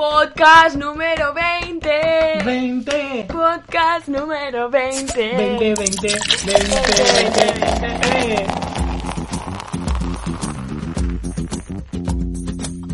Podcast 0.00 0.76
número 0.76 1.34
20. 1.34 2.42
20. 2.42 3.26
Podcast 3.28 4.08
número 4.08 4.70
20. 4.70 5.12
20, 5.12 5.74
20, 5.74 6.08
20, 6.46 7.44
20. 8.08 8.46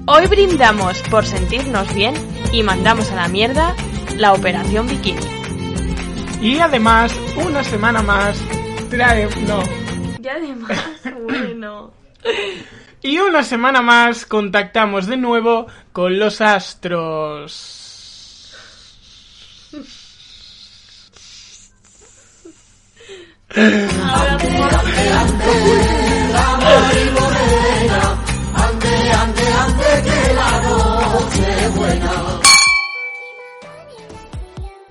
Hoy 0.08 0.26
brindamos 0.26 1.00
por 1.02 1.24
sentirnos 1.24 1.94
bien 1.94 2.16
y 2.52 2.64
mandamos 2.64 3.12
a 3.12 3.14
la 3.14 3.28
mierda 3.28 3.76
la 4.16 4.32
operación 4.32 4.88
bikini. 4.88 5.20
Y 6.40 6.58
además, 6.58 7.14
una 7.36 7.62
semana 7.62 8.02
más 8.02 8.36
trae. 8.90 9.28
No. 9.46 9.62
Y 10.20 10.26
además, 10.26 10.82
bueno. 11.22 11.92
Y 13.00 13.20
una 13.20 13.44
semana 13.44 13.82
más 13.82 14.26
contactamos 14.26 15.06
de 15.06 15.16
nuevo 15.16 15.68
con 15.96 16.18
los 16.18 16.42
astros. 16.42 17.72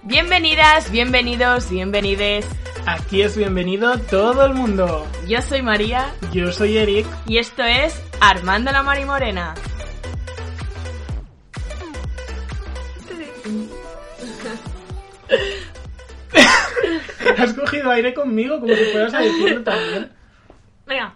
Bienvenidas, 0.02 0.90
bienvenidos, 0.90 1.70
bienvenides. 1.70 2.48
Aquí 2.88 3.22
es 3.22 3.38
bienvenido 3.38 4.00
todo 4.00 4.48
el 4.48 4.56
mundo. 4.56 5.06
Yo 5.28 5.40
soy 5.44 5.62
María 5.62 6.12
Yo 6.34 6.52
soy 6.52 6.78
Eric. 6.80 7.06
y 7.28 7.38
esto 7.38 7.62
es 7.62 7.94
Armando 8.20 8.72
la 8.72 8.82
Mari 8.82 9.06
Morena. 9.06 9.54
Has 17.38 17.54
cogido 17.54 17.92
aire 17.92 18.14
conmigo 18.14 18.60
como 18.60 18.74
si 18.74 18.84
fueras 18.86 19.14
a 19.14 19.20
decirlo 19.20 19.64
también. 19.64 20.12
Venga. 20.86 21.14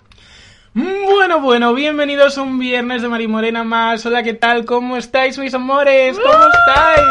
Bueno, 0.73 1.39
bueno, 1.41 1.73
bienvenidos 1.73 2.37
a 2.37 2.41
un 2.43 2.59
viernes 2.59 3.01
de 3.01 3.07
Mari 3.09 3.27
Morena 3.27 3.63
más. 3.63 4.05
Hola, 4.05 4.23
¿qué 4.23 4.33
tal? 4.33 4.65
¿Cómo 4.65 4.97
estáis, 4.97 5.37
mis 5.37 5.53
amores? 5.53 6.17
¿Cómo 6.19 6.33
estáis? 6.33 7.05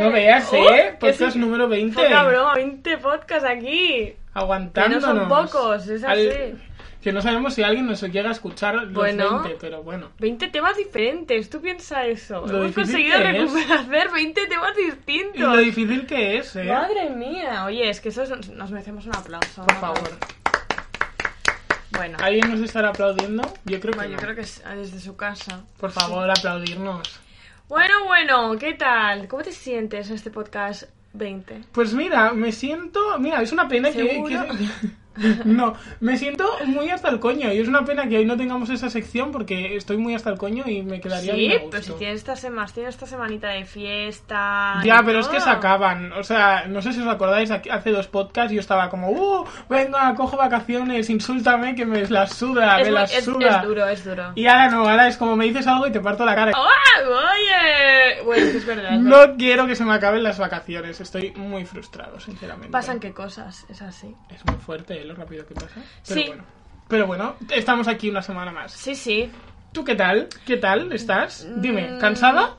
No 0.00 0.12
veas, 0.12 0.50
Uh, 0.52 0.56
¿eh? 0.56 0.96
Podcast 1.00 1.32
sí. 1.32 1.38
número 1.38 1.68
20. 1.68 2.00
Poca 2.02 2.22
broma, 2.24 2.54
20 2.54 2.98
podcasts 2.98 3.48
aquí. 3.48 3.88
Que 3.88 4.16
Aguantándonos. 4.34 5.02
no 5.14 5.20
son 5.20 5.28
pocos, 5.28 5.86
es 5.88 6.04
así. 6.04 6.28
Al- 6.28 6.58
Que 7.06 7.12
no 7.12 7.22
sabemos 7.22 7.54
si 7.54 7.62
alguien 7.62 7.86
nos 7.86 8.02
llega 8.02 8.30
a 8.30 8.32
escuchar 8.32 8.74
los 8.74 8.92
Bueno. 8.92 9.42
20, 9.44 9.58
pero 9.60 9.80
bueno. 9.84 10.08
20 10.18 10.48
temas 10.48 10.76
diferentes, 10.76 11.48
tú 11.48 11.60
piensas 11.60 12.04
eso. 12.08 12.44
Lo 12.44 12.64
Hemos 12.64 12.74
conseguido 12.74 13.16
recuperar, 13.20 13.78
hacer 13.78 14.10
20 14.12 14.46
temas 14.48 14.72
Y 14.76 14.86
distintos. 14.86 15.40
lo 15.40 15.56
difícil 15.58 16.04
que 16.04 16.38
es, 16.38 16.56
¿eh? 16.56 16.64
Madre 16.64 17.10
mía, 17.10 17.64
oye, 17.64 17.88
es 17.88 18.00
que 18.00 18.08
eso 18.08 18.24
es- 18.24 18.50
nos 18.50 18.72
merecemos 18.72 19.06
un 19.06 19.14
aplauso. 19.14 19.64
Por 19.64 19.76
favor. 19.76 20.10
Bueno, 21.92 22.18
¿Alguien 22.20 22.50
nos 22.50 22.58
estará 22.58 22.88
aplaudiendo? 22.88 23.42
Yo 23.66 23.78
creo 23.78 23.92
que 23.92 23.98
bueno, 24.00 24.12
yo 24.14 24.18
creo 24.18 24.34
que 24.34 24.40
es 24.40 24.64
desde 24.74 24.98
su 24.98 25.16
casa. 25.16 25.62
Por 25.78 25.92
favor, 25.92 26.28
aplaudirnos. 26.28 27.20
Bueno, 27.68 28.04
bueno, 28.06 28.58
¿qué 28.58 28.74
tal? 28.74 29.28
¿Cómo 29.28 29.44
te 29.44 29.52
sientes 29.52 30.08
en 30.08 30.16
este 30.16 30.32
podcast 30.32 30.90
20? 31.12 31.60
Pues 31.70 31.94
mira, 31.94 32.32
me 32.32 32.50
siento... 32.50 33.16
Mira, 33.20 33.42
es 33.42 33.52
una 33.52 33.68
pena 33.68 33.92
que... 33.92 34.08
Que- 34.24 34.88
No, 35.44 35.74
me 36.00 36.16
siento 36.16 36.44
muy 36.66 36.90
hasta 36.90 37.08
el 37.08 37.18
coño 37.20 37.52
y 37.52 37.58
es 37.60 37.68
una 37.68 37.84
pena 37.84 38.08
que 38.08 38.18
hoy 38.18 38.24
no 38.24 38.36
tengamos 38.36 38.70
esa 38.70 38.90
sección 38.90 39.32
porque 39.32 39.76
estoy 39.76 39.96
muy 39.96 40.14
hasta 40.14 40.30
el 40.30 40.38
coño 40.38 40.64
y 40.66 40.82
me 40.82 41.00
quedaría 41.00 41.32
Sí, 41.34 41.38
bien 41.40 41.52
a 41.66 41.70
pero 41.70 41.82
si 41.82 41.92
tienes 41.92 42.16
esta 42.18 42.36
semana, 42.36 42.66
tienes 42.72 42.94
esta 42.94 43.06
semanita 43.06 43.48
de 43.48 43.64
fiesta. 43.64 44.80
Ya, 44.84 45.02
pero 45.04 45.20
es 45.20 45.28
que 45.28 45.40
se 45.40 45.50
acaban. 45.50 46.12
O 46.12 46.22
sea, 46.24 46.66
no 46.68 46.82
sé 46.82 46.92
si 46.92 47.00
os 47.00 47.08
acordáis, 47.08 47.50
aquí- 47.50 47.70
hace 47.70 47.90
dos 47.90 48.06
podcasts 48.08 48.52
yo 48.52 48.60
estaba 48.60 48.88
como, 48.90 49.10
¡uh! 49.10 49.44
Venga, 49.68 50.14
cojo 50.14 50.36
vacaciones, 50.36 51.08
insúltame 51.10 51.74
que 51.74 51.84
me 51.86 52.06
las 52.08 52.34
suda, 52.34 52.80
Es, 52.80 52.86
me 52.86 52.92
las 52.92 53.14
es- 53.14 53.24
suda. 53.24 53.56
es 53.60 53.62
duro, 53.66 53.86
es 53.88 54.04
duro. 54.04 54.32
Y 54.34 54.46
ahora 54.46 54.70
no, 54.70 54.88
ahora 54.88 55.08
es 55.08 55.16
como 55.16 55.36
me 55.36 55.44
dices 55.46 55.66
algo 55.66 55.86
y 55.86 55.92
te 55.92 56.00
parto 56.00 56.24
la 56.24 56.34
cara. 56.34 56.52
¡Ah, 56.54 57.00
oye! 57.08 58.22
Bueno, 58.24 58.46
sí 58.50 58.56
es 58.58 58.66
verdad. 58.66 58.94
es 58.94 59.02
verdad. 59.04 59.26
No 59.28 59.36
quiero 59.36 59.66
que 59.66 59.76
se 59.76 59.84
me 59.84 59.94
acaben 59.94 60.22
las 60.22 60.38
vacaciones. 60.38 61.00
Estoy 61.00 61.32
muy 61.32 61.64
frustrado, 61.64 62.18
sinceramente. 62.20 62.70
Pasan 62.70 63.00
qué 63.00 63.12
cosas, 63.12 63.64
es 63.68 63.82
así. 63.82 64.14
Es 64.34 64.44
muy 64.46 64.56
fuerte 64.56 65.00
¿eh? 65.02 65.04
Lo 65.06 65.14
rápido 65.14 65.46
que 65.46 65.54
pasa. 65.54 65.74
Pero 66.06 66.20
Sí. 66.20 66.26
bueno. 66.28 66.44
Pero 66.88 67.06
bueno, 67.06 67.36
estamos 67.50 67.88
aquí 67.88 68.08
una 68.10 68.22
semana 68.22 68.52
más. 68.52 68.72
Sí, 68.72 68.94
sí. 68.94 69.30
¿Tú 69.72 69.84
qué 69.84 69.94
tal? 69.96 70.28
¿Qué 70.46 70.56
tal 70.56 70.92
estás? 70.92 71.44
Mm. 71.44 71.60
Dime, 71.60 71.98
¿cansada? 72.00 72.56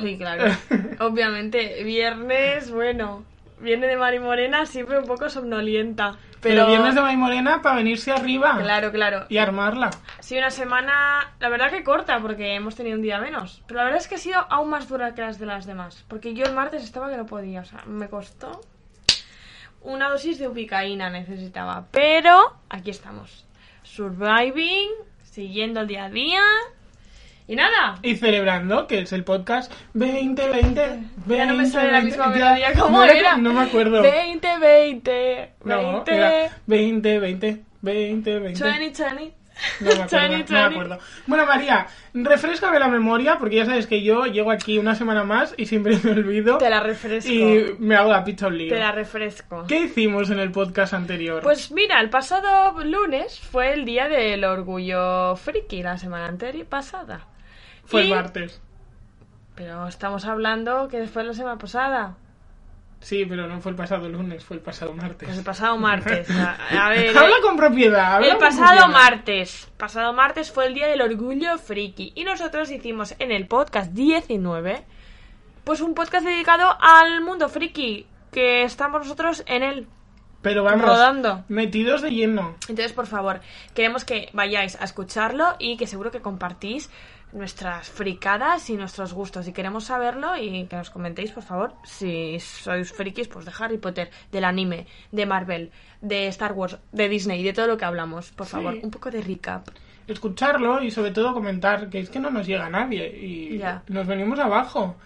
Sí, 0.00 0.16
claro. 0.18 0.44
Obviamente, 1.00 1.82
viernes, 1.84 2.70
bueno, 2.70 3.24
viene 3.60 3.86
de 3.86 3.96
Mari 3.96 4.18
Morena 4.20 4.66
siempre 4.66 4.98
un 4.98 5.04
poco 5.04 5.28
somnolienta. 5.28 6.16
Pero, 6.40 6.56
Pero, 6.56 6.66
viernes 6.66 6.94
de 6.94 7.00
May 7.00 7.16
Morena 7.16 7.62
para 7.62 7.76
venirse 7.76 8.12
arriba 8.12 8.58
Claro, 8.60 8.92
claro. 8.92 9.24
y 9.30 9.38
armarla. 9.38 9.90
Sí, 10.20 10.36
una 10.36 10.50
semana, 10.50 11.34
la 11.40 11.48
verdad 11.48 11.70
que 11.70 11.82
corta, 11.82 12.18
porque 12.20 12.54
hemos 12.54 12.74
tenido 12.76 12.96
un 12.96 13.02
día 13.02 13.18
menos. 13.18 13.62
Pero 13.66 13.78
la 13.78 13.84
verdad 13.84 14.00
es 14.00 14.08
que 14.08 14.16
ha 14.16 14.18
sido 14.18 14.44
aún 14.50 14.68
más 14.70 14.88
dura 14.88 15.14
que 15.14 15.22
las 15.22 15.38
de 15.38 15.46
las 15.46 15.64
demás. 15.66 16.04
Porque 16.08 16.34
yo 16.34 16.44
el 16.44 16.52
martes 16.54 16.82
estaba 16.84 17.10
que 17.10 17.16
no 17.16 17.24
podía, 17.26 17.60
o 17.60 17.64
sea, 17.64 17.82
me 17.86 18.08
costó. 18.08 18.60
Una 19.84 20.08
dosis 20.08 20.38
de 20.38 20.48
ubicaína 20.48 21.10
necesitaba. 21.10 21.86
Pero 21.90 22.56
aquí 22.70 22.90
estamos. 22.90 23.44
Surviving, 23.82 24.90
siguiendo 25.22 25.82
el 25.82 25.86
día 25.86 26.06
a 26.06 26.10
día. 26.10 26.42
Y 27.46 27.54
nada. 27.54 27.98
Y 28.02 28.16
celebrando, 28.16 28.86
que 28.86 29.00
es 29.00 29.12
el 29.12 29.24
podcast 29.24 29.70
2020. 29.92 30.48
20, 30.48 30.98
Ya 31.26 31.44
no 31.44 31.54
me 31.54 31.66
sale 31.66 31.92
la 31.92 32.00
20, 32.00 32.16
misma 32.16 32.28
melodía 32.28 32.72
como 32.72 32.96
no 32.96 33.04
era. 33.04 33.36
No 33.36 33.52
me 33.52 33.60
acuerdo. 33.60 34.00
20, 34.00 34.58
20, 34.58 35.50
No, 35.64 35.76
20, 35.76 36.16
era 36.16 36.56
20, 36.66 37.18
20, 37.18 37.62
20, 37.82 38.38
20. 38.38 38.64
20, 38.64 39.04
20. 39.04 39.43
No 39.80 39.86
me 39.86 40.02
acuerdo, 40.02 40.28
20, 40.28 40.52
no 40.52 40.58
me 40.58 40.64
20. 40.64 40.64
acuerdo. 40.64 40.98
Bueno, 41.26 41.46
María, 41.46 41.86
refrescame 42.12 42.78
la 42.78 42.88
memoria, 42.88 43.38
porque 43.38 43.56
ya 43.56 43.66
sabes 43.66 43.86
que 43.86 44.02
yo 44.02 44.26
llego 44.26 44.50
aquí 44.50 44.78
una 44.78 44.94
semana 44.94 45.24
más 45.24 45.54
y 45.56 45.66
siempre 45.66 45.98
me 46.02 46.10
olvido. 46.12 46.58
Te 46.58 46.70
la 46.70 46.80
refresco. 46.80 47.30
Y 47.30 47.76
me 47.78 47.96
hago 47.96 48.10
la 48.10 48.24
pizza 48.24 48.48
un 48.48 48.58
lío. 48.58 48.72
Te 48.72 48.80
la 48.80 48.92
refresco. 48.92 49.64
¿Qué 49.66 49.80
hicimos 49.80 50.30
en 50.30 50.38
el 50.38 50.50
podcast 50.50 50.94
anterior? 50.94 51.42
Pues 51.42 51.70
mira, 51.72 52.00
el 52.00 52.10
pasado 52.10 52.82
lunes 52.84 53.40
fue 53.40 53.72
el 53.72 53.84
día 53.84 54.08
del 54.08 54.44
orgullo 54.44 55.36
friki, 55.36 55.82
la 55.82 55.98
semana 55.98 56.26
anterior 56.26 56.66
pasada. 56.66 57.26
Fue 57.84 58.02
el 58.02 58.10
martes. 58.10 58.60
Pero 59.54 59.86
estamos 59.86 60.24
hablando 60.24 60.88
que 60.88 61.06
fue 61.06 61.22
la 61.24 61.32
semana 61.32 61.58
pasada. 61.58 62.16
Sí, 63.04 63.26
pero 63.26 63.46
no 63.46 63.60
fue 63.60 63.70
el 63.72 63.76
pasado 63.76 64.08
lunes, 64.08 64.42
fue 64.44 64.56
el 64.56 64.62
pasado 64.62 64.94
martes. 64.94 65.26
Pues 65.28 65.36
el 65.38 65.44
pasado 65.44 65.76
martes. 65.76 66.28
A, 66.30 66.56
a 66.86 66.88
ver, 66.88 67.16
Habla 67.16 67.36
con 67.42 67.56
propiedad. 67.58 68.14
habla 68.16 68.28
el 68.32 68.38
pasado 68.38 68.78
propiedad. 68.78 68.88
martes. 68.88 69.68
Pasado 69.76 70.12
martes 70.14 70.50
fue 70.50 70.66
el 70.66 70.74
día 70.74 70.86
del 70.86 71.02
orgullo 71.02 71.58
friki. 71.58 72.12
Y 72.14 72.24
nosotros 72.24 72.70
hicimos 72.70 73.14
en 73.18 73.30
el 73.30 73.46
podcast 73.46 73.92
19, 73.92 74.84
pues 75.64 75.82
un 75.82 75.94
podcast 75.94 76.24
dedicado 76.24 76.76
al 76.80 77.20
mundo 77.20 77.48
friki. 77.50 78.06
Que 78.32 78.62
estamos 78.62 79.02
nosotros 79.02 79.44
en 79.46 79.62
él. 79.62 79.86
Pero 80.40 80.64
vamos, 80.64 80.82
rodando. 80.86 81.44
metidos 81.48 82.00
de 82.02 82.10
lleno. 82.10 82.56
Entonces, 82.68 82.92
por 82.94 83.06
favor, 83.06 83.40
queremos 83.74 84.04
que 84.04 84.28
vayáis 84.32 84.80
a 84.80 84.84
escucharlo 84.84 85.56
y 85.58 85.76
que 85.76 85.86
seguro 85.86 86.10
que 86.10 86.20
compartís 86.20 86.90
nuestras 87.34 87.90
fricadas 87.90 88.70
y 88.70 88.76
nuestros 88.76 89.12
gustos. 89.12 89.46
Y 89.48 89.52
queremos 89.52 89.84
saberlo 89.84 90.36
y 90.36 90.64
que 90.66 90.76
nos 90.76 90.90
comentéis, 90.90 91.32
por 91.32 91.42
favor, 91.42 91.74
si 91.84 92.38
sois 92.40 92.90
frikis, 92.92 93.28
pues 93.28 93.44
de 93.44 93.52
Harry 93.58 93.78
Potter, 93.78 94.10
del 94.32 94.44
anime, 94.44 94.86
de 95.12 95.26
Marvel, 95.26 95.70
de 96.00 96.28
Star 96.28 96.52
Wars, 96.52 96.78
de 96.92 97.08
Disney, 97.08 97.42
de 97.42 97.52
todo 97.52 97.66
lo 97.66 97.76
que 97.76 97.84
hablamos. 97.84 98.30
Por 98.32 98.46
Sí. 98.46 98.52
favor, 98.52 98.74
un 98.82 98.90
poco 98.90 99.10
de 99.10 99.20
recap. 99.20 99.68
Escucharlo 100.06 100.82
y 100.82 100.90
sobre 100.90 101.10
todo 101.10 101.32
comentar, 101.34 101.88
que 101.90 101.98
es 102.00 102.10
que 102.10 102.20
no 102.20 102.30
nos 102.30 102.46
llega 102.46 102.68
nadie 102.68 103.06
y 103.08 103.58
Ya. 103.58 103.82
nos 103.88 104.06
venimos 104.06 104.38
abajo. 104.38 104.96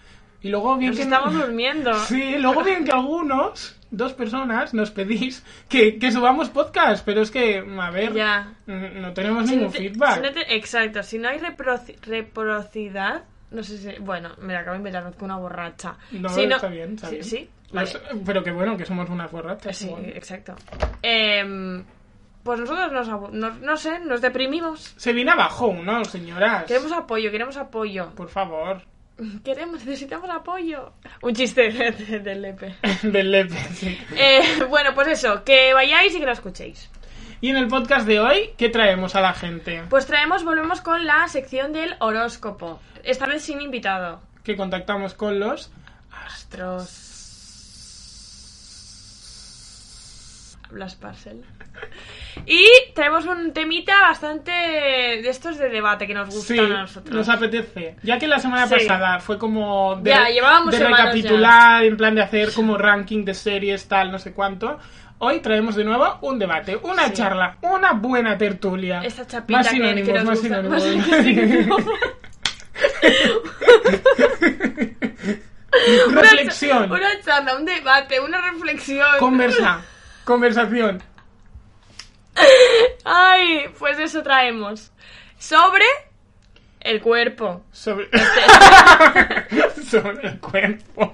Y 0.42 0.50
luego 0.50 0.76
bien 0.76 0.90
Nos 0.90 0.98
que 0.98 1.02
estamos 1.04 1.34
durmiendo. 1.34 1.92
Sí, 2.06 2.36
luego 2.38 2.62
bien 2.62 2.84
que 2.84 2.92
algunos, 2.92 3.77
dos 3.90 4.12
personas, 4.12 4.74
nos 4.74 4.90
pedís 4.90 5.44
que, 5.68 5.98
que 5.98 6.12
subamos 6.12 6.50
podcast, 6.50 7.04
pero 7.04 7.22
es 7.22 7.30
que, 7.30 7.58
a 7.80 7.90
ver, 7.90 8.12
Ya. 8.12 8.52
no 8.66 9.12
tenemos 9.12 9.46
Si 9.46 9.52
ningún 9.56 9.66
no 9.68 9.72
te- 9.72 9.78
feedback. 9.78 10.14
si 10.16 10.20
no 10.20 10.32
te- 10.32 10.54
exacto, 10.56 11.02
si 11.02 11.18
no 11.18 11.28
hay 11.28 11.38
reciprocidad, 11.38 13.24
no 13.50 13.62
sé 13.62 13.78
si. 13.78 13.98
Bueno, 14.00 14.30
me 14.40 14.52
la 14.52 14.60
acabo 14.60 14.72
de 14.72 14.78
inventar 14.78 15.04
con 15.14 15.24
una 15.26 15.36
borracha. 15.38 15.96
No, 16.12 16.28
Si 16.28 16.42
está 16.44 16.68
bien, 16.68 16.94
está 16.94 17.06
sí, 17.08 17.14
bien. 17.14 17.24
Sí, 17.24 17.50
vale. 17.72 17.90
pero 18.26 18.42
que 18.44 18.50
bueno, 18.50 18.76
que 18.76 18.84
somos 18.84 19.08
una 19.08 19.26
borrachas. 19.26 19.76
Sí, 19.76 19.86
igual. 19.86 20.04
exacto. 20.14 20.54
Em, 21.02 21.82
pues 22.42 22.60
nosotros 22.60 23.08
nos, 23.32 23.60
no 23.60 23.76
sé, 23.76 23.98
nos 24.00 24.20
deprimimos. 24.20 24.94
Se 24.96 25.12
viene 25.12 25.30
abajo 25.32 25.68
uno, 25.68 26.04
señoras. 26.04 26.64
Queremos 26.64 26.92
apoyo, 26.92 27.30
queremos 27.30 27.56
apoyo. 27.56 28.10
Por 28.14 28.28
favor. 28.28 28.82
Queremos, 29.44 29.84
necesitamos 29.84 30.30
apoyo. 30.30 30.92
Un 31.22 31.34
chiste 31.34 31.70
de- 31.70 31.90
de- 31.92 32.20
del 32.20 32.42
Lepe. 32.42 32.74
Del 33.02 33.30
Lepe, 33.32 33.56
sí. 33.74 33.98
Eh, 34.16 34.64
bueno, 34.68 34.94
pues 34.94 35.08
eso, 35.08 35.42
que 35.44 35.72
vayáis 35.74 36.14
y 36.14 36.20
que 36.20 36.26
lo 36.26 36.32
escuchéis. 36.32 36.90
Y 37.40 37.50
en 37.50 37.56
el 37.56 37.68
podcast 37.68 38.06
de 38.06 38.18
hoy, 38.18 38.50
¿qué 38.56 38.68
traemos 38.68 39.14
a 39.14 39.20
la 39.20 39.32
gente? 39.32 39.84
Pues 39.88 40.06
traemos, 40.06 40.44
volvemos 40.44 40.80
con 40.80 41.06
la 41.06 41.28
sección 41.28 41.72
del 41.72 41.94
horóscopo. 42.00 42.80
Esta 43.04 43.26
vez 43.26 43.42
sin 43.42 43.60
invitado. 43.60 44.20
Que 44.42 44.56
contactamos 44.56 45.14
con 45.14 45.38
los 45.38 45.70
Astros. 46.26 47.07
Blas 50.70 50.94
Parcel. 50.96 51.44
Y 52.46 52.66
traemos 52.94 53.24
un 53.26 53.52
temita 53.52 54.00
bastante 54.02 54.50
de 54.50 55.28
estos 55.28 55.58
de 55.58 55.68
debate 55.70 56.06
que 56.06 56.14
nos 56.14 56.28
gustan 56.34 56.56
Sí, 56.56 56.62
a 56.62 56.68
nosotros. 56.82 57.14
nos 57.16 57.28
apetece. 57.28 57.96
Ya 58.02 58.18
que 58.18 58.26
la 58.26 58.38
semana 58.38 58.66
Sí. 58.66 58.74
pasada 58.74 59.18
fue 59.20 59.38
como 59.38 59.96
de, 59.96 60.10
Ya, 60.10 60.28
llevábamos 60.28 60.72
de 60.76 60.86
recapitular, 60.86 61.84
en 61.84 61.96
plan 61.96 62.14
de 62.14 62.22
hacer 62.22 62.52
como 62.52 62.76
ranking 62.76 63.24
de 63.24 63.34
series, 63.34 63.86
tal, 63.88 64.10
no 64.12 64.18
sé 64.18 64.32
cuánto. 64.32 64.78
Hoy 65.20 65.40
traemos 65.40 65.74
de 65.74 65.84
nuevo 65.84 66.18
un 66.22 66.38
debate, 66.38 66.76
una 66.76 67.06
Sí. 67.08 67.14
charla, 67.14 67.56
una 67.62 67.92
buena 67.92 68.38
tertulia. 68.38 69.00
Esta 69.02 69.26
chapita 69.26 69.58
más 69.58 69.66
sinónimos, 69.68 70.06
que 70.06 70.12
nos 70.14 70.24
más 70.24 70.40
gusta. 70.40 70.80
sinónimos. 71.22 71.84
Más. 71.84 71.84
Reflexión, 76.10 76.90
Una 76.90 77.20
charla, 77.24 77.56
un 77.56 77.64
debate, 77.64 78.20
una 78.20 78.40
reflexión. 78.50 79.06
conversa, 79.18 79.80
conversación. 80.28 81.02
Ay, 83.02 83.70
pues 83.78 83.98
eso 83.98 84.22
traemos. 84.22 84.92
Sobre 85.38 85.86
el 86.80 87.00
cuerpo. 87.00 87.64
Sobre... 87.72 88.10
Sobre 89.90 90.28
el 90.28 90.38
cuerpo. 90.40 91.12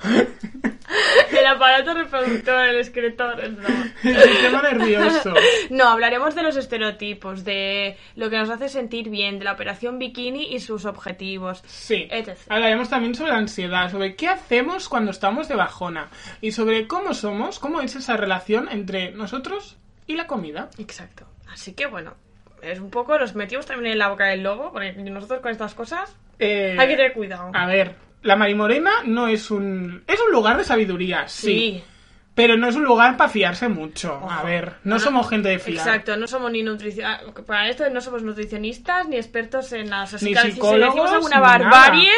El 1.31 1.47
aparato 1.47 1.95
reproductor, 1.95 2.69
el 2.69 2.77
excretor, 2.77 3.41
es 3.41 3.57
broma. 3.57 3.93
El 4.03 4.17
sistema 4.17 4.63
nervioso. 4.63 5.35
No, 5.71 5.89
hablaremos 5.89 6.35
de 6.35 6.43
los 6.43 6.57
estereotipos, 6.57 7.45
de 7.45 7.97
lo 8.17 8.31
que 8.31 8.39
nos 8.39 8.51
hace 8.51 8.69
sentir 8.69 9.09
bien, 9.09 9.39
de 9.39 9.45
la 9.45 9.53
operación 9.53 9.99
bikini 9.99 10.55
y 10.55 10.61
sus 10.61 10.85
objetivos. 10.85 11.63
Sí. 11.67 12.07
Etc. 12.11 12.39
Hablaremos 12.49 12.89
también 12.91 13.15
sobre 13.15 13.33
la 13.33 13.39
ansiedad, 13.39 13.91
sobre 13.91 14.15
qué 14.15 14.29
hacemos 14.29 14.89
cuando 14.89 15.11
estamos 15.11 15.49
de 15.49 15.57
bajona 15.57 16.09
y 16.41 16.53
sobre 16.53 16.87
cómo 16.87 17.15
somos, 17.15 17.59
cómo 17.59 17.81
es 17.81 17.97
esa 17.97 18.17
relación 18.17 18.69
entre 18.71 19.11
nosotros 19.13 19.77
y 20.07 20.15
la 20.17 20.27
comida. 20.27 20.69
Exacto. 20.79 21.27
Así 21.53 21.73
que 21.73 21.87
bueno, 21.87 22.15
es 22.63 22.79
un 22.79 22.91
poco, 22.91 23.19
los 23.19 23.35
metimos 23.35 23.67
también 23.67 23.93
en 23.93 23.99
la 23.99 24.09
boca 24.09 24.27
del 24.27 24.43
lobo, 24.43 24.71
porque 24.73 24.93
nosotros 24.93 25.41
con 25.41 25.51
estas 25.51 25.75
cosas 25.75 26.15
Eh, 26.39 26.77
hay 26.79 26.89
que 26.89 26.97
tener 26.97 27.13
cuidado. 27.13 27.51
A 27.55 27.67
ver, 27.67 27.95
la 28.25 28.35
Marimorena 28.37 28.91
no 29.07 29.29
es 29.29 29.51
un... 29.51 30.03
Es 30.07 30.19
un 30.21 30.33
lugar 30.33 30.57
de 30.59 30.65
sabiduría, 30.65 31.29
sí. 31.29 31.47
Sí. 31.47 31.85
Pero 32.35 32.57
no 32.57 32.67
es 32.67 32.75
un 32.75 32.83
lugar 32.83 33.17
para 33.17 33.31
fiarse 33.31 33.69
mucho. 33.69 34.21
A 34.29 34.43
ver, 34.43 34.75
no 34.83 34.99
somos 34.99 35.29
gente 35.31 35.51
de 35.51 35.61
fiar. 35.61 35.87
Exacto, 35.87 36.17
no 36.17 36.27
somos 36.27 36.51
ni 36.51 36.65
nutricionistas, 36.65 37.45
para 37.47 37.69
esto 37.69 37.89
no 37.91 38.01
somos 38.01 38.25
nutricionistas 38.25 39.07
ni 39.07 39.15
expertos 39.17 39.73
en 39.73 39.89
nada. 39.91 40.03
O 40.03 40.07
sea, 40.09 40.19
si 40.19 40.25
Ni 40.31 40.35
si 40.35 40.51
psicólogos, 40.51 40.95
decimos 40.97 41.13
alguna 41.13 41.39
barbarie, 41.39 42.11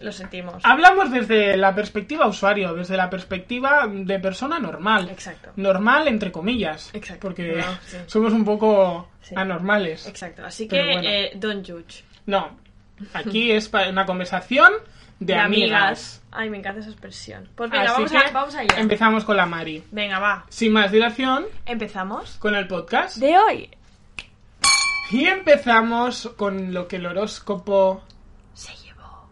lo 0.00 0.12
sentimos. 0.12 0.62
Hablamos 0.64 1.10
desde 1.10 1.56
la 1.56 1.74
perspectiva 1.74 2.26
usuario, 2.26 2.74
desde 2.74 2.96
la 2.98 3.08
perspectiva 3.08 3.86
de 3.90 4.18
persona 4.18 4.58
normal. 4.58 5.08
Exacto. 5.10 5.52
Normal, 5.56 6.08
entre 6.08 6.30
comillas. 6.32 6.90
Exacto. 6.92 7.20
Porque 7.28 7.54
No, 7.64 7.78
sí. 7.86 7.96
somos 8.06 8.32
un 8.34 8.44
poco 8.44 9.08
Sí. 9.22 9.34
anormales. 9.38 10.06
Exacto, 10.08 10.44
así 10.44 10.66
que 10.68 10.82
bueno. 10.82 11.02
eh, 11.08 11.30
don't 11.36 11.64
judge. 11.66 12.02
No, 12.26 12.58
aquí 13.12 13.50
es 13.52 13.70
una 13.90 14.06
conversación 14.06 14.72
de, 15.20 15.36
amigas. 15.36 16.22
Ay, 16.32 16.50
me 16.50 16.58
encanta 16.58 16.80
esa 16.80 16.90
expresión. 16.90 17.48
Pues 17.54 17.70
venga, 17.70 17.92
vamos, 17.92 18.12
a, 18.12 18.30
vamos 18.32 18.54
allá. 18.54 18.74
empezamos 18.78 19.24
con 19.24 19.36
la 19.36 19.46
Mari. 19.46 19.84
Venga, 19.90 20.18
va. 20.18 20.46
Sin 20.48 20.72
más 20.72 20.90
dilación, 20.90 21.44
Empezamos. 21.66 22.36
con 22.38 22.54
el 22.54 22.66
podcast. 22.66 23.18
De 23.18 23.38
hoy 23.38 23.70
Y 25.10 25.26
empezamos 25.26 26.32
con 26.36 26.72
lo 26.74 26.88
que 26.88 26.96
el 26.96 27.06
horóscopo 27.06 28.02
se 28.54 28.72
llevó. 28.76 29.28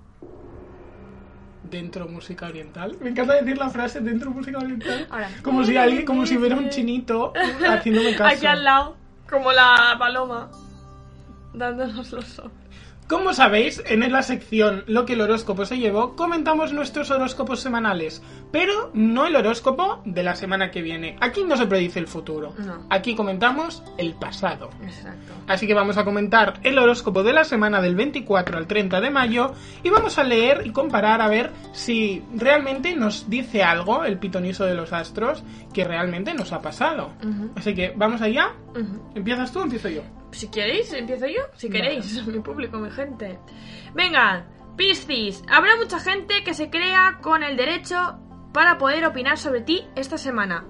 dentro 1.64 2.06
música 2.08 2.46
oriental. 2.46 2.96
Me 3.00 3.10
encanta 3.10 3.34
decir 3.34 3.56
la 3.58 3.70
frase 3.70 4.00
dentro 4.00 4.30
música 4.30 4.58
oriental. 4.58 5.06
Ahora. 5.10 5.28
Como 5.42 5.64
si 5.64 5.76
alguien, 5.76 6.04
como 6.04 6.26
si 6.26 6.36
hubiera 6.36 6.56
un 6.56 6.68
chinito 6.68 7.32
haciéndome 7.66 8.14
caso. 8.16 8.36
Aquí 8.36 8.46
al 8.46 8.62
lado, 8.62 8.96
como 9.28 9.50
la 9.52 9.96
paloma, 9.98 10.50
dándonos 11.54 12.12
los 12.12 12.38
ojos. 12.38 12.52
Como 13.10 13.34
sabéis, 13.34 13.82
en 13.86 14.12
la 14.12 14.22
sección 14.22 14.84
Lo 14.86 15.04
que 15.04 15.14
el 15.14 15.20
horóscopo 15.20 15.66
se 15.66 15.78
llevó, 15.78 16.14
comentamos 16.14 16.72
nuestros 16.72 17.10
horóscopos 17.10 17.58
semanales, 17.58 18.22
pero 18.52 18.92
no 18.94 19.26
el 19.26 19.34
horóscopo 19.34 20.00
de 20.04 20.22
la 20.22 20.36
semana 20.36 20.70
que 20.70 20.80
viene. 20.80 21.16
Aquí 21.20 21.42
no 21.42 21.56
se 21.56 21.66
predice 21.66 21.98
el 21.98 22.06
futuro. 22.06 22.54
No. 22.56 22.86
Aquí 22.88 23.16
comentamos 23.16 23.82
el 23.98 24.14
pasado. 24.14 24.70
Exacto. 24.84 25.32
Así 25.48 25.66
que 25.66 25.74
vamos 25.74 25.96
a 25.96 26.04
comentar 26.04 26.60
el 26.62 26.78
horóscopo 26.78 27.24
de 27.24 27.32
la 27.32 27.42
semana 27.42 27.82
del 27.82 27.96
24 27.96 28.56
al 28.56 28.68
30 28.68 29.00
de 29.00 29.10
mayo 29.10 29.54
y 29.82 29.90
vamos 29.90 30.16
a 30.18 30.22
leer 30.22 30.64
y 30.64 30.70
comparar 30.70 31.20
a 31.20 31.26
ver 31.26 31.50
si 31.72 32.22
realmente 32.36 32.94
nos 32.94 33.28
dice 33.28 33.64
algo 33.64 34.04
el 34.04 34.18
pitonizo 34.18 34.66
de 34.66 34.74
los 34.74 34.92
astros 34.92 35.42
que 35.74 35.82
realmente 35.82 36.32
nos 36.32 36.52
ha 36.52 36.62
pasado. 36.62 37.10
Así 37.56 37.74
que 37.74 37.92
vamos 37.96 38.22
allá. 38.22 38.52
¿Empiezas 39.16 39.50
tú 39.50 39.58
o 39.58 39.62
empiezo 39.64 39.88
yo? 39.88 40.02
Si 40.32 40.48
queréis, 40.48 40.92
empiezo 40.92 41.26
yo. 41.26 41.42
Si 41.56 41.68
queréis, 41.68 42.26
mi 42.26 42.40
público, 42.40 42.78
mi 42.78 42.90
gente. 42.90 43.38
Venga, 43.94 44.46
Piscis. 44.76 45.42
Habrá 45.48 45.76
mucha 45.76 45.98
gente 45.98 46.44
que 46.44 46.54
se 46.54 46.70
crea 46.70 47.18
con 47.20 47.42
el 47.42 47.56
derecho 47.56 48.18
para 48.52 48.78
poder 48.78 49.04
opinar 49.04 49.38
sobre 49.38 49.60
ti 49.60 49.86
esta 49.96 50.18
semana. 50.18 50.64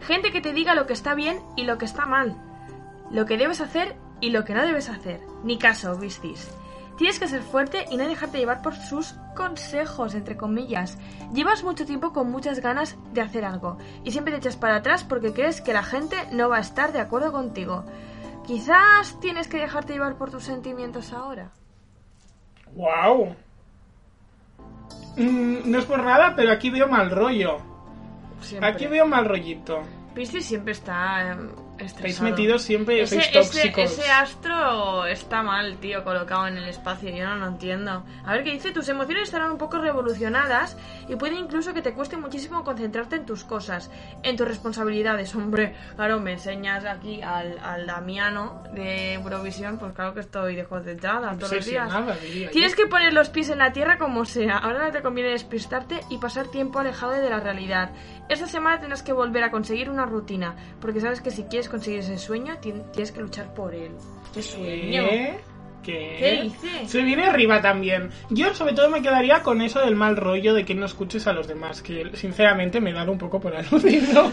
Gente 0.00 0.32
que 0.32 0.40
te 0.40 0.52
diga 0.52 0.74
lo 0.74 0.86
que 0.86 0.92
está 0.92 1.14
bien 1.14 1.40
y 1.56 1.64
lo 1.64 1.78
que 1.78 1.84
está 1.84 2.06
mal. 2.06 2.36
Lo 3.10 3.26
que 3.26 3.36
debes 3.36 3.60
hacer 3.60 3.96
y 4.20 4.30
lo 4.30 4.44
que 4.44 4.54
no 4.54 4.62
debes 4.62 4.88
hacer. 4.88 5.20
Ni 5.44 5.58
caso, 5.58 5.98
Piscis. 5.98 6.50
Tienes 6.96 7.18
que 7.18 7.28
ser 7.28 7.42
fuerte 7.42 7.86
y 7.90 7.96
no 7.96 8.06
dejarte 8.06 8.38
llevar 8.38 8.62
por 8.62 8.74
sus 8.74 9.14
consejos, 9.34 10.14
entre 10.14 10.36
comillas. 10.36 10.98
Llevas 11.32 11.64
mucho 11.64 11.86
tiempo 11.86 12.12
con 12.12 12.30
muchas 12.30 12.60
ganas 12.60 12.96
de 13.12 13.22
hacer 13.22 13.44
algo 13.44 13.78
y 14.04 14.12
siempre 14.12 14.32
te 14.32 14.38
echas 14.38 14.56
para 14.56 14.76
atrás 14.76 15.04
porque 15.04 15.32
crees 15.32 15.60
que 15.60 15.72
la 15.72 15.82
gente 15.82 16.16
no 16.32 16.48
va 16.48 16.58
a 16.58 16.60
estar 16.60 16.92
de 16.92 17.00
acuerdo 17.00 17.32
contigo. 17.32 17.84
Quizás 18.46 19.18
tienes 19.20 19.48
que 19.48 19.58
dejarte 19.58 19.92
llevar 19.92 20.16
por 20.16 20.30
tus 20.30 20.44
sentimientos 20.44 21.12
ahora. 21.12 21.50
¡Wow! 22.74 23.36
Mm, 25.16 25.70
no 25.70 25.78
es 25.78 25.84
por 25.84 26.02
nada, 26.02 26.34
pero 26.34 26.52
aquí 26.52 26.70
veo 26.70 26.88
mal 26.88 27.10
rollo. 27.10 27.58
Siempre. 28.40 28.68
Aquí 28.70 28.86
veo 28.86 29.06
mal 29.06 29.26
rollito. 29.26 29.82
Piscis 30.14 30.46
siempre 30.46 30.72
está 30.72 31.36
Estáis 31.84 32.20
metidos 32.20 32.62
siempre, 32.62 33.02
Ese, 33.02 33.16
sois 33.16 33.32
tóxicos. 33.32 33.84
ese 33.84 34.10
astro 34.10 35.06
está 35.06 35.42
mal, 35.42 35.76
tío, 35.78 36.04
colocado 36.04 36.46
en 36.46 36.56
el 36.58 36.68
espacio. 36.68 37.10
Yo 37.10 37.26
no 37.26 37.36
lo 37.36 37.46
entiendo. 37.46 38.04
A 38.24 38.32
ver 38.32 38.44
qué 38.44 38.52
dice. 38.52 38.72
Tus 38.72 38.88
emociones 38.88 39.24
estarán 39.24 39.50
un 39.50 39.58
poco 39.58 39.78
revolucionadas 39.78 40.76
y 41.08 41.16
puede 41.16 41.36
incluso 41.36 41.74
que 41.74 41.82
te 41.82 41.92
cueste 41.94 42.16
muchísimo 42.16 42.64
concentrarte 42.64 43.16
en 43.16 43.26
tus 43.26 43.44
cosas, 43.44 43.90
en 44.22 44.36
tus 44.36 44.46
responsabilidades. 44.46 45.34
Hombre, 45.42 45.74
claro, 45.96 46.20
me 46.20 46.32
enseñas 46.32 46.84
aquí 46.84 47.20
al, 47.22 47.58
al 47.58 47.86
Damiano 47.86 48.62
de 48.72 49.14
Eurovisión, 49.14 49.78
pues 49.78 49.92
claro 49.92 50.14
que 50.14 50.20
estoy 50.20 50.56
desconcentrada 50.56 51.36
todos 51.36 51.52
los 51.52 51.66
días. 51.66 51.92
Tienes 52.52 52.74
que 52.74 52.86
poner 52.86 53.12
los 53.12 53.28
pies 53.28 53.50
en 53.50 53.58
la 53.58 53.72
tierra 53.72 53.98
como 53.98 54.24
sea. 54.24 54.58
Ahora 54.58 54.86
no 54.86 54.92
te 54.92 55.02
conviene 55.02 55.30
despistarte 55.30 56.00
y 56.10 56.18
pasar 56.18 56.48
tiempo 56.48 56.78
alejado 56.78 57.12
de 57.12 57.28
la 57.28 57.40
realidad. 57.40 57.90
Esta 58.32 58.46
semana 58.46 58.78
tendrás 58.80 59.02
que 59.02 59.12
volver 59.12 59.44
a 59.44 59.50
conseguir 59.50 59.90
una 59.90 60.06
rutina, 60.06 60.56
porque 60.80 61.00
sabes 61.00 61.20
que 61.20 61.30
si 61.30 61.44
quieres 61.44 61.68
conseguir 61.68 62.00
ese 62.00 62.16
sueño, 62.18 62.54
tien- 62.62 62.90
tienes 62.92 63.12
que 63.12 63.20
luchar 63.20 63.52
por 63.52 63.74
él. 63.74 63.92
¿Qué 64.32 64.42
sueño? 64.42 65.04
¿Qué? 65.08 65.38
¿Qué? 65.82 66.16
¿Qué 66.18 66.40
dice? 66.44 66.88
Se 66.88 67.02
viene 67.02 67.24
arriba 67.26 67.60
también. 67.60 68.08
Yo 68.30 68.54
sobre 68.54 68.72
todo 68.72 68.88
me 68.88 69.02
quedaría 69.02 69.42
con 69.42 69.60
eso 69.60 69.80
del 69.80 69.96
mal 69.96 70.16
rollo 70.16 70.54
de 70.54 70.64
que 70.64 70.74
no 70.74 70.86
escuches 70.86 71.26
a 71.26 71.32
los 71.32 71.46
demás, 71.48 71.82
que 71.82 72.10
sinceramente 72.14 72.80
me 72.80 72.92
dan 72.92 73.08
un 73.10 73.18
poco 73.18 73.38
por 73.40 73.54
aludido. 73.56 74.30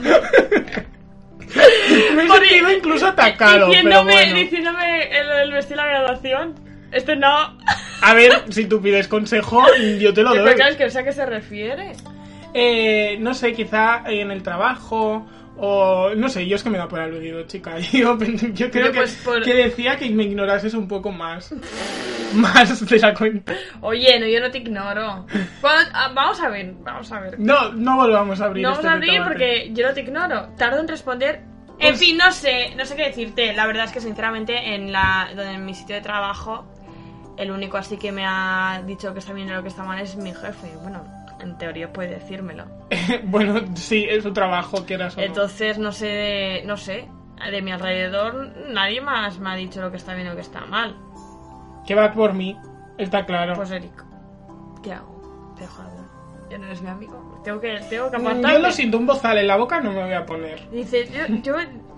me 2.16 2.24
he 2.24 2.28
Por- 2.28 2.40
sentido 2.40 2.72
incluso 2.72 3.08
atacado, 3.08 3.52
pero 3.54 3.68
diciéndome, 3.68 4.12
bueno. 4.14 4.36
diciéndome 4.36 5.20
el, 5.20 5.30
el 5.44 5.52
vestir 5.52 5.78
la 5.78 5.88
graduación. 5.88 6.56
Este 6.92 7.16
no. 7.16 7.58
A 8.02 8.14
ver, 8.14 8.44
si 8.50 8.66
tú 8.66 8.82
pides 8.82 9.08
consejo, 9.08 9.64
yo 10.00 10.14
te 10.14 10.24
lo 10.24 10.32
Pero 10.34 10.46
doy. 10.46 10.56
claro, 10.56 10.72
es 10.72 10.78
que 10.78 10.84
no 10.86 10.90
sé 10.90 11.00
a 11.00 11.04
qué 11.04 11.12
se 11.12 11.26
refiere. 11.26 11.94
Eh, 12.54 13.18
no 13.20 13.34
sé, 13.34 13.54
quizá 13.54 14.04
en 14.08 14.32
el 14.32 14.42
trabajo 14.44 15.26
o 15.62 16.12
no 16.16 16.30
sé, 16.30 16.48
yo 16.48 16.56
es 16.56 16.64
que 16.64 16.70
me 16.70 16.78
da 16.78 16.88
por 16.88 17.00
aludido, 17.02 17.44
chica. 17.44 17.78
Yo, 17.92 18.18
yo 18.18 18.72
creo 18.72 18.86
Yo, 18.88 18.92
que, 18.94 18.98
pues, 19.00 19.22
por- 19.26 19.44
que 19.44 19.54
decía 19.54 19.98
que 19.98 20.10
me 20.10 20.24
ignorases 20.24 20.74
un 20.74 20.88
poco 20.88 21.12
más. 21.12 21.54
más 22.34 22.86
de 22.88 22.98
la 23.00 23.14
cuenta. 23.14 23.54
Oye, 23.82 24.20
no, 24.20 24.28
yo 24.28 24.40
no 24.40 24.50
te 24.52 24.60
ignoro. 24.60 25.26
Ah, 25.64 26.12
vamos 26.14 26.40
a 26.42 26.50
ver, 26.50 26.74
vamos 26.82 27.12
a 27.12 27.20
ver. 27.20 27.40
No, 27.40 27.72
no 27.74 27.96
volvamos 27.98 28.40
a 28.40 28.46
abrir 28.46 28.64
No 28.64 28.74
este 28.74 28.84
vamos 28.86 28.94
a 28.94 28.96
abrir 28.98 29.12
debate. 29.12 29.30
porque 29.30 29.72
yo 29.74 29.88
no 29.88 29.94
te 29.94 30.02
ignoro. 30.02 30.48
Tardo 30.58 30.80
en 30.80 30.88
responder. 30.88 31.42
En 31.80 31.96
fin, 31.96 32.18
no 32.18 32.32
sé, 32.32 32.74
no 32.78 32.86
sé 32.86 32.96
qué 32.96 33.04
decirte. 33.06 33.54
La 33.54 33.66
verdad 33.66 33.86
es 33.86 33.92
que 33.92 34.00
sinceramente 34.02 34.76
en 34.76 34.92
la 34.92 35.30
donde 35.36 35.54
en 35.54 35.66
mi 35.66 35.74
sitio 35.74 35.96
de 35.96 36.02
trabajo 36.02 36.66
el 37.38 37.52
único 37.52 37.78
así 37.78 37.98
que 37.98 38.12
me 38.12 38.26
ha 38.26 38.82
dicho 38.86 39.14
que 39.14 39.20
está 39.20 39.32
bien 39.34 39.52
lo 39.52 39.62
que 39.64 39.70
está 39.70 39.84
mal 39.84 40.00
es 40.00 40.16
mi 40.18 40.32
jefe. 40.34 40.72
Bueno, 40.82 41.04
en 41.42 41.58
teoría 41.58 41.92
puede 41.94 42.10
decírmelo. 42.16 42.66
bueno, 43.24 43.62
sí, 43.76 44.06
es 44.10 44.24
su 44.24 44.34
trabajo, 44.34 44.86
que 44.86 44.96
era 44.96 45.10
solo. 45.10 45.26
Entonces 45.26 45.78
no 45.78 45.92
sé, 45.92 46.64
no 46.66 46.78
sé. 46.78 47.08
de 47.52 47.62
mi 47.62 47.72
alrededor 47.72 48.54
nadie 48.70 49.02
más 49.02 49.40
me 49.40 49.50
ha 49.52 49.56
dicho 49.56 49.82
lo 49.82 49.92
que 49.92 49.98
está 49.98 50.14
bien 50.14 50.28
o 50.28 50.32
lo 50.32 50.36
que 50.36 50.42
está 50.42 50.66
mal. 50.66 50.96
Que 51.86 51.96
va 51.96 52.12
por 52.14 52.34
mí, 52.34 52.58
está 52.98 53.26
claro. 53.26 53.54
Pues 53.56 53.72
Eric, 53.72 54.04
¿qué 54.84 54.94
hago? 54.94 55.54
Te 55.56 55.62
dejo 55.62 55.82
hablar. 55.82 56.06
Ya 56.50 56.58
no 56.58 56.66
eres 56.66 56.82
mi 56.82 56.90
amigo. 56.90 57.42
Tengo 57.44 57.60
que, 57.62 57.80
tengo 57.90 58.10
que 58.12 58.18
Mm, 58.18 58.22
apartarme. 58.22 58.54
Yo 58.54 58.60
lo 58.60 58.72
siento, 58.72 58.98
un 58.98 59.06
bozal 59.06 59.38
en 59.38 59.48
la 59.48 59.56
boca 59.58 59.80
no 59.82 59.92
me 59.92 60.04
voy 60.04 60.14
a 60.14 60.26
poner. 60.26 60.70
Dice, 60.72 61.08
yo, 61.08 61.26
yo, 61.44 61.56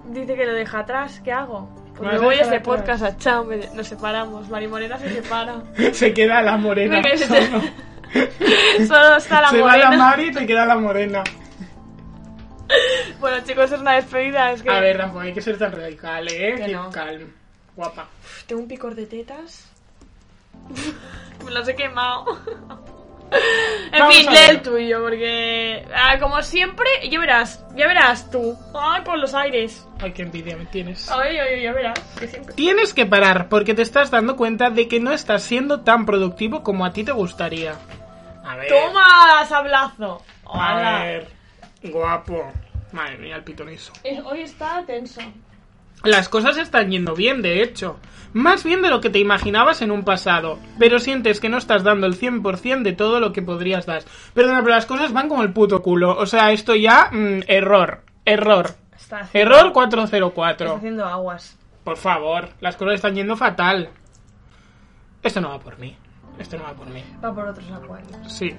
dice 0.10 0.36
que 0.36 0.46
lo 0.46 0.54
deja 0.54 0.80
atrás, 0.80 1.20
¿qué 1.24 1.32
hago? 1.32 1.70
Pues 1.98 2.12
me 2.14 2.20
voy 2.20 2.36
a 2.36 2.42
ese 2.42 2.56
atrás. 2.58 2.62
podcast 2.64 3.04
a 3.04 3.18
chao, 3.18 3.44
me- 3.44 3.70
nos 3.76 3.88
separamos. 3.88 4.50
Mari 4.50 4.68
Morena 4.68 4.98
se 4.98 5.10
separa. 5.10 5.62
Se 5.94 6.14
queda 6.14 6.42
la 6.42 6.58
morena. 6.58 7.02
Se 8.14 8.88
solo. 8.88 9.18
Está 9.18 9.42
la 9.42 9.50
Se 9.50 9.62
va 9.62 9.68
morena. 9.68 9.90
la 9.92 9.98
Mari 9.98 10.28
y 10.28 10.32
te 10.32 10.46
queda 10.46 10.66
la 10.66 10.78
morena. 10.78 11.24
Bueno, 13.20 13.44
chicos, 13.44 13.72
es 13.72 13.80
una 13.80 13.96
despedida. 13.96 14.52
Es 14.52 14.62
que 14.64 14.70
A 14.70 14.80
ver, 14.80 14.98
tampoco 14.98 15.22
hay 15.22 15.34
que 15.34 15.42
ser 15.42 15.58
tan 15.58 15.72
radical, 15.72 16.28
¿eh? 16.30 16.56
Que 16.56 16.68
no. 16.70 16.90
calm. 16.90 17.32
Guapa. 17.76 18.08
tengo 18.48 18.62
un 18.62 18.68
picor 18.68 18.96
de 18.96 19.06
tetas. 19.06 19.70
me 21.46 21.52
los 21.52 21.68
he 21.68 21.76
quemado. 21.76 22.26
En 23.94 24.00
Vamos 24.00 24.16
fin, 24.18 24.30
lee 24.30 24.38
el 24.50 24.62
tuyo, 24.62 25.02
porque 25.02 25.86
ah, 25.96 26.20
como 26.20 26.42
siempre, 26.42 26.86
ya 27.10 27.18
verás, 27.18 27.64
ya 27.76 27.88
verás 27.88 28.30
tú. 28.30 28.58
Ay, 28.74 29.04
por 29.04 29.18
los 29.18 29.34
aires. 29.34 29.88
Ay, 30.00 30.12
qué 30.12 30.24
envidia 30.24 30.58
me 30.58 30.66
tienes. 30.66 31.10
Ay, 31.10 31.38
ay, 31.38 31.56
ay, 31.56 31.64
ya 31.64 31.72
verás. 31.72 32.00
Que 32.20 32.28
siempre... 32.28 32.54
Tienes 32.56 32.94
que 32.94 33.06
parar 33.06 33.48
porque 33.48 33.74
te 33.74 33.84
estás 33.84 34.12
dando 34.12 34.36
cuenta 34.36 34.70
de 34.70 34.90
que 34.90 35.00
no 35.00 35.14
estás 35.14 35.44
siendo 35.44 35.80
tan 35.82 36.06
productivo 36.06 36.62
como 36.62 36.86
a 36.86 36.92
ti 36.92 37.06
te 37.06 37.14
gustaría. 37.14 37.76
A 38.44 38.56
ver. 38.56 38.68
¡Toma, 38.68 39.46
sablazo! 39.46 40.22
A 40.46 40.76
ver. 40.76 41.28
Guapo. 41.84 42.52
Madre 42.92 43.18
mía, 43.18 43.36
el 43.38 43.44
pitonizo. 43.44 43.94
Hoy 44.26 44.42
está 44.42 44.84
tenso. 44.86 45.22
Las 46.04 46.30
cosas 46.30 46.58
están 46.58 46.90
yendo 46.90 47.14
bien, 47.16 47.42
de 47.42 47.62
hecho. 47.62 48.00
Más 48.34 48.64
bien 48.64 48.82
de 48.82 48.90
lo 48.90 49.02
que 49.02 49.10
te 49.10 49.20
imaginabas 49.20 49.82
en 49.82 49.92
un 49.92 50.04
pasado. 50.04 50.58
Pero 50.80 51.00
sientes 51.00 51.40
que 51.40 51.50
no 51.50 51.58
estás 51.58 51.84
dando 51.84 52.08
el 52.08 52.20
100% 52.20 52.82
de 52.82 52.94
todo 52.94 53.20
lo 53.20 53.34
que 53.34 53.42
podrías 53.42 53.86
dar. 53.86 54.04
Perdona, 54.34 54.62
pero 54.62 54.76
las 54.76 54.86
cosas 54.86 55.14
van 55.14 55.30
como 55.30 55.44
el 55.44 55.54
puto 55.54 55.82
culo. 55.82 56.18
O 56.18 56.26
sea, 56.26 56.52
esto 56.52 56.76
ya... 56.76 57.10
mm, 57.12 57.42
error. 57.48 58.04
Error. 58.26 58.72
Está 58.96 59.20
haciendo, 59.20 59.52
Error 59.56 59.68
está 59.68 59.74
404. 59.74 60.76
haciendo 60.76 61.06
aguas. 61.06 61.58
Por 61.84 61.98
favor, 61.98 62.50
las 62.62 62.76
cosas 62.76 62.96
están 62.96 63.16
yendo 63.16 63.36
fatal. 63.36 63.90
Esto 65.24 65.42
no 65.42 65.50
va 65.50 65.60
por 65.60 65.78
mí. 65.78 65.96
Esto 66.40 66.58
no 66.58 66.64
va 66.64 66.74
por 66.74 66.90
mí. 66.90 67.04
Va 67.24 67.34
por 67.34 67.48
otros 67.48 67.70
acuarios. 67.72 68.12
Sí. 68.28 68.56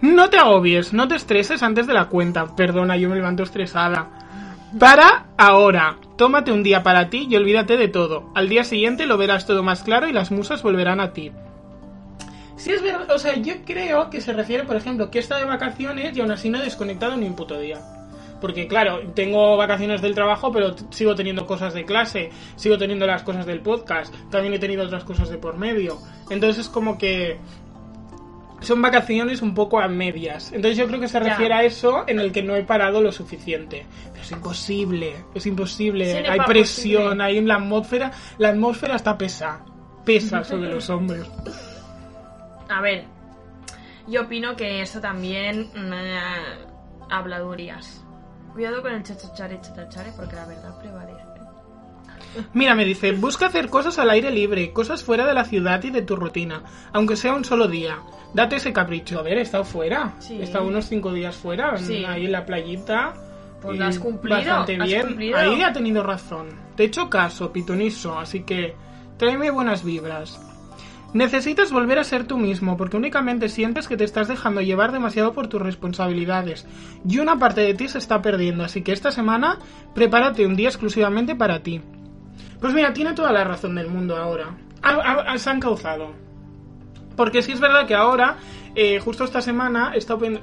No 0.00 0.30
te 0.30 0.38
agobies, 0.38 0.92
no 0.92 1.08
te 1.08 1.16
estreses 1.16 1.62
antes 1.62 1.86
de 1.86 1.94
la 1.94 2.06
cuenta. 2.06 2.54
Perdona, 2.56 2.96
yo 2.96 3.08
me 3.08 3.16
levanto 3.16 3.42
estresada. 3.42 4.08
Para 4.78 5.26
ahora. 5.36 5.98
Tómate 6.16 6.52
un 6.52 6.62
día 6.62 6.82
para 6.82 7.10
ti 7.10 7.26
y 7.28 7.36
olvídate 7.36 7.76
de 7.76 7.88
todo. 7.88 8.30
Al 8.34 8.48
día 8.48 8.64
siguiente 8.64 9.06
lo 9.06 9.18
verás 9.18 9.46
todo 9.46 9.62
más 9.62 9.82
claro 9.82 10.08
y 10.08 10.12
las 10.12 10.30
musas 10.30 10.62
volverán 10.62 11.00
a 11.00 11.12
ti. 11.12 11.32
Sí, 12.56 12.70
es 12.70 12.82
verdad. 12.82 13.10
O 13.10 13.18
sea, 13.18 13.36
yo 13.36 13.54
creo 13.64 14.10
que 14.10 14.20
se 14.20 14.32
refiere, 14.32 14.64
por 14.64 14.76
ejemplo, 14.76 15.10
que 15.10 15.18
está 15.18 15.38
de 15.38 15.44
vacaciones 15.44 16.16
y 16.16 16.20
aún 16.20 16.30
así 16.30 16.50
no 16.50 16.58
he 16.58 16.62
desconectado 16.62 17.16
ni 17.16 17.26
un 17.26 17.34
puto 17.34 17.58
día. 17.58 17.80
Porque, 18.44 18.68
claro, 18.68 19.00
tengo 19.14 19.56
vacaciones 19.56 20.02
del 20.02 20.14
trabajo, 20.14 20.52
pero 20.52 20.76
sigo 20.90 21.14
teniendo 21.14 21.46
cosas 21.46 21.72
de 21.72 21.86
clase, 21.86 22.28
sigo 22.56 22.76
teniendo 22.76 23.06
las 23.06 23.22
cosas 23.22 23.46
del 23.46 23.60
podcast, 23.60 24.14
también 24.30 24.52
he 24.52 24.58
tenido 24.58 24.84
otras 24.84 25.02
cosas 25.02 25.30
de 25.30 25.38
por 25.38 25.56
medio. 25.56 25.96
Entonces 26.28 26.66
es 26.66 26.68
como 26.68 26.98
que 26.98 27.38
son 28.60 28.82
vacaciones 28.82 29.40
un 29.40 29.54
poco 29.54 29.80
a 29.80 29.88
medias. 29.88 30.52
Entonces 30.52 30.76
yo 30.76 30.86
creo 30.88 31.00
que 31.00 31.08
se 31.08 31.18
Ya. 31.20 31.24
refiere 31.24 31.54
a 31.54 31.62
eso 31.64 32.04
en 32.06 32.18
el 32.20 32.32
que 32.32 32.42
no 32.42 32.54
he 32.54 32.64
parado 32.64 33.00
lo 33.00 33.12
suficiente. 33.12 33.86
Pero 34.12 34.22
es 34.22 34.30
imposible, 34.30 35.24
es 35.34 35.46
imposible. 35.46 36.04
Sí, 36.12 36.18
hay 36.28 36.38
es 36.38 36.44
presión, 36.46 37.02
posible. 37.04 37.24
hay 37.24 37.38
en 37.38 37.48
la 37.48 37.54
atmósfera. 37.54 38.12
La 38.36 38.50
atmósfera 38.50 38.96
está 38.96 39.16
pesa. 39.16 39.64
Pesa 40.04 40.44
sobre 40.44 40.68
los 40.68 40.90
hombres. 40.90 41.24
A 42.68 42.82
ver, 42.82 43.04
yo 44.06 44.20
opino 44.24 44.54
que 44.54 44.82
eso 44.82 45.00
también 45.00 45.70
mm, 45.74 47.10
habladurías. 47.10 48.03
Cuidado 48.54 48.80
con 48.82 48.92
el 48.94 49.02
chachachare, 49.02 49.60
chachachare, 49.60 50.12
porque 50.16 50.36
la 50.36 50.46
verdad 50.46 50.78
prevalece. 50.80 51.22
Mira, 52.52 52.74
me 52.74 52.84
dice, 52.84 53.12
busca 53.12 53.46
hacer 53.46 53.68
cosas 53.68 53.98
al 53.98 54.10
aire 54.10 54.30
libre, 54.30 54.72
cosas 54.72 55.04
fuera 55.04 55.26
de 55.26 55.34
la 55.34 55.44
ciudad 55.44 55.82
y 55.84 55.90
de 55.90 56.02
tu 56.02 56.16
rutina, 56.16 56.62
aunque 56.92 57.16
sea 57.16 57.34
un 57.34 57.44
solo 57.44 57.68
día. 57.68 57.98
Date 58.32 58.56
ese 58.56 58.72
capricho. 58.72 59.18
A 59.18 59.22
ver, 59.22 59.38
he 59.38 59.42
estado 59.42 59.64
fuera. 59.64 60.14
Sí. 60.18 60.40
He 60.40 60.44
estado 60.44 60.66
unos 60.66 60.86
cinco 60.86 61.12
días 61.12 61.36
fuera, 61.36 61.76
Sí. 61.76 62.04
ahí 62.04 62.24
en 62.26 62.32
la 62.32 62.44
playita. 62.46 63.14
Pues 63.62 63.78
lo 63.78 63.86
has 63.86 63.98
cumplido, 63.98 64.36
Bastante 64.36 64.76
has 64.80 64.84
bien. 64.88 65.02
cumplido. 65.06 65.38
Ahí 65.38 65.62
ha 65.62 65.72
tenido 65.72 66.02
razón. 66.02 66.48
Te 66.76 66.82
he 66.82 66.86
hecho 66.86 67.08
caso, 67.08 67.52
pitoniso, 67.52 68.18
así 68.18 68.42
que 68.42 68.74
tráeme 69.16 69.50
buenas 69.50 69.84
vibras. 69.84 70.40
Necesitas 71.14 71.70
volver 71.70 72.00
a 72.00 72.04
ser 72.04 72.26
tú 72.26 72.36
mismo, 72.38 72.76
porque 72.76 72.96
únicamente 72.96 73.48
sientes 73.48 73.86
que 73.86 73.96
te 73.96 74.02
estás 74.02 74.26
dejando 74.26 74.60
llevar 74.60 74.90
demasiado 74.90 75.32
por 75.32 75.46
tus 75.46 75.62
responsabilidades. 75.62 76.66
Y 77.08 77.20
una 77.20 77.38
parte 77.38 77.60
de 77.60 77.72
ti 77.72 77.86
se 77.86 77.98
está 77.98 78.20
perdiendo, 78.20 78.64
así 78.64 78.82
que 78.82 78.92
esta 78.92 79.12
semana 79.12 79.60
prepárate 79.94 80.44
un 80.44 80.56
día 80.56 80.68
exclusivamente 80.68 81.36
para 81.36 81.62
ti. 81.62 81.80
Pues 82.60 82.74
mira, 82.74 82.92
tiene 82.92 83.12
toda 83.12 83.30
la 83.30 83.44
razón 83.44 83.76
del 83.76 83.88
mundo 83.88 84.16
ahora. 84.16 84.56
Se 85.36 85.50
han 85.50 85.60
causado. 85.60 86.10
Porque 87.14 87.42
sí 87.42 87.52
es 87.52 87.60
verdad 87.60 87.86
que 87.86 87.94
ahora, 87.94 88.38
eh, 88.74 88.98
justo 88.98 89.22
esta 89.22 89.40
semana, 89.40 89.92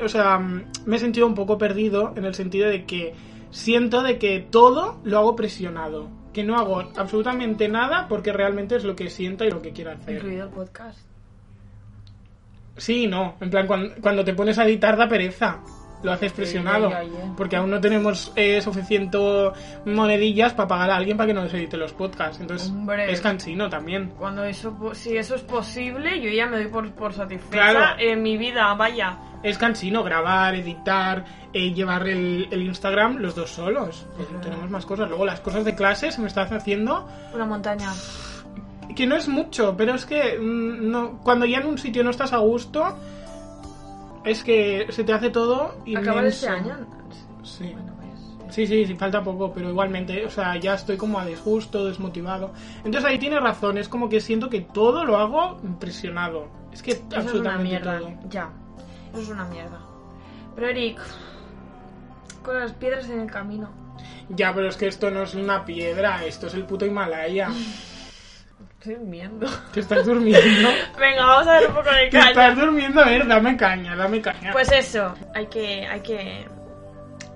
o 0.02 0.08
sea, 0.08 0.40
mm, 0.40 0.64
me 0.86 0.96
he 0.96 1.00
sentido 1.00 1.28
un 1.28 1.36
poco 1.36 1.58
perdido 1.58 2.14
en 2.16 2.24
el 2.24 2.34
sentido 2.34 2.70
de 2.70 2.86
que 2.86 3.14
siento 3.50 4.04
de 4.04 4.18
que 4.18 4.40
todo 4.40 5.02
lo 5.04 5.18
hago 5.18 5.36
presionado. 5.36 6.21
Que 6.34 6.44
no 6.44 6.58
hago 6.58 6.80
absolutamente 6.96 7.68
nada 7.68 8.08
porque 8.08 8.32
realmente 8.32 8.76
es 8.76 8.84
lo 8.84 8.96
que 8.96 9.10
siento 9.10 9.44
y 9.44 9.52
lo 9.52 9.62
que 9.62 9.72
quiero 9.72 9.92
hacer. 9.92 10.16
Incluido 10.16 10.46
el 10.46 10.52
podcast. 10.52 11.00
Sí, 12.78 13.08
no. 13.08 13.36
En 13.42 13.50
plan, 13.50 13.68
cuando, 13.68 13.94
cuando 14.02 14.24
te 14.24 14.34
pones 14.34 14.58
a 14.58 14.66
editar 14.66 14.98
da 14.98 15.08
pereza. 15.08 15.62
Lo 16.04 16.12
haces 16.12 16.32
presionado. 16.34 16.90
ya, 16.90 17.04
ya. 17.04 17.34
Porque 17.38 17.56
aún 17.56 17.70
no 17.70 17.80
tenemos 17.80 18.32
eh, 18.36 18.60
suficiente 18.62 19.18
monedillas 19.86 20.54
para 20.54 20.68
pagar 20.68 20.90
a 20.92 20.96
alguien 20.96 21.18
para 21.18 21.28
que 21.28 21.34
nos 21.34 21.54
edite 21.54 21.78
los 21.78 21.94
podcasts. 21.94 22.40
Entonces 22.40 22.70
Hombre. 22.70 23.12
es 23.12 23.22
cansino 23.22 23.70
también. 23.70 24.12
Cuando 24.18 24.44
eso, 24.44 24.76
si 24.94 25.18
eso 25.18 25.36
es 25.36 25.42
posible, 25.42 26.20
yo 26.22 26.30
ya 26.30 26.48
me 26.48 26.58
doy 26.58 26.68
por, 26.68 26.90
por 26.94 27.14
satisfecha 27.14 27.50
Claro. 27.72 28.00
en 28.00 28.22
mi 28.24 28.38
vida, 28.38 28.74
vaya. 28.74 29.18
Es 29.44 29.58
cansino 29.58 30.04
grabar, 30.04 30.54
editar, 30.56 31.26
eh, 31.54 31.74
llevar 31.74 32.08
el, 32.08 32.48
el 32.52 32.62
Instagram 32.64 33.18
los 33.18 33.34
dos 33.36 33.50
solos. 33.50 34.06
Pues 34.16 34.28
tenemos 34.42 34.70
más 34.70 34.86
cosas. 34.86 35.10
Luego 35.10 35.26
las 35.26 35.40
cosas 35.40 35.66
de 35.66 35.74
clase 35.76 36.12
se 36.12 36.22
me 36.22 36.28
están 36.28 36.54
haciendo 36.54 37.08
Una 37.34 37.46
montaña. 37.46 37.90
que 38.96 39.08
no 39.08 39.16
es 39.16 39.28
mucho, 39.28 39.76
pero 39.78 39.96
es 39.96 40.06
que 40.06 40.38
mm, 40.40 40.92
no, 40.92 41.20
cuando 41.24 41.46
ya 41.46 41.60
en 41.60 41.68
un 41.68 41.78
sitio 41.78 42.04
no 42.04 42.10
estás 42.12 42.34
a 42.34 42.38
gusto, 42.38 42.98
es 44.24 44.44
que 44.44 44.88
se 44.90 45.04
te 45.04 45.14
hace 45.14 45.30
todo 45.30 45.76
inmenso. 45.86 46.10
Acaba 46.10 46.22
de 46.24 46.30
este 46.30 46.48
año. 46.48 46.78
Sí. 47.44 47.72
Bueno, 47.74 47.94
pues. 47.98 48.54
Sí, 48.56 48.68
sí, 48.68 48.86
sí, 48.86 48.96
falta 48.96 49.24
poco, 49.24 49.52
pero 49.54 49.70
igualmente, 49.70 50.26
o 50.26 50.30
sea, 50.30 50.58
ya 50.58 50.74
estoy 50.76 50.98
como 50.98 51.20
a 51.20 51.26
disgusto, 51.26 51.86
desmotivado. 51.86 52.52
Entonces 52.84 53.06
ahí 53.06 53.18
tiene 53.18 53.40
razón, 53.40 53.78
es 53.78 53.88
como 53.88 54.10
que 54.10 54.20
siento 54.22 54.50
que 54.50 54.62
todo 54.62 55.06
lo 55.06 55.18
hago 55.18 55.60
impresionado. 55.64 56.48
Es 56.72 56.82
que 56.84 56.92
Eso 56.92 57.02
es 57.02 57.12
una 57.14 57.22
absolutamente 57.22 57.70
mierda. 57.70 58.00
todo. 58.00 58.12
Ya. 58.30 58.50
Eso 59.14 59.22
es 59.22 59.30
una 59.30 59.46
mierda. 59.46 59.80
Pero 60.56 60.68
Eric, 60.68 61.00
con 62.44 62.60
las 62.60 62.74
piedras 62.74 63.10
en 63.10 63.22
el 63.22 63.32
camino. 63.32 63.70
Ya, 64.30 64.54
pero 64.54 64.68
es 64.70 64.78
que 64.78 64.88
esto 64.88 65.12
no 65.12 65.24
es 65.24 65.34
una 65.36 65.66
piedra, 65.66 66.26
esto 66.26 66.48
es 66.48 66.54
el 66.54 66.66
puto 66.66 66.86
Himalaya. 66.86 67.50
Estoy 68.82 68.96
durmiendo. 68.96 69.48
Te 69.72 69.80
estás 69.82 70.04
durmiendo. 70.08 70.70
Venga, 71.00 71.24
vamos 71.24 71.48
a 71.48 71.60
ver 71.60 71.68
un 71.70 71.76
poco 71.76 71.92
de 71.92 72.06
Te 72.10 72.18
caña. 72.18 72.30
estás 72.30 72.58
durmiendo, 72.58 73.00
a 73.02 73.06
ver, 73.06 73.28
dame 73.28 73.56
caña, 73.56 73.96
dame 73.96 74.22
caña. 74.24 74.52
Pues 74.52 74.72
eso, 74.72 75.14
hay 75.36 75.46
que, 75.46 75.86
hay 75.86 76.00
que, 76.00 76.48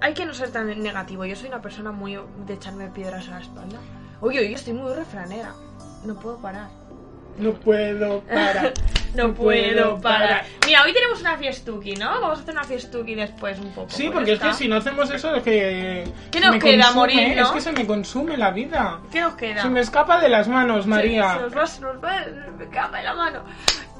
hay 0.01 0.13
que 0.15 0.25
no 0.25 0.33
ser 0.33 0.49
tan 0.49 0.67
negativo. 0.81 1.23
Yo 1.23 1.35
soy 1.35 1.49
una 1.49 1.61
persona 1.61 1.91
muy 1.91 2.17
de 2.47 2.53
echarme 2.55 2.87
piedras 2.89 3.27
a 3.27 3.31
la 3.35 3.41
espalda. 3.41 3.77
Oye, 4.21 4.39
oye, 4.39 4.53
estoy 4.53 4.73
muy 4.73 4.91
refranera. 4.91 5.53
No 6.03 6.19
puedo 6.19 6.39
parar. 6.41 6.69
No 7.37 7.53
puedo 7.53 8.21
parar. 8.21 8.73
No 9.15 9.33
puedo 9.33 9.99
parar. 10.01 10.43
Mira, 10.65 10.83
hoy 10.83 10.93
tenemos 10.93 11.21
una 11.21 11.37
fiestuki, 11.37 11.93
¿no? 11.95 12.09
Vamos 12.19 12.39
a 12.39 12.41
hacer 12.41 12.53
una 12.53 12.65
fiestuki 12.65 13.15
después 13.15 13.57
un 13.59 13.71
poco. 13.71 13.89
Sí, 13.89 14.03
pues 14.03 14.13
porque 14.13 14.33
es 14.33 14.39
que 14.39 14.53
si 14.53 14.67
no 14.67 14.75
hacemos 14.75 15.09
eso 15.09 15.33
es 15.35 15.41
que... 15.41 16.03
¿Qué 16.31 16.39
nos 16.41 16.57
queda, 16.57 16.83
consume, 16.87 16.99
morir, 16.99 17.37
no? 17.37 17.43
Es 17.43 17.51
que 17.51 17.61
se 17.61 17.71
me 17.71 17.85
consume 17.87 18.35
la 18.35 18.51
vida. 18.51 18.99
¿Qué 19.11 19.21
nos 19.21 19.35
queda? 19.35 19.61
Se 19.61 19.69
me 19.69 19.79
escapa 19.79 20.19
de 20.19 20.27
las 20.27 20.49
manos, 20.49 20.85
María. 20.85 21.29
Se, 21.29 21.35
se 21.35 21.41
nos 21.43 21.57
va, 21.57 21.67
se 21.67 21.81
nos 21.81 22.03
va, 22.03 22.23
se 22.25 22.51
me 22.57 22.67
cae 22.67 23.03
la 23.03 23.13
mano. 23.13 23.43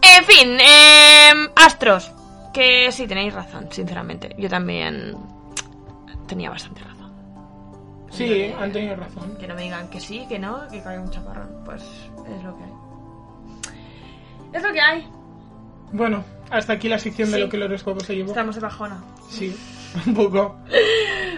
En 0.01 0.25
fin, 0.25 0.57
eh, 0.59 1.49
astros. 1.55 2.11
Que 2.53 2.91
sí, 2.91 3.07
tenéis 3.07 3.33
razón, 3.33 3.67
sinceramente. 3.71 4.35
Yo 4.37 4.49
también 4.49 5.15
tenía 6.27 6.49
bastante 6.49 6.81
razón. 6.81 7.13
Sí, 8.11 8.53
han 8.59 8.71
tenido 8.71 8.95
razón. 8.95 9.37
Que 9.37 9.47
no 9.47 9.55
me 9.55 9.63
digan 9.63 9.89
que 9.89 9.99
sí, 9.99 10.25
que 10.27 10.39
no, 10.39 10.67
que 10.69 10.81
cae 10.81 10.99
un 10.99 11.09
chaparrón. 11.09 11.63
Pues 11.65 11.81
es 11.83 12.43
lo 12.43 12.57
que 12.57 12.63
hay. 12.63 12.71
Es 14.55 14.63
lo 14.63 14.71
que 14.71 14.79
hay. 14.81 15.07
Bueno, 15.91 16.23
hasta 16.49 16.73
aquí 16.73 16.87
la 16.87 16.97
sección 16.97 17.29
de 17.29 17.35
Sí. 17.37 17.43
lo 17.43 17.49
que 17.49 17.57
el 17.57 17.63
horóscopo 17.63 17.99
se 17.99 18.15
llevó. 18.15 18.29
Estamos 18.29 18.55
de 18.55 18.61
bajona. 18.61 19.03
Sí, 19.29 19.55
un 20.07 20.13
poco. 20.13 20.57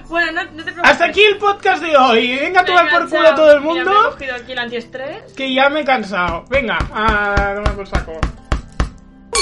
Bueno, 0.08 0.32
no, 0.32 0.44
no 0.52 0.58
te 0.64 0.72
preocupes. 0.72 0.90
Hasta 0.90 1.04
aquí 1.06 1.22
el 1.22 1.38
podcast 1.38 1.84
de 1.84 1.98
hoy. 1.98 2.38
Venga 2.38 2.62
a 2.62 2.66
tomar 2.66 2.86
Venga, 2.86 3.00
por 3.00 3.10
culo 3.10 3.24
chao. 3.24 3.32
a 3.34 3.36
todo 3.36 3.52
el 3.52 3.62
Mira, 3.62 3.74
mundo. 3.74 3.92
me 3.92 4.08
he 4.08 4.12
cogido 4.12 4.36
aquí 4.36 4.52
el 4.54 4.60
antiestrés. 4.60 5.34
Que 5.34 5.54
ya 5.54 5.70
me 5.70 5.82
he 5.82 5.84
cansado. 5.86 6.46
Venga, 6.50 6.78
a 6.94 7.54
tomar 7.56 7.76
por 7.76 7.88
saco. 7.88 8.14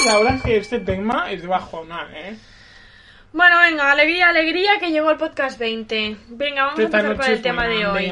Y 0.03 0.09
ahora 0.09 0.39
que 0.43 0.57
este 0.57 0.79
tema 0.79 1.31
es 1.31 1.43
de 1.43 1.47
bajona, 1.47 2.07
¿eh? 2.15 2.35
Bueno, 3.35 3.59
venga, 3.59 3.91
alegría, 3.91 4.29
alegría 4.29 4.79
que 4.79 4.91
llegó 4.91 5.11
el 5.11 5.17
podcast 5.17 5.59
20. 5.59 6.15
Venga, 6.29 6.67
vamos 6.67 6.79
a 6.79 6.83
empezar 6.83 7.17
con 7.17 7.25
el 7.25 7.41
tema 7.41 7.67
de 7.67 7.85
hoy. 7.85 8.09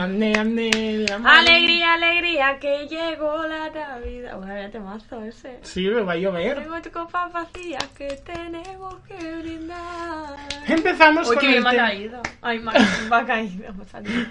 Alegría, 1.24 1.94
alegría 1.94 2.60
que 2.60 2.90
llegó 2.90 3.48
la 3.48 3.70
Navidad. 3.70 4.36
Bueno, 4.36 4.54
ya 4.54 4.70
temazo 4.70 5.24
ese. 5.24 5.60
Sí, 5.62 5.88
me 5.88 6.02
va 6.02 6.12
a 6.12 6.16
llover. 6.18 6.60
Tengo 6.62 6.82
tu 6.82 6.92
copa 6.92 7.30
vacía 7.30 7.80
que 7.98 8.08
tenemos 8.26 8.96
que 9.08 9.16
brindar. 9.38 10.36
Empezamos 10.68 11.30
Uy, 11.30 11.38
con 11.38 11.46
que 11.46 11.56
el 11.56 11.64
me 11.64 11.70
ha 11.70 11.72
tema. 11.72 11.88
caído. 11.88 12.22
Ay, 12.42 12.60
me 12.60 12.72
ha, 12.72 13.26
caído. 13.26 13.74
me 13.76 13.84
ha 13.84 13.88
salido. 13.88 14.26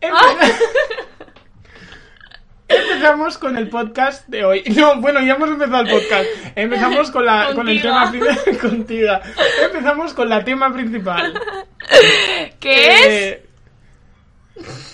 Empe- 2.74 2.92
Empezamos 2.94 3.38
con 3.38 3.56
el 3.58 3.68
podcast 3.68 4.26
de 4.28 4.44
hoy. 4.44 4.62
No, 4.76 5.00
bueno, 5.00 5.20
ya 5.20 5.34
hemos 5.34 5.48
empezado 5.50 5.82
el 5.82 5.88
podcast. 5.90 6.26
Empezamos 6.56 7.10
con, 7.10 7.24
la, 7.26 7.50
con 7.54 7.68
el 7.68 7.80
tema 7.80 8.10
principal. 8.10 8.58
Contigo. 8.70 9.12
Empezamos 9.64 10.14
con 10.14 10.28
la 10.28 10.44
tema 10.44 10.72
principal. 10.72 11.34
¿Qué 12.60 12.88
es? 12.94 13.06
Eh, 13.06 13.43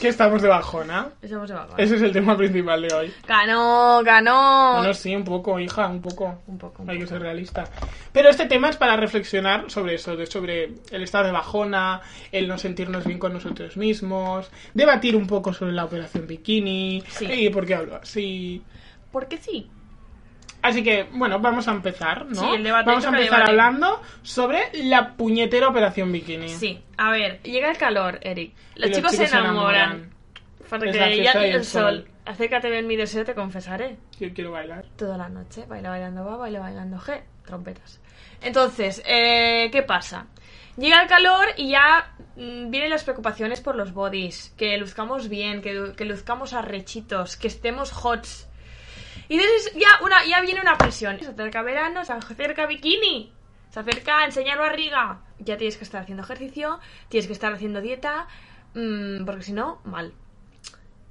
Que 0.00 0.08
estamos 0.08 0.40
de 0.40 0.48
bajona. 0.48 1.08
Estamos 1.20 1.48
de 1.48 1.54
vaca. 1.54 1.74
Ese 1.76 1.96
es 1.96 2.02
el 2.02 2.12
tema 2.12 2.34
principal 2.36 2.80
de 2.80 2.94
hoy. 2.94 3.12
Ganó, 3.28 4.00
ganó. 4.02 4.76
Bueno, 4.78 4.94
sí, 4.94 5.14
un 5.14 5.24
poco, 5.24 5.60
hija, 5.60 5.86
un 5.88 6.00
poco. 6.00 6.38
Un 6.46 6.56
poco, 6.56 6.82
un 6.82 6.88
Hay 6.90 6.98
que 6.98 7.06
ser 7.06 7.20
realista. 7.20 7.64
Pero 8.12 8.30
este 8.30 8.46
tema 8.46 8.70
es 8.70 8.76
para 8.76 8.96
reflexionar 8.96 9.70
sobre 9.70 9.96
eso, 9.96 10.16
de- 10.16 10.26
sobre 10.26 10.72
el 10.90 11.02
estado 11.02 11.26
de 11.26 11.32
bajona, 11.32 12.00
el 12.32 12.48
no 12.48 12.56
sentirnos 12.56 13.04
bien 13.04 13.18
con 13.18 13.34
nosotros 13.34 13.76
mismos, 13.76 14.50
debatir 14.72 15.14
un 15.14 15.26
poco 15.26 15.52
sobre 15.52 15.72
la 15.72 15.84
operación 15.84 16.26
bikini. 16.26 17.02
Sí. 17.08 17.26
¿Y 17.26 17.50
por 17.50 17.66
qué 17.66 17.74
hablo 17.74 17.96
así? 17.96 18.62
Porque 19.12 19.36
sí. 19.36 19.70
Así 20.62 20.82
que, 20.82 21.04
bueno, 21.12 21.38
vamos 21.40 21.68
a 21.68 21.72
empezar, 21.72 22.26
¿no? 22.26 22.34
Sí, 22.34 22.56
el 22.56 22.62
debate, 22.62 22.86
vamos 22.86 23.04
a 23.04 23.08
empezar 23.08 23.30
debate. 23.30 23.50
hablando 23.50 24.02
sobre 24.22 24.60
la 24.74 25.14
puñetera 25.14 25.68
operación 25.68 26.12
bikini. 26.12 26.48
Sí. 26.48 26.82
A 26.98 27.10
ver, 27.10 27.42
llega 27.42 27.70
el 27.70 27.78
calor, 27.78 28.18
Eric. 28.22 28.54
Los 28.74 28.90
chicos 28.90 29.12
se 29.12 29.24
enamoran. 29.24 30.10
Porque 30.68 30.92
ya 30.92 31.06
el 31.06 31.54
el 31.56 31.64
sol. 31.64 32.04
sol. 32.04 32.08
Acércate, 32.24 32.70
ven 32.70 32.86
mi 32.86 32.94
deseo, 32.94 33.24
te 33.24 33.34
confesaré. 33.34 33.96
Yo 34.20 34.32
quiero 34.32 34.52
bailar. 34.52 34.84
Toda 34.96 35.16
la 35.16 35.28
noche. 35.28 35.64
Baila 35.66 35.90
bailando 35.90 36.24
va, 36.24 36.36
baila 36.36 36.60
bailando 36.60 36.98
G. 36.98 37.22
Trompetas. 37.44 38.00
Entonces, 38.40 39.02
eh, 39.04 39.68
¿qué 39.72 39.82
pasa? 39.82 40.26
Llega 40.76 41.02
el 41.02 41.08
calor 41.08 41.48
y 41.56 41.70
ya 41.70 42.14
mm, 42.36 42.70
vienen 42.70 42.90
las 42.90 43.02
preocupaciones 43.02 43.60
por 43.60 43.74
los 43.74 43.92
bodies. 43.92 44.54
Que 44.56 44.76
luzcamos 44.76 45.28
bien, 45.28 45.60
que, 45.60 45.92
que 45.96 46.04
luzcamos 46.04 46.52
arrechitos, 46.52 47.36
que 47.36 47.48
estemos 47.48 47.92
hots. 47.92 48.48
Y 49.30 49.34
entonces 49.38 49.72
ya, 49.76 50.04
una, 50.04 50.24
ya 50.26 50.40
viene 50.40 50.60
una 50.60 50.76
presión. 50.76 51.18
Se 51.20 51.28
acerca 51.28 51.62
verano, 51.62 52.04
se 52.04 52.12
acerca 52.12 52.66
bikini. 52.66 53.32
Se 53.70 53.78
acerca 53.78 54.24
enseñar 54.24 54.58
barriga. 54.58 55.20
Ya 55.38 55.56
tienes 55.56 55.76
que 55.76 55.84
estar 55.84 56.02
haciendo 56.02 56.24
ejercicio, 56.24 56.80
tienes 57.08 57.28
que 57.28 57.32
estar 57.32 57.52
haciendo 57.52 57.80
dieta, 57.80 58.26
mm, 58.74 59.24
porque 59.24 59.42
si 59.44 59.52
no, 59.52 59.80
mal. 59.84 60.12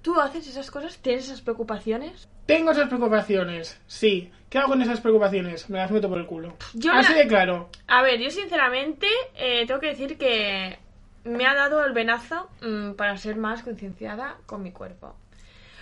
¿Tú 0.01 0.19
haces 0.19 0.47
esas 0.47 0.69
cosas? 0.69 0.97
¿Tienes 0.99 1.25
esas 1.25 1.41
preocupaciones? 1.41 2.27
Tengo 2.45 2.71
esas 2.71 2.89
preocupaciones, 2.89 3.79
sí. 3.87 4.31
¿Qué 4.49 4.57
hago 4.57 4.69
con 4.69 4.81
esas 4.81 4.99
preocupaciones? 4.99 5.69
Me 5.69 5.77
las 5.77 5.89
meto 5.91 6.09
por 6.09 6.17
el 6.17 6.25
culo. 6.25 6.57
Yo 6.73 6.91
Así 6.91 7.13
la- 7.13 7.19
de 7.19 7.27
claro. 7.27 7.69
A 7.87 8.01
ver, 8.01 8.19
yo 8.19 8.29
sinceramente 8.31 9.07
eh, 9.35 9.65
tengo 9.65 9.79
que 9.79 9.87
decir 9.87 10.17
que 10.17 10.77
me 11.23 11.45
ha 11.45 11.53
dado 11.53 11.85
el 11.85 11.93
venazo 11.93 12.49
mm, 12.61 12.93
para 12.93 13.15
ser 13.17 13.37
más 13.37 13.63
concienciada 13.63 14.35
con 14.45 14.61
mi 14.63 14.71
cuerpo. 14.71 15.15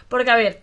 Porque, 0.09 0.29
a 0.29 0.35
ver, 0.35 0.61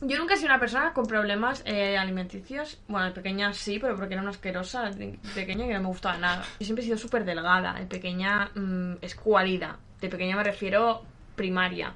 yo 0.00 0.18
nunca 0.18 0.34
he 0.34 0.36
sido 0.36 0.50
una 0.50 0.60
persona 0.60 0.92
con 0.92 1.06
problemas 1.06 1.62
eh, 1.64 1.96
alimenticios. 1.96 2.78
Bueno, 2.88 3.06
de 3.06 3.12
pequeña 3.12 3.52
sí, 3.52 3.78
pero 3.78 3.96
porque 3.96 4.14
era 4.14 4.22
una 4.22 4.30
asquerosa 4.30 4.90
de 4.90 5.18
pequeña 5.34 5.66
que 5.66 5.74
no 5.74 5.80
me 5.80 5.88
gustaba 5.88 6.18
nada. 6.18 6.44
Yo 6.60 6.66
siempre 6.66 6.82
he 6.82 6.86
sido 6.86 6.98
súper 6.98 7.24
delgada, 7.24 7.74
de 7.74 7.86
pequeña 7.86 8.50
mm, 8.54 8.96
escuálida. 9.00 9.78
De 10.00 10.08
pequeña 10.08 10.36
me 10.36 10.44
refiero 10.44 11.02
primaria. 11.34 11.94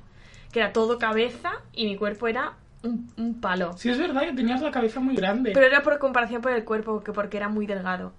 Que 0.50 0.60
era 0.60 0.72
todo 0.72 0.98
cabeza 0.98 1.52
y 1.72 1.84
mi 1.86 1.96
cuerpo 1.96 2.26
era 2.26 2.54
un, 2.82 3.12
un 3.18 3.40
palo. 3.40 3.76
Sí, 3.76 3.90
es 3.90 3.98
verdad 3.98 4.22
que 4.22 4.32
tenías 4.32 4.62
la 4.62 4.70
cabeza 4.70 5.00
muy 5.00 5.14
grande. 5.14 5.52
Pero 5.52 5.66
era 5.66 5.82
por 5.82 5.98
comparación 5.98 6.40
por 6.40 6.52
el 6.52 6.64
cuerpo, 6.64 7.02
que 7.04 7.12
porque 7.12 7.36
era 7.36 7.48
muy 7.48 7.66
delgado. 7.66 8.12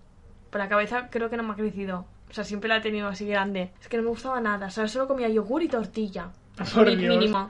Por 0.52 0.60
la 0.60 0.70
cabeza 0.70 1.10
creo 1.10 1.30
que 1.30 1.38
no 1.38 1.44
me 1.44 1.54
ha 1.54 1.56
crecido. 1.56 2.06
O 2.30 2.34
sea, 2.34 2.44
siempre 2.44 2.70
la 2.70 2.78
he 2.78 2.82
tenido 2.82 3.08
así 3.08 3.26
grande. 3.26 3.72
Es 3.82 3.90
que 3.90 3.98
no 3.98 4.04
me 4.04 4.10
gustaba 4.10 4.40
nada. 4.40 4.68
O 4.68 4.72
sea, 4.72 4.88
solo 4.88 5.08
comía 5.08 5.28
yogur 5.28 5.64
y 5.64 5.68
tortilla. 5.68 6.30
Por 6.74 6.96
Dios. 6.96 7.18
Mínimo. 7.18 7.50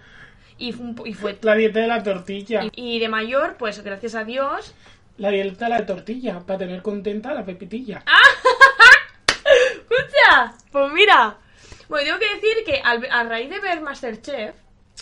Y, 0.61 0.71
fue 0.73 1.09
y 1.09 1.13
fue... 1.13 1.37
La 1.41 1.55
dieta 1.55 1.79
de 1.79 1.87
la 1.87 2.03
tortilla. 2.03 2.63
Y, 2.63 2.95
y 2.95 2.99
de 2.99 3.09
mayor, 3.09 3.55
pues 3.57 3.83
gracias 3.83 4.15
a 4.15 4.23
Dios... 4.23 4.73
La 5.17 5.29
dieta 5.29 5.65
de 5.65 5.69
la 5.71 5.85
tortilla, 5.85 6.39
para 6.39 6.59
tener 6.59 6.81
contenta 6.81 7.29
a 7.31 7.33
la 7.33 7.45
pepitilla. 7.45 8.03
¡Escucha! 9.71 10.53
Pues 10.71 10.91
mira. 10.93 11.37
Bueno, 11.89 12.05
tengo 12.05 12.19
que 12.19 12.35
decir 12.35 12.63
que 12.65 12.81
al- 12.83 13.07
a 13.11 13.23
raíz 13.23 13.49
de 13.49 13.59
ver 13.59 13.81
Masterchef, 13.81 14.55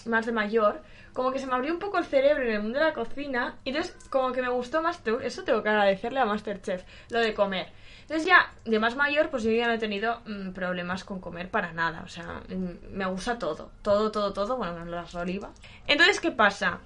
más 0.06 0.26
de 0.26 0.32
mayor, 0.32 0.82
como 1.14 1.32
que 1.32 1.40
se 1.40 1.46
me 1.46 1.54
abrió 1.54 1.72
un 1.74 1.80
poco 1.80 1.98
el 2.00 2.06
cerebro 2.06 2.44
en 2.44 2.52
el 2.54 2.62
mundo 2.62 2.80
de 2.80 2.86
la 2.86 2.94
cocina. 2.94 3.56
Y 3.64 3.70
entonces, 3.70 3.96
como 4.10 4.32
que 4.32 4.42
me 4.42 4.50
gustó 4.50 4.82
más. 4.82 5.02
Eso 5.22 5.44
tengo 5.44 5.62
que 5.64 5.70
agradecerle 5.70 6.20
a 6.20 6.26
Masterchef, 6.26 6.84
lo 7.10 7.20
de 7.20 7.34
comer. 7.34 7.68
Entonces, 8.10 8.28
ya 8.28 8.52
de 8.66 8.80
más 8.80 8.96
mayor, 8.96 9.30
pues 9.30 9.44
yo 9.44 9.52
ya 9.52 9.68
no 9.68 9.74
he 9.74 9.78
tenido 9.78 10.22
mm, 10.26 10.50
problemas 10.54 11.04
con 11.04 11.20
comer 11.20 11.52
para 11.52 11.74
nada. 11.74 12.02
O 12.04 12.08
sea, 12.08 12.42
mm, 12.50 12.92
me 12.92 13.06
gusta 13.06 13.38
todo. 13.38 13.72
Todo, 13.84 14.10
todo, 14.10 14.34
todo. 14.34 14.58
Bueno, 14.58 14.74
menos 14.74 14.88
las 14.88 15.14
olivas. 15.14 15.52
Entonces, 15.86 16.20
¿qué 16.20 16.32
pasa? 16.32 16.80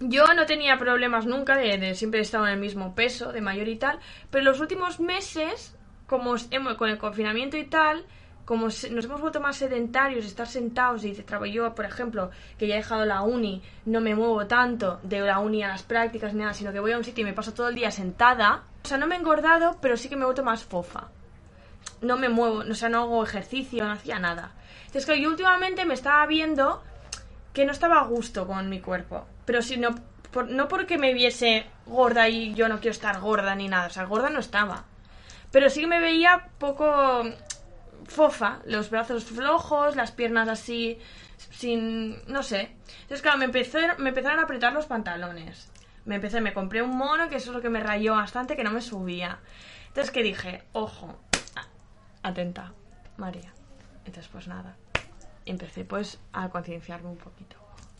Yo 0.00 0.26
no 0.34 0.44
tenía 0.44 0.76
problemas 0.76 1.24
nunca, 1.24 1.56
de, 1.56 1.78
de 1.78 1.94
siempre 1.94 2.20
he 2.20 2.22
estado 2.22 2.46
en 2.46 2.52
el 2.52 2.60
mismo 2.60 2.94
peso, 2.94 3.32
de 3.32 3.40
mayor 3.40 3.68
y 3.68 3.76
tal, 3.76 4.00
pero 4.30 4.44
los 4.44 4.60
últimos 4.60 5.00
meses, 5.00 5.78
como 6.06 6.34
con 6.76 6.90
el 6.90 6.98
confinamiento 6.98 7.56
y 7.56 7.64
tal, 7.64 8.04
como 8.50 8.64
nos 8.66 8.82
hemos 8.84 9.20
vuelto 9.20 9.40
más 9.40 9.56
sedentarios, 9.58 10.24
estar 10.26 10.48
sentados 10.48 11.04
y 11.04 11.12
trabajo 11.12 11.46
yo, 11.46 11.72
por 11.72 11.84
ejemplo, 11.84 12.32
que 12.58 12.66
ya 12.66 12.74
he 12.74 12.78
dejado 12.78 13.06
la 13.06 13.22
uni, 13.22 13.62
no 13.86 14.00
me 14.00 14.16
muevo 14.16 14.44
tanto 14.48 14.98
de 15.04 15.20
la 15.20 15.38
uni 15.38 15.62
a 15.62 15.68
las 15.68 15.84
prácticas 15.84 16.34
nada, 16.34 16.52
sino 16.52 16.72
que 16.72 16.80
voy 16.80 16.90
a 16.90 16.98
un 16.98 17.04
sitio 17.04 17.22
y 17.22 17.26
me 17.26 17.32
paso 17.32 17.54
todo 17.54 17.68
el 17.68 17.76
día 17.76 17.92
sentada. 17.92 18.64
O 18.84 18.88
sea, 18.88 18.98
no 18.98 19.06
me 19.06 19.14
he 19.14 19.18
engordado, 19.18 19.76
pero 19.80 19.96
sí 19.96 20.08
que 20.08 20.16
me 20.16 20.22
he 20.22 20.24
vuelto 20.24 20.42
más 20.42 20.64
fofa 20.64 21.08
no 22.02 22.16
me 22.16 22.28
muevo, 22.28 22.64
o 22.68 22.74
sea, 22.74 22.88
no 22.88 23.02
hago 23.02 23.22
ejercicio, 23.22 23.84
no 23.84 23.92
hacía 23.92 24.18
nada. 24.18 24.50
Entonces, 24.86 25.06
que 25.06 25.20
yo 25.20 25.28
últimamente 25.28 25.84
me 25.84 25.94
estaba 25.94 26.26
viendo 26.26 26.82
que 27.52 27.64
no 27.64 27.72
estaba 27.72 28.00
a 28.00 28.04
gusto 28.06 28.46
con 28.48 28.68
mi 28.68 28.80
cuerpo. 28.80 29.26
Pero 29.44 29.62
si 29.62 29.76
no, 29.76 29.90
por- 30.32 30.48
no 30.48 30.66
porque 30.66 30.98
me 30.98 31.14
viese 31.14 31.66
gorda 31.86 32.28
y 32.28 32.54
yo 32.54 32.68
no 32.68 32.80
quiero 32.80 32.92
estar 32.92 33.20
gorda 33.20 33.54
ni 33.54 33.68
nada. 33.68 33.86
O 33.86 33.90
sea, 33.90 34.04
gorda 34.04 34.28
no 34.30 34.40
estaba. 34.40 34.84
Pero 35.52 35.68
sí 35.68 35.80
que 35.82 35.86
me 35.86 36.00
veía 36.00 36.48
poco 36.58 37.22
fofa, 38.10 38.60
los 38.66 38.90
brazos 38.90 39.24
flojos, 39.24 39.96
las 39.96 40.12
piernas 40.12 40.48
así, 40.48 40.98
sin, 41.36 42.16
no 42.26 42.42
sé. 42.42 42.72
Entonces, 43.02 43.22
claro, 43.22 43.38
me, 43.38 43.46
empezó, 43.46 43.78
me 43.98 44.10
empezaron 44.10 44.40
a 44.40 44.42
apretar 44.42 44.72
los 44.72 44.86
pantalones. 44.86 45.70
Me 46.04 46.16
empecé, 46.16 46.40
me 46.40 46.52
compré 46.52 46.82
un 46.82 46.96
mono, 46.96 47.28
que 47.28 47.36
eso 47.36 47.50
es 47.50 47.56
lo 47.56 47.62
que 47.62 47.70
me 47.70 47.80
rayó 47.80 48.14
bastante, 48.14 48.56
que 48.56 48.64
no 48.64 48.72
me 48.72 48.80
subía. 48.80 49.38
Entonces, 49.88 50.10
que 50.10 50.22
dije, 50.22 50.64
ojo, 50.72 51.20
atenta, 52.22 52.72
María. 53.16 53.52
Entonces, 54.04 54.28
pues 54.30 54.48
nada. 54.48 54.76
Empecé, 55.46 55.84
pues, 55.84 56.18
a 56.32 56.48
concienciarme 56.48 57.08
un 57.08 57.16
poquito. 57.16 57.56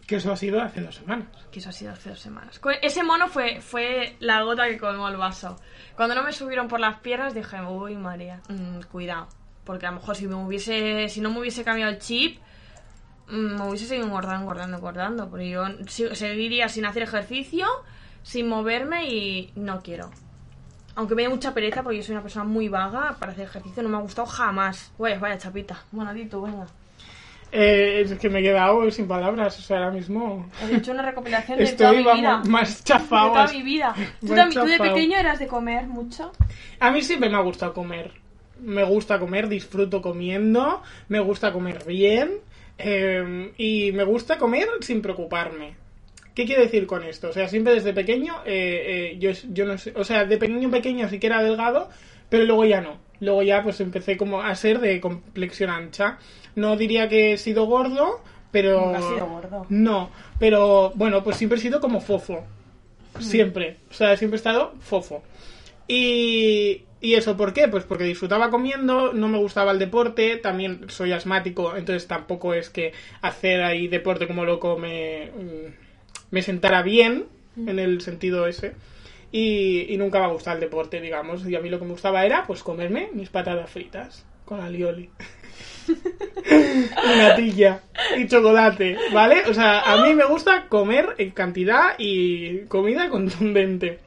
Que 0.07 0.17
eso 0.17 0.33
ha 0.33 0.37
sido 0.37 0.61
hace 0.61 0.81
dos 0.81 0.97
semanas. 0.97 1.29
Que 1.53 1.61
eso 1.61 1.69
ha 1.69 1.73
sido 1.73 1.93
hace 1.93 2.09
dos 2.09 2.19
semanas. 2.19 2.61
Ese 2.83 3.05
mono 3.05 3.29
fue, 3.29 3.61
fue 3.61 4.17
la 4.19 4.43
gota 4.43 4.67
que 4.67 4.77
colmó 4.77 5.09
el 5.09 5.17
vaso. 5.17 5.57
Cuando 5.95 6.17
no 6.17 6.25
me 6.25 6.33
subieron 6.33 6.67
por 6.67 6.81
las 6.81 6.99
piernas 6.99 7.33
dije, 7.33 7.61
uy 7.63 7.95
María, 7.95 8.41
mm, 8.49 8.81
cuidado. 8.91 9.29
Porque 9.71 9.87
a 9.87 9.91
lo 9.93 10.01
mejor 10.01 10.17
si 10.17 10.27
me 10.27 10.35
hubiese, 10.35 11.09
si 11.09 11.21
no 11.21 11.31
me 11.31 11.39
hubiese 11.39 11.63
cambiado 11.63 11.93
el 11.93 11.99
chip, 12.01 12.41
mm, 13.29 13.55
me 13.57 13.69
hubiese 13.69 13.87
seguido 13.87 14.07
engordando, 14.09 14.41
engordando, 14.41 14.77
engordando. 14.79 15.31
Porque 15.31 15.49
yo 15.49 15.65
seguiría 15.87 16.69
sin 16.69 16.87
hacer 16.87 17.05
ejercicio, 17.05 17.69
sin 18.25 18.49
moverme 18.49 19.07
y 19.07 19.53
no 19.55 19.81
quiero. 19.81 20.11
Aunque 20.97 21.15
me 21.15 21.23
dé 21.23 21.29
mucha 21.29 21.55
pereza 21.55 21.85
porque 21.85 21.99
yo 21.99 22.03
soy 22.03 22.15
una 22.17 22.23
persona 22.23 22.45
muy 22.45 22.69
vaga 22.69 23.15
para 23.21 23.31
hacer 23.31 23.45
ejercicio, 23.45 23.81
no 23.85 23.89
me 23.89 23.97
ha 23.97 24.01
gustado 24.01 24.27
jamás. 24.27 24.91
Vaya, 24.99 25.21
vaya 25.21 25.39
chapita. 25.39 25.81
Bueno, 25.93 26.13
di 26.13 26.25
tú, 26.27 26.43
venga. 26.43 26.67
Eh, 27.53 28.03
es 28.05 28.13
que 28.19 28.29
me 28.29 28.41
he 28.41 28.43
quedado 28.43 28.89
sin 28.91 29.07
palabras, 29.09 29.57
o 29.59 29.63
sea, 29.63 29.79
ahora 29.79 29.91
mismo 29.93 30.49
He 30.69 30.77
hecho 30.77 30.93
una 30.93 31.03
recopilación 31.03 31.59
de 31.59 31.65
toda 31.73 31.91
estoy 31.91 31.97
mi 31.99 32.05
vamos, 32.05 32.21
vida. 32.21 32.43
más 32.51 32.79
de 32.79 32.85
chafado. 32.85 33.29
toda 33.33 33.47
mi 33.49 33.63
vida. 33.63 33.95
¿Tú, 34.21 34.27
Muy 34.27 34.37
también- 34.37 34.63
tú 34.63 34.69
de 34.69 34.79
pequeño 34.79 35.17
eras 35.19 35.39
de 35.39 35.47
comer 35.47 35.87
mucho? 35.87 36.33
A 36.81 36.91
mí 36.91 37.03
siempre 37.03 37.29
me 37.31 37.37
ha 37.37 37.41
gustado 37.41 37.73
comer. 37.73 38.13
Me 38.63 38.85
gusta 38.85 39.19
comer, 39.19 39.49
disfruto 39.49 40.03
comiendo, 40.03 40.83
me 41.09 41.21
gusta 41.21 41.53
comer 41.53 41.85
bien 41.85 42.39
eh, 42.79 43.53
y 43.57 43.93
me 43.93 44.05
gusta 44.05 44.39
comer 44.39 44.69
sin 44.81 45.03
preocuparme. 45.03 45.75
¿Qué 46.35 46.47
quiero 46.47 46.63
decir 46.63 46.87
con 46.87 47.03
esto? 47.05 47.29
O 47.29 47.33
sea, 47.33 47.49
siempre 47.49 47.75
desde 47.75 47.93
pequeño, 47.93 48.35
eh, 48.47 49.13
eh, 49.13 49.19
yo, 49.19 49.31
yo 49.53 49.67
no 49.67 49.77
sé, 49.77 49.93
o 49.97 50.05
sea, 50.05 50.25
de 50.25 50.39
pequeño 50.39 50.71
pequeño 50.71 51.09
sí 51.09 51.19
que 51.19 51.27
era 51.27 51.43
delgado, 51.43 51.91
pero 52.29 52.45
luego 52.45 52.65
ya 52.65 52.81
no. 52.81 52.99
Luego 53.21 53.43
ya 53.43 53.63
pues 53.63 53.81
empecé 53.81 54.17
como 54.17 54.41
a 54.43 54.55
ser 54.55 54.81
de 54.81 55.01
complexión 55.01 55.71
ancha. 55.71 56.19
No 56.55 56.77
diría 56.77 57.09
que 57.09 57.35
he 57.35 57.37
sido 57.37 57.67
gordo, 57.67 58.23
pero... 58.51 58.87
Nunca 58.87 58.99
has 58.99 59.05
sido 59.05 59.27
gordo. 59.27 59.67
No, 59.69 60.11
pero 60.39 60.93
bueno, 60.95 61.23
pues 61.23 61.37
siempre 61.37 61.59
he 61.59 61.61
sido 61.61 61.81
como 61.81 62.01
fofo. 62.01 62.45
Siempre. 63.19 63.79
O 63.91 63.95
sea, 63.95 64.17
siempre 64.17 64.37
he 64.37 64.39
estado 64.39 64.75
fofo. 64.81 65.23
Y, 65.87 66.85
y 67.01 67.15
eso, 67.15 67.37
¿por 67.37 67.53
qué? 67.53 67.69
Pues 67.69 67.85
porque 67.85 68.05
disfrutaba 68.05 68.51
comiendo, 68.51 69.13
no 69.13 69.29
me 69.29 69.39
gustaba 69.39 69.73
el 69.73 69.79
deporte, 69.79 70.37
también 70.37 70.87
soy 70.89 71.13
asmático, 71.13 71.77
entonces 71.77 72.07
tampoco 72.07 72.55
es 72.55 72.69
que 72.69 72.93
hacer 73.23 73.63
ahí 73.63 73.89
deporte 73.89 74.27
como 74.27 74.45
loco 74.45 74.79
me, 74.79 75.31
mm, 75.37 75.73
me 76.31 76.43
sentara 76.43 76.83
bien, 76.83 77.27
en 77.57 77.79
el 77.79 78.01
sentido 78.01 78.47
ese. 78.47 78.75
Y, 79.33 79.87
y 79.93 79.97
nunca 79.97 80.19
me 80.19 80.25
ha 80.27 80.29
gustado 80.29 80.57
el 80.57 80.61
deporte, 80.61 81.01
digamos. 81.01 81.47
Y 81.49 81.55
a 81.55 81.61
mí 81.61 81.69
lo 81.69 81.79
que 81.79 81.85
me 81.85 81.93
gustaba 81.93 82.25
era, 82.27 82.47
pues, 82.47 82.63
comerme 82.63 83.11
mis 83.13 83.31
patatas 83.31 83.71
fritas 83.71 84.27
con 84.45 84.61
alioli. 84.61 85.11
y 85.91 87.19
natilla 87.19 87.83
y 88.17 88.27
chocolate, 88.27 88.97
¿vale? 89.13 89.43
O 89.49 89.55
sea, 89.55 89.81
a 89.81 90.03
mí 90.03 90.15
me 90.15 90.25
gusta 90.25 90.67
comer 90.69 91.15
en 91.19 91.31
cantidad 91.31 91.95
y 91.99 92.65
comida 92.67 93.09
contundente. 93.09 94.01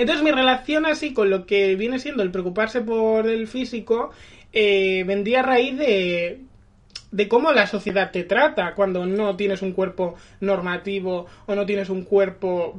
Entonces 0.00 0.24
mi 0.24 0.30
relación 0.30 0.86
así 0.86 1.12
con 1.12 1.28
lo 1.28 1.44
que 1.44 1.76
viene 1.76 1.98
siendo 1.98 2.22
el 2.22 2.30
preocuparse 2.30 2.80
por 2.80 3.28
el 3.28 3.46
físico 3.46 4.12
eh, 4.50 5.04
vendría 5.06 5.40
a 5.40 5.42
raíz 5.42 5.76
de, 5.76 6.40
de 7.10 7.28
cómo 7.28 7.52
la 7.52 7.66
sociedad 7.66 8.10
te 8.10 8.24
trata 8.24 8.74
cuando 8.74 9.04
no 9.04 9.36
tienes 9.36 9.60
un 9.60 9.72
cuerpo 9.72 10.14
normativo 10.40 11.26
o 11.44 11.54
no 11.54 11.66
tienes 11.66 11.90
un 11.90 12.04
cuerpo 12.04 12.78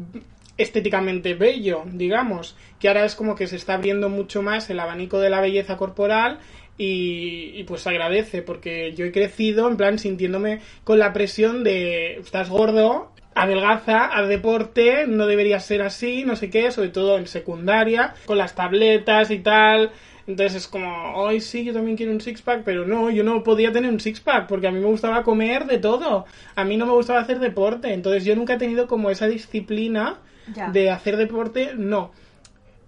estéticamente 0.58 1.36
bello, 1.36 1.84
digamos, 1.86 2.56
que 2.80 2.88
ahora 2.88 3.06
es 3.06 3.14
como 3.14 3.36
que 3.36 3.46
se 3.46 3.56
está 3.56 3.76
abriendo 3.76 4.10
mucho 4.10 4.42
más 4.42 4.68
el 4.72 4.80
abanico 4.80 5.20
de 5.20 5.30
la 5.30 5.42
belleza 5.42 5.78
corporal 5.78 6.40
y, 6.80 7.52
y, 7.54 7.66
pues 7.66 7.86
agradece 7.86 8.42
porque 8.42 8.94
yo 8.96 9.06
he 9.06 9.12
crecido 9.12 9.70
en 9.70 9.78
plan 9.78 10.00
sintiéndome 10.00 10.62
con 10.84 10.98
la 10.98 11.14
presión 11.14 11.64
de 11.64 12.16
estás 12.16 12.50
gordo, 12.50 13.12
adelgaza, 13.34 14.06
haz 14.06 14.28
deporte, 14.28 15.08
no 15.08 15.26
debería 15.26 15.60
ser 15.60 15.82
así, 15.82 16.24
no 16.26 16.36
sé 16.36 16.50
qué, 16.50 16.72
sobre 16.72 16.90
todo 16.90 17.18
en 17.18 17.28
secundaria, 17.28 18.14
con 18.26 18.38
las 18.38 18.56
tabletas 18.56 19.32
y 19.32 19.40
tal. 19.40 19.92
Entonces 20.28 20.56
es 20.64 20.68
como, 20.68 21.14
hoy 21.16 21.42
sí, 21.42 21.64
yo 21.64 21.74
también 21.74 21.98
quiero 21.98 22.12
un 22.12 22.22
six-pack, 22.22 22.62
pero 22.64 22.86
no, 22.86 23.10
yo 23.10 23.24
no 23.24 23.44
podía 23.44 23.72
tener 23.72 23.92
un 23.92 24.00
six-pack 24.00 24.48
porque 24.48 24.68
a 24.68 24.72
mí 24.72 24.80
me 24.80 24.86
gustaba 24.86 25.24
comer 25.24 25.66
de 25.66 25.78
todo. 25.78 26.26
A 26.56 26.64
mí 26.64 26.78
no 26.78 26.86
me 26.86 26.94
gustaba 26.94 27.20
hacer 27.20 27.40
deporte. 27.40 27.94
Entonces 27.94 28.24
yo 28.24 28.36
nunca 28.36 28.54
he 28.54 28.58
tenido 28.58 28.88
como 28.88 29.10
esa 29.10 29.28
disciplina 29.28 30.20
Ya. 30.56 30.70
de 30.70 30.90
hacer 30.90 31.18
deporte, 31.18 31.72
no. 31.76 32.12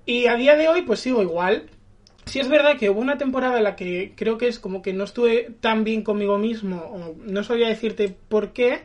Y 0.06 0.27
a 0.27 0.36
día 0.36 0.56
de 0.56 0.67
hoy, 0.67 0.84
pues 0.84 0.99
sigo 0.99 1.21
igual. 1.21 1.69
Sí 2.25 2.39
es 2.39 2.47
verdad 2.49 2.77
que 2.77 2.89
hubo 2.89 3.01
una 3.01 3.17
temporada 3.17 3.58
en 3.58 3.63
la 3.63 3.75
que 3.75 4.13
creo 4.15 4.38
que 4.38 4.47
es 4.47 4.60
como 4.60 4.82
que 4.82 4.93
no 4.93 5.03
estuve 5.03 5.49
tan 5.60 5.84
bien 5.84 6.03
conmigo 6.03 6.38
mismo, 6.38 6.77
o 6.77 7.15
no 7.25 7.43
sabía 7.43 7.67
decirte 7.67 8.15
por 8.29 8.53
qué, 8.53 8.82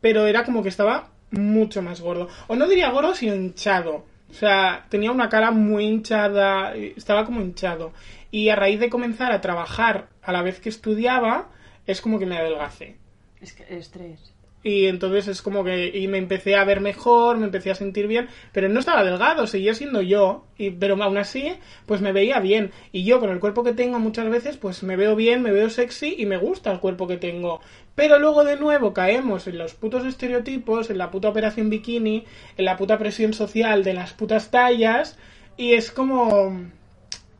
pero 0.00 0.26
era 0.26 0.44
como 0.44 0.62
que 0.62 0.68
estaba 0.68 1.10
mucho 1.30 1.82
más 1.82 2.00
gordo. 2.00 2.28
O 2.46 2.56
no 2.56 2.68
diría 2.68 2.90
gordo, 2.90 3.14
sino 3.14 3.34
hinchado. 3.34 4.04
O 4.30 4.34
sea, 4.34 4.86
tenía 4.88 5.10
una 5.10 5.28
cara 5.28 5.50
muy 5.50 5.84
hinchada, 5.84 6.74
estaba 6.74 7.24
como 7.24 7.40
hinchado. 7.40 7.92
Y 8.30 8.50
a 8.50 8.56
raíz 8.56 8.78
de 8.80 8.90
comenzar 8.90 9.32
a 9.32 9.40
trabajar 9.40 10.08
a 10.22 10.32
la 10.32 10.42
vez 10.42 10.60
que 10.60 10.68
estudiaba, 10.68 11.48
es 11.86 12.00
como 12.00 12.18
que 12.18 12.26
me 12.26 12.36
adelgacé. 12.36 12.96
Es 13.40 13.52
que 13.54 13.64
estrés. 13.74 14.34
Y 14.62 14.86
entonces 14.86 15.28
es 15.28 15.40
como 15.40 15.62
que 15.62 15.96
y 15.96 16.08
me 16.08 16.18
empecé 16.18 16.56
a 16.56 16.64
ver 16.64 16.80
mejor, 16.80 17.38
me 17.38 17.46
empecé 17.46 17.70
a 17.70 17.76
sentir 17.76 18.08
bien, 18.08 18.28
pero 18.52 18.68
no 18.68 18.80
estaba 18.80 19.04
delgado, 19.04 19.46
seguía 19.46 19.72
siendo 19.72 20.02
yo, 20.02 20.46
y, 20.58 20.70
pero 20.70 21.00
aún 21.02 21.16
así, 21.16 21.54
pues 21.86 22.00
me 22.00 22.12
veía 22.12 22.40
bien. 22.40 22.72
Y 22.90 23.04
yo 23.04 23.20
con 23.20 23.30
el 23.30 23.38
cuerpo 23.38 23.62
que 23.62 23.72
tengo 23.72 24.00
muchas 24.00 24.28
veces, 24.28 24.56
pues 24.56 24.82
me 24.82 24.96
veo 24.96 25.14
bien, 25.14 25.42
me 25.42 25.52
veo 25.52 25.70
sexy 25.70 26.16
y 26.18 26.26
me 26.26 26.38
gusta 26.38 26.72
el 26.72 26.80
cuerpo 26.80 27.06
que 27.06 27.16
tengo. 27.16 27.60
Pero 27.98 28.20
luego 28.20 28.44
de 28.44 28.54
nuevo 28.54 28.94
caemos 28.94 29.48
en 29.48 29.58
los 29.58 29.74
putos 29.74 30.06
estereotipos, 30.06 30.88
en 30.88 30.98
la 30.98 31.10
puta 31.10 31.30
operación 31.30 31.68
bikini, 31.68 32.24
en 32.56 32.64
la 32.64 32.76
puta 32.76 32.96
presión 32.96 33.32
social 33.32 33.82
de 33.82 33.92
las 33.92 34.12
putas 34.12 34.52
tallas, 34.52 35.18
y 35.56 35.72
es 35.72 35.90
como 35.90 36.64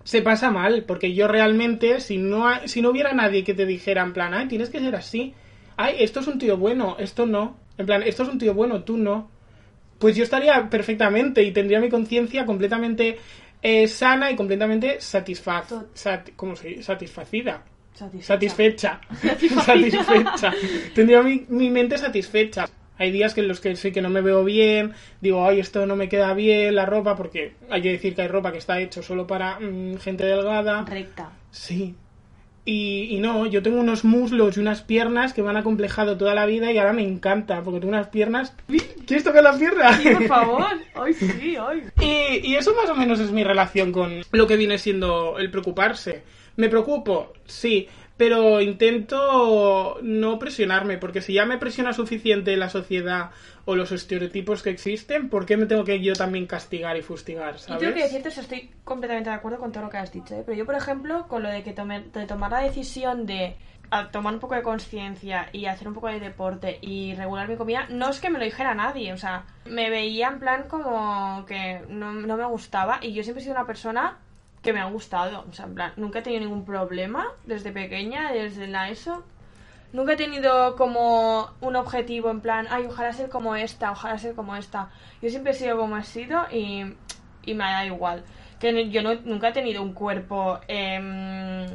se 0.03 0.21
pasa 0.21 0.51
mal, 0.51 0.83
porque 0.83 1.15
yo 1.15 1.29
realmente, 1.29 2.01
si 2.01 2.19
no, 2.19 2.49
si 2.65 2.83
no 2.83 2.91
hubiera 2.91 3.13
nadie 3.13 3.45
que 3.45 3.55
te 3.55 3.67
dijera 3.67 4.03
en 4.03 4.13
plan, 4.13 4.35
ay, 4.35 4.49
tienes 4.49 4.69
que 4.69 4.81
ser 4.81 4.97
así, 4.97 5.33
ay, 5.77 5.95
esto 6.01 6.19
es 6.19 6.27
un 6.27 6.41
tío 6.41 6.57
bueno, 6.57 6.97
esto 6.99 7.25
no, 7.25 7.57
en 7.77 7.87
plan, 7.87 8.03
esto 8.03 8.25
es 8.25 8.29
un 8.29 8.39
tío 8.39 8.53
bueno, 8.53 8.83
tú 8.83 8.97
no, 8.97 9.31
pues 10.01 10.17
yo 10.17 10.25
estaría 10.25 10.69
perfectamente 10.69 11.41
y 11.45 11.53
tendría 11.53 11.79
mi 11.79 11.89
conciencia 11.89 12.45
completamente 12.45 13.17
eh, 13.63 13.87
sana 13.87 14.33
y 14.33 14.35
completamente 14.35 15.01
satisfacida. 15.01 17.63
Satisfecha. 18.21 19.01
Satisfecha. 19.23 19.63
satisfecha. 19.63 20.53
Tendría 20.95 21.23
mi, 21.23 21.45
mi 21.49 21.71
mente 21.71 21.99
satisfecha. 21.99 22.69
Hay 22.99 23.13
días 23.13 23.33
que 23.33 23.41
en 23.41 23.49
los 23.49 23.61
que 23.61 23.77
sí 23.77 23.93
que 23.93 24.03
no 24.03 24.11
me 24.11 24.21
veo 24.21 24.45
bien, 24.45 24.93
digo, 25.21 25.47
ay, 25.47 25.61
esto 25.61 25.87
no 25.87 25.95
me 25.95 26.09
queda 26.09 26.35
bien, 26.35 26.75
la 26.75 26.85
ropa, 26.85 27.15
porque 27.15 27.55
hay 27.71 27.81
que 27.81 27.93
decir 27.93 28.15
que 28.15 28.23
hay 28.23 28.29
ropa 28.29 28.51
que 28.51 28.59
está 28.59 28.81
hecho 28.81 29.03
solo 29.03 29.27
para 29.27 29.59
mm, 29.61 29.99
gente 29.99 30.25
delgada. 30.25 30.85
Recta. 30.85 31.31
Sí. 31.51 31.95
Y, 32.65 33.17
y 33.17 33.21
no, 33.21 33.47
yo 33.47 33.63
tengo 33.63 33.81
unos 33.81 34.05
muslos 34.05 34.57
y 34.57 34.61
unas 34.61 34.83
piernas 34.83 35.33
que 35.33 35.43
me 35.43 35.51
han 35.51 35.57
acomplejado 35.57 36.19
toda 36.19 36.35
la 36.35 36.45
vida 36.45 36.71
y 36.71 36.77
ahora 36.77 36.93
me 36.93 37.03
encanta, 37.03 37.63
porque 37.63 37.81
tengo 37.81 37.95
unas 37.95 38.09
piernas... 38.09 38.53
¿Quieres 39.07 39.25
tocar 39.25 39.43
la 39.43 39.57
pierna? 39.57 39.97
Sí, 39.97 40.11
por 40.11 40.27
favor. 40.27 40.67
Hoy 40.97 41.15
sí, 41.15 41.57
hoy. 41.57 41.85
Y, 42.01 42.49
y 42.49 42.57
eso 42.57 42.75
más 42.75 42.91
o 42.91 42.95
menos 42.95 43.21
es 43.21 43.31
mi 43.31 43.43
relación 43.43 43.91
con 43.91 44.21
lo 44.33 44.47
que 44.47 44.57
viene 44.57 44.77
siendo 44.77 45.39
el 45.39 45.51
preocuparse. 45.51 46.25
¿Me 46.59 46.69
preocupo? 46.69 47.33
Sí, 47.47 47.87
pero 48.17 48.61
intento 48.61 49.99
no 50.03 50.41
presionarme, 50.41 50.99
porque 50.99 51.23
si 51.23 51.33
ya 51.35 51.47
me 51.47 51.57
presiona 51.57 51.93
suficiente 51.93 52.57
la 52.57 52.69
sociedad 52.69 53.31
o 53.65 53.77
los 53.77 53.93
estereotipos 53.93 54.65
que 54.65 54.71
existen, 54.71 55.29
¿por 55.29 55.47
qué 55.47 55.57
me 55.57 55.67
tengo 55.67 55.85
que 55.85 56.01
yo 56.03 56.15
también 56.15 56.47
castigar 56.47 56.97
y 56.97 57.03
fustigar, 57.03 57.61
sabes? 57.61 57.81
tengo 57.83 57.95
que 57.95 58.03
decirte, 58.03 58.29
eso, 58.31 58.41
estoy 58.41 58.73
completamente 58.83 59.31
de 59.31 59.37
acuerdo 59.37 59.59
con 59.61 59.71
todo 59.71 59.85
lo 59.85 59.91
que 59.91 59.99
has 59.99 60.11
dicho, 60.13 60.35
¿eh? 60.35 60.43
pero 60.45 60.59
yo, 60.59 60.67
por 60.67 60.75
ejemplo, 60.75 61.29
con 61.29 61.45
lo 61.45 61.49
de 61.49 61.63
que 61.63 61.73
tome- 61.73 62.11
de 62.13 62.27
tomar 62.27 62.51
la 62.51 62.59
decisión 62.61 63.25
de 63.25 63.55
a 63.91 64.11
tomar 64.11 64.35
un 64.35 64.41
poco 64.41 64.57
de 64.57 64.63
conciencia 64.63 65.49
y 65.53 65.67
hacer 65.67 65.87
un 65.87 65.95
poco 65.95 66.09
de 66.09 66.19
deporte 66.19 66.79
y 66.83 67.15
regular 67.15 67.49
mi 67.49 67.57
comida, 67.57 67.87
no 67.89 68.11
es 68.11 68.19
que 68.21 68.31
me 68.31 68.39
lo 68.41 68.45
dijera 68.45 68.75
nadie, 68.75 69.13
o 69.13 69.17
sea, 69.17 69.45
me 69.65 69.91
veía 69.91 70.27
en 70.27 70.41
plan 70.41 70.65
como 70.69 71.47
que 71.47 71.83
no, 71.89 72.13
no 72.13 72.37
me 72.37 72.45
gustaba 72.47 72.99
y 73.01 73.13
yo 73.15 73.23
siempre 73.23 73.41
he 73.43 73.45
sido 73.45 73.55
una 73.55 73.67
persona 73.67 74.19
que 74.63 74.73
me 74.73 74.81
ha 74.81 74.87
gustado, 74.87 75.45
o 75.49 75.53
sea, 75.53 75.67
en 75.67 75.75
plan, 75.75 75.93
nunca 75.97 76.19
he 76.19 76.23
tenido 76.23 76.43
ningún 76.43 76.65
problema 76.65 77.27
desde 77.45 77.71
pequeña, 77.73 78.33
desde 78.33 78.67
la 78.67 78.91
ESO. 78.91 79.25
Nunca 79.93 80.13
he 80.13 80.17
tenido 80.17 80.77
como 80.77 81.51
un 81.63 81.77
objetivo 81.77 82.31
en 82.31 82.41
plan, 82.41 82.67
ay, 82.71 82.85
ojalá 82.87 83.13
ser 83.13 83.31
como 83.31 83.57
esta, 83.57 83.91
ojalá 83.91 84.19
ser 84.19 84.35
como 84.35 84.55
esta. 84.57 84.91
Yo 85.23 85.31
siempre 85.31 85.53
he 85.53 85.55
sido 85.55 85.79
como 85.79 85.97
he 85.97 86.05
sido 86.05 86.43
y, 86.53 86.85
y 87.45 87.55
me 87.55 87.65
da 87.65 87.87
igual. 87.87 88.23
Que 88.61 88.91
yo 88.91 89.03
no- 89.03 89.15
nunca 89.25 89.49
he 89.49 89.53
tenido 89.53 89.83
un 89.83 89.95
cuerpo 89.95 90.59
em, 90.69 91.67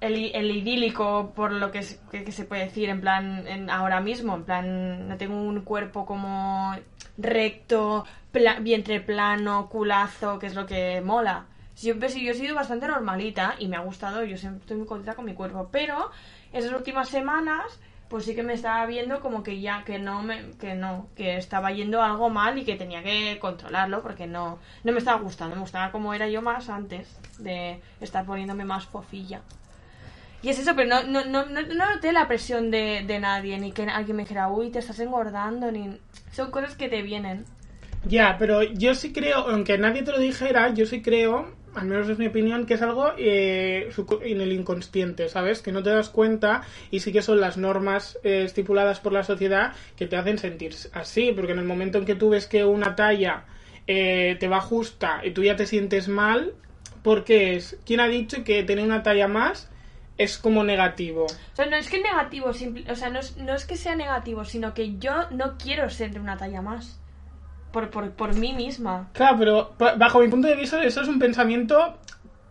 el, 0.00 0.50
idílico, 0.50 1.32
por 1.34 1.52
lo 1.52 1.70
que 1.70 1.82
se 1.82 2.44
puede 2.44 2.64
decir, 2.64 2.88
en 2.88 3.00
plan, 3.00 3.46
en- 3.46 3.70
ahora 3.70 4.00
mismo. 4.00 4.34
En 4.34 4.44
plan, 4.44 5.08
no 5.08 5.16
tengo 5.16 5.36
un 5.40 5.60
cuerpo 5.60 6.06
como 6.06 6.74
recto, 7.18 8.04
pla- 8.32 8.58
vientre 8.60 9.00
plano, 9.00 9.68
culazo, 9.68 10.38
que 10.38 10.46
es 10.46 10.54
lo 10.54 10.66
que 10.66 11.00
mola. 11.02 11.46
Siempre 11.76 12.08
sí, 12.08 12.24
yo 12.24 12.32
he 12.32 12.34
sido 12.34 12.54
bastante 12.54 12.88
normalita 12.88 13.54
y 13.58 13.68
me 13.68 13.76
ha 13.76 13.80
gustado, 13.80 14.24
yo 14.24 14.38
siempre 14.38 14.62
estoy 14.62 14.78
muy 14.78 14.86
contenta 14.86 15.14
con 15.14 15.26
mi 15.26 15.34
cuerpo, 15.34 15.68
pero 15.70 16.10
esas 16.50 16.72
últimas 16.72 17.10
semanas 17.10 17.78
pues 18.08 18.24
sí 18.24 18.34
que 18.34 18.42
me 18.42 18.54
estaba 18.54 18.86
viendo 18.86 19.20
como 19.20 19.42
que 19.42 19.60
ya 19.60 19.84
que 19.84 19.98
no 19.98 20.22
me 20.22 20.52
que 20.60 20.74
no 20.74 21.08
que 21.14 21.36
estaba 21.36 21.72
yendo 21.72 22.02
algo 22.02 22.30
mal 22.30 22.56
y 22.56 22.64
que 22.64 22.76
tenía 22.76 23.02
que 23.02 23.38
controlarlo 23.40 24.00
porque 24.00 24.26
no 24.26 24.58
no 24.84 24.92
me 24.92 24.98
estaba 24.98 25.20
gustando 25.20 25.54
me 25.54 25.60
gustaba 25.60 25.92
como 25.92 26.14
era 26.14 26.28
yo 26.28 26.40
más 26.40 26.70
antes 26.70 27.14
de 27.38 27.78
estar 28.00 28.24
poniéndome 28.24 28.64
más 28.64 28.86
fofilla. 28.86 29.42
Y 30.40 30.48
es 30.48 30.58
eso 30.58 30.74
pero 30.74 30.88
no 30.88 31.02
no 31.02 31.26
no 31.26 31.44
no, 31.44 31.60
no 31.60 31.92
noté 31.92 32.10
la 32.14 32.26
presión 32.26 32.70
de, 32.70 33.04
de 33.06 33.20
nadie 33.20 33.58
ni 33.58 33.72
que 33.72 33.82
alguien 33.82 34.16
me 34.16 34.22
dijera 34.22 34.48
uy 34.48 34.70
te 34.70 34.78
estás 34.78 35.00
engordando 35.00 35.70
ni 35.70 35.98
son 36.32 36.50
cosas 36.50 36.74
que 36.74 36.88
te 36.88 37.02
vienen. 37.02 37.44
Ya, 38.06 38.36
pero 38.38 38.62
yo 38.62 38.94
sí 38.94 39.12
creo, 39.12 39.38
aunque 39.48 39.78
nadie 39.78 40.04
te 40.04 40.12
lo 40.12 40.18
dijera, 40.20 40.72
yo 40.72 40.86
sí 40.86 41.02
creo, 41.02 41.55
al 41.76 41.86
menos 41.86 42.08
es 42.08 42.18
mi 42.18 42.26
opinión, 42.26 42.66
que 42.66 42.74
es 42.74 42.82
algo 42.82 43.12
eh, 43.18 43.90
en 44.22 44.40
el 44.40 44.52
inconsciente, 44.52 45.28
¿sabes? 45.28 45.62
Que 45.62 45.72
no 45.72 45.82
te 45.82 45.90
das 45.90 46.08
cuenta 46.08 46.62
y 46.90 47.00
sí 47.00 47.12
que 47.12 47.22
son 47.22 47.40
las 47.40 47.56
normas 47.56 48.18
eh, 48.24 48.44
estipuladas 48.44 49.00
por 49.00 49.12
la 49.12 49.22
sociedad 49.22 49.74
que 49.96 50.06
te 50.06 50.16
hacen 50.16 50.38
sentir 50.38 50.74
así, 50.92 51.32
porque 51.32 51.52
en 51.52 51.58
el 51.58 51.64
momento 51.64 51.98
en 51.98 52.06
que 52.06 52.14
tú 52.14 52.30
ves 52.30 52.46
que 52.46 52.64
una 52.64 52.96
talla 52.96 53.44
eh, 53.86 54.36
te 54.40 54.48
va 54.48 54.60
justa 54.60 55.20
y 55.24 55.32
tú 55.32 55.44
ya 55.44 55.56
te 55.56 55.66
sientes 55.66 56.08
mal, 56.08 56.54
porque 57.02 57.56
es, 57.56 57.78
¿quién 57.84 58.00
ha 58.00 58.08
dicho 58.08 58.42
que 58.42 58.62
tener 58.64 58.84
una 58.84 59.02
talla 59.02 59.28
más 59.28 59.70
es 60.18 60.38
como 60.38 60.64
negativo. 60.64 61.24
O 61.24 61.56
sea, 61.56 61.66
no 61.66 61.76
es 61.76 61.90
que 61.90 62.00
negativo, 62.00 62.46
o 62.48 62.94
sea, 62.94 63.10
no 63.10 63.18
es, 63.18 63.36
no 63.36 63.54
es 63.54 63.66
que 63.66 63.76
sea 63.76 63.94
negativo, 63.96 64.44
sino 64.44 64.72
que 64.72 64.98
yo 64.98 65.28
no 65.30 65.58
quiero 65.58 65.90
ser 65.90 66.12
de 66.12 66.20
una 66.20 66.36
talla 66.36 66.62
más. 66.62 66.98
Por, 67.76 67.90
por, 67.90 68.10
por 68.12 68.34
mí 68.34 68.54
misma. 68.54 69.10
Claro, 69.12 69.36
pero 69.38 69.72
bajo 69.98 70.20
mi 70.20 70.28
punto 70.28 70.48
de 70.48 70.54
vista 70.54 70.82
eso 70.82 71.02
es 71.02 71.08
un 71.08 71.18
pensamiento 71.18 71.98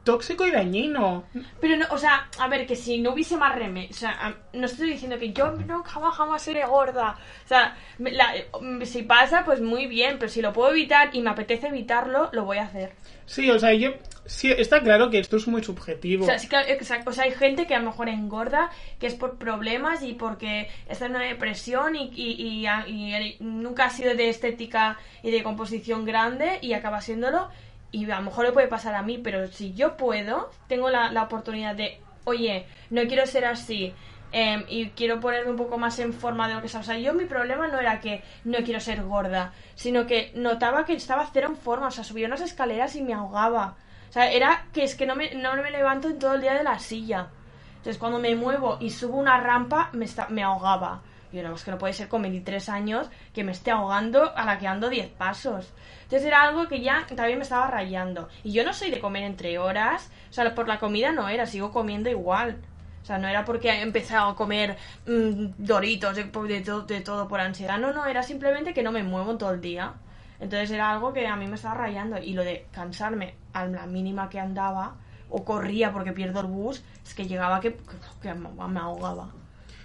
tóxico 0.05 0.45
y 0.47 0.51
dañino. 0.51 1.25
Pero, 1.59 1.75
no, 1.75 1.85
o 1.89 1.97
sea, 1.97 2.29
a 2.39 2.47
ver, 2.47 2.65
que 2.65 2.77
si 2.77 2.99
no 2.99 3.11
hubiese 3.11 3.35
más 3.35 3.53
remedio, 3.55 3.89
o 3.91 3.93
sea, 3.93 4.35
no 4.53 4.65
estoy 4.65 4.89
diciendo 4.91 5.19
que 5.19 5.33
yo 5.33 5.51
no 5.51 5.83
jamás, 5.83 6.15
jamás 6.15 6.41
seré 6.41 6.65
gorda. 6.65 7.17
O 7.43 7.47
sea, 7.47 7.75
la- 7.99 8.35
eh, 8.37 8.47
si 8.85 9.03
pasa, 9.03 9.43
pues 9.43 9.59
muy 9.59 9.87
bien, 9.87 10.17
pero 10.19 10.29
si 10.31 10.41
lo 10.41 10.53
puedo 10.53 10.71
evitar 10.71 11.09
y 11.13 11.21
me 11.21 11.31
apetece 11.31 11.67
evitarlo, 11.67 12.29
lo 12.31 12.45
voy 12.45 12.59
a 12.59 12.63
hacer. 12.63 12.93
Sí, 13.25 13.49
o 13.49 13.57
sea, 13.57 13.73
yo 13.73 13.89
sí 14.27 14.51
está 14.51 14.81
claro 14.81 15.09
que 15.09 15.17
esto 15.17 15.37
es 15.37 15.47
muy 15.47 15.63
subjetivo. 15.63 16.23
O 16.23 16.27
sea, 16.27 16.37
sí 16.37 16.47
exacto, 16.67 17.09
o 17.09 17.13
sea, 17.13 17.23
hay 17.23 17.31
gente 17.31 17.65
que 17.65 17.73
a 17.73 17.79
lo 17.79 17.85
mejor 17.87 18.07
engorda, 18.07 18.69
que 18.99 19.07
es 19.07 19.15
por 19.15 19.37
problemas 19.39 20.03
y 20.03 20.13
porque 20.13 20.69
está 20.87 21.07
en 21.07 21.15
una 21.15 21.25
depresión 21.25 21.95
y, 21.95 22.11
y- 22.15 22.65
y 22.65 22.67
y 22.67 23.37
nunca 23.39 23.85
ha 23.85 23.89
sido 23.89 24.13
de 24.15 24.29
estética 24.29 24.97
y 25.23 25.31
de 25.31 25.41
composición 25.41 26.05
grande 26.05 26.59
y 26.61 26.73
acaba 26.73 27.01
siéndolo. 27.01 27.49
Y 27.95 28.11
a 28.11 28.17
lo 28.17 28.23
mejor 28.23 28.43
le 28.43 28.51
puede 28.51 28.67
pasar 28.67 28.93
a 28.93 29.03
mí, 29.03 29.17
pero 29.17 29.47
si 29.47 29.73
yo 29.73 29.95
puedo, 29.95 30.51
tengo 30.67 30.89
la, 30.89 31.13
la 31.13 31.23
oportunidad 31.23 31.75
de, 31.75 32.01
oye, 32.25 32.65
no 32.89 33.03
quiero 33.03 33.25
ser 33.25 33.45
así. 33.45 33.93
em, 34.33 34.65
y 34.67 34.89
quiero 34.89 35.21
ponerme 35.21 35.51
un 35.51 35.55
poco 35.55 35.77
más 35.77 35.97
en 35.99 36.11
forma 36.11 36.49
de 36.49 36.55
lo 36.55 36.61
que 36.61 36.67
sea. 36.67 36.81
O 36.81 36.83
sea, 36.83 36.97
yo 36.97 37.13
mi 37.13 37.23
problema 37.23 37.67
no 37.69 37.79
era 37.79 38.01
que 38.01 38.21
no 38.43 38.57
quiero 38.65 38.81
ser 38.81 39.01
gorda, 39.03 39.53
sino 39.75 40.05
que 40.05 40.33
notaba 40.35 40.83
que 40.83 40.93
estaba 40.93 41.25
cero 41.31 41.47
en 41.51 41.55
forma. 41.55 41.87
O 41.87 41.91
sea, 41.91 42.03
subía 42.03 42.27
unas 42.27 42.41
escaleras 42.41 42.97
y 42.97 43.01
me 43.01 43.13
ahogaba. 43.13 43.77
O 44.09 44.11
sea, 44.11 44.29
era 44.29 44.67
que 44.73 44.83
es 44.83 44.95
que 44.95 45.05
no 45.05 45.15
me, 45.15 45.33
no 45.35 45.55
me 45.55 45.71
levanto 45.71 46.09
en 46.09 46.19
todo 46.19 46.33
el 46.33 46.41
día 46.41 46.53
de 46.53 46.63
la 46.63 46.79
silla. 46.79 47.29
Entonces, 47.77 47.97
cuando 47.97 48.19
me 48.19 48.35
muevo 48.35 48.77
y 48.81 48.89
subo 48.89 49.17
una 49.17 49.39
rampa, 49.39 49.89
me, 49.93 50.03
está, 50.03 50.27
me 50.27 50.43
ahogaba. 50.43 51.01
Y 51.31 51.37
yo, 51.37 51.43
no, 51.43 51.55
que 51.55 51.71
no 51.71 51.77
puede 51.77 51.93
ser 51.93 52.09
con 52.09 52.21
23 52.23 52.67
años 52.67 53.09
que 53.33 53.45
me 53.45 53.53
esté 53.53 53.71
ahogando 53.71 54.35
a 54.35 54.43
la 54.43 54.59
que 54.59 54.67
ando 54.67 54.89
10 54.89 55.11
pasos. 55.11 55.73
Entonces, 56.05 56.25
era 56.25 56.43
algo 56.43 56.67
que 56.67 56.81
ya 56.81 57.05
también 57.15 57.37
me 57.39 57.43
estaba 57.43 57.67
rayando. 57.67 58.29
Y 58.43 58.51
yo 58.53 58.63
no 58.63 58.73
soy 58.73 58.91
de 58.91 58.99
comer 58.99 59.23
entre 59.23 59.57
horas. 59.59 60.09
O 60.29 60.33
sea, 60.33 60.55
por 60.55 60.67
la 60.67 60.79
comida 60.79 61.11
no 61.11 61.29
era, 61.29 61.45
sigo 61.45 61.71
comiendo 61.71 62.09
igual. 62.09 62.57
O 63.03 63.05
sea, 63.05 63.17
no 63.19 63.27
era 63.27 63.45
porque 63.45 63.69
he 63.69 63.81
empezado 63.81 64.29
a 64.31 64.35
comer 64.35 64.77
mm, 65.05 65.45
doritos 65.57 66.15
de, 66.15 66.23
de 66.25 66.61
to- 66.61 66.81
de 66.83 67.01
todo 67.01 67.27
por 67.27 67.39
ansiedad. 67.39 67.77
No, 67.77 67.93
no, 67.93 68.05
era 68.07 68.23
simplemente 68.23 68.73
que 68.73 68.83
no 68.83 68.91
me 68.91 69.03
muevo 69.03 69.37
todo 69.37 69.51
el 69.51 69.61
día. 69.61 69.93
Entonces 70.39 70.71
era 70.71 70.91
algo 70.91 71.13
que 71.13 71.27
a 71.27 71.35
mí 71.35 71.47
me 71.47 71.55
estaba 71.55 71.75
rayando. 71.75 72.17
Y 72.17 72.33
lo 72.33 72.43
de 72.43 72.65
cansarme 72.71 73.35
a 73.53 73.65
la 73.65 73.85
mínima 73.85 74.29
que 74.29 74.39
andaba 74.39 74.95
o 75.29 75.43
corría 75.43 75.91
porque 75.91 76.13
pierdo 76.13 76.41
el 76.41 76.47
bus, 76.47 76.83
es 77.05 77.13
que 77.13 77.27
llegaba 77.27 77.59
que, 77.59 77.77
me 78.23 78.33
me 78.67 78.79
ahogaba. 78.79 79.29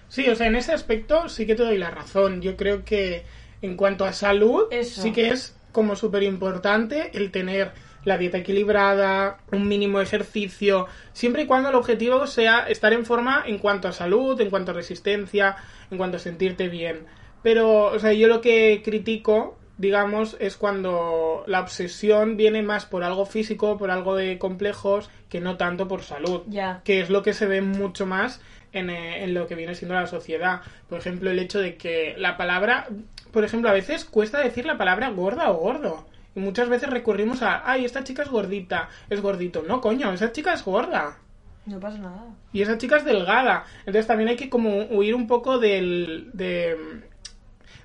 Sí, 0.09 0.29
o 0.29 0.35
sea, 0.35 0.47
en 0.49 0.57
ese 0.57 0.73
aspecto 0.73 1.29
sí 1.29 1.47
que 1.47 1.55
te 1.55 1.63
doy 1.63 1.79
la 1.79 1.91
razón. 1.91 2.43
Yo 2.43 2.57
creo 2.57 2.85
que 2.85 3.25
en 3.63 3.77
cuanto 3.77 4.05
a 4.05 4.13
salud, 4.13 4.65
Eso. 4.71 5.03
sí 5.03 5.13
que 5.13 5.29
es 5.31 5.57
como 5.73 5.97
súper 5.97 6.23
importante 6.23 7.11
el 7.15 7.31
tener 7.31 7.73
la 8.05 8.17
dieta 8.17 8.39
equilibrada, 8.39 9.39
un 9.53 9.69
mínimo 9.69 10.01
ejercicio, 10.01 10.87
siempre 11.13 11.43
y 11.43 11.47
cuando 11.47 11.69
el 11.69 11.75
objetivo 11.75 12.27
sea 12.27 12.61
estar 12.69 12.93
en 12.93 13.05
forma 13.05 13.43
en 13.47 13.59
cuanto 13.59 13.89
a 13.89 13.93
salud, 13.93 14.41
en 14.41 14.49
cuanto 14.51 14.71
a 14.71 14.75
resistencia, 14.75 15.57
en 15.91 15.99
cuanto 15.99 16.17
a 16.17 16.21
sentirte 16.21 16.69
bien. 16.69 17.07
Pero, 17.43 17.85
o 17.87 17.99
sea, 17.99 18.13
yo 18.13 18.29
lo 18.29 18.41
que 18.41 18.81
critico, 18.85 19.59
digamos, 19.77 20.37
es 20.41 20.57
cuando 20.57 21.45
la 21.47 21.61
obsesión 21.61 22.37
viene 22.37 22.63
más 22.63 22.87
por 22.87 23.03
algo 23.05 23.27
físico, 23.27 23.77
por 23.79 23.91
algo 23.91 24.17
de 24.17 24.39
complejos, 24.39 25.11
que 25.29 25.41
no 25.41 25.57
tanto 25.57 25.87
por 25.89 26.03
salud 26.03 26.43
Ya. 26.49 26.81
que 26.85 27.01
es 27.01 27.11
lo 27.11 27.23
que 27.23 27.33
se 27.35 27.47
ve 27.47 27.61
mucho 27.61 28.07
más 28.07 28.41
en, 28.73 28.89
eh, 28.91 29.25
en 29.25 29.35
lo 29.35 29.47
que 29.47 29.55
viene 29.57 29.75
siendo 29.75 29.95
la 29.95 30.07
sociedad. 30.07 30.61
Por 30.89 30.99
ejemplo, 30.99 31.31
el 31.31 31.39
hecho 31.39 31.61
de 31.61 31.77
que 31.77 32.15
la 32.19 32.37
palabra, 32.37 32.89
por 33.33 33.45
ejemplo, 33.45 33.71
a 33.71 33.75
veces 33.75 34.05
cuesta 34.05 34.39
decir 34.39 34.67
la 34.67 34.79
palabra 34.79 35.11
gorda 35.11 35.51
o 35.51 35.57
gordo. 35.57 36.07
Y 36.35 36.41
muchas 36.41 36.69
veces 36.69 36.91
recurrimos 36.91 37.43
a, 37.43 37.69
ay, 37.71 37.85
esta 37.85 38.05
chica 38.05 38.23
es 38.23 38.29
gordita, 38.29 38.89
es 39.09 39.21
gordito. 39.21 39.65
No, 39.67 39.81
coño, 39.81 40.13
esa 40.13 40.33
chica 40.33 40.53
es 40.53 40.65
gorda. 40.65 41.19
No 41.67 41.79
pasa 41.81 41.99
nada. 41.99 42.25
Y 42.53 42.63
esa 42.63 42.79
chica 42.79 42.97
es 42.97 43.05
delgada. 43.05 43.65
Entonces 43.81 44.07
también 44.07 44.29
hay 44.29 44.37
que 44.37 44.51
como 44.51 44.85
huir 44.85 45.15
un 45.15 45.27
poco 45.27 45.59
del, 45.59 46.31
de, 46.33 47.03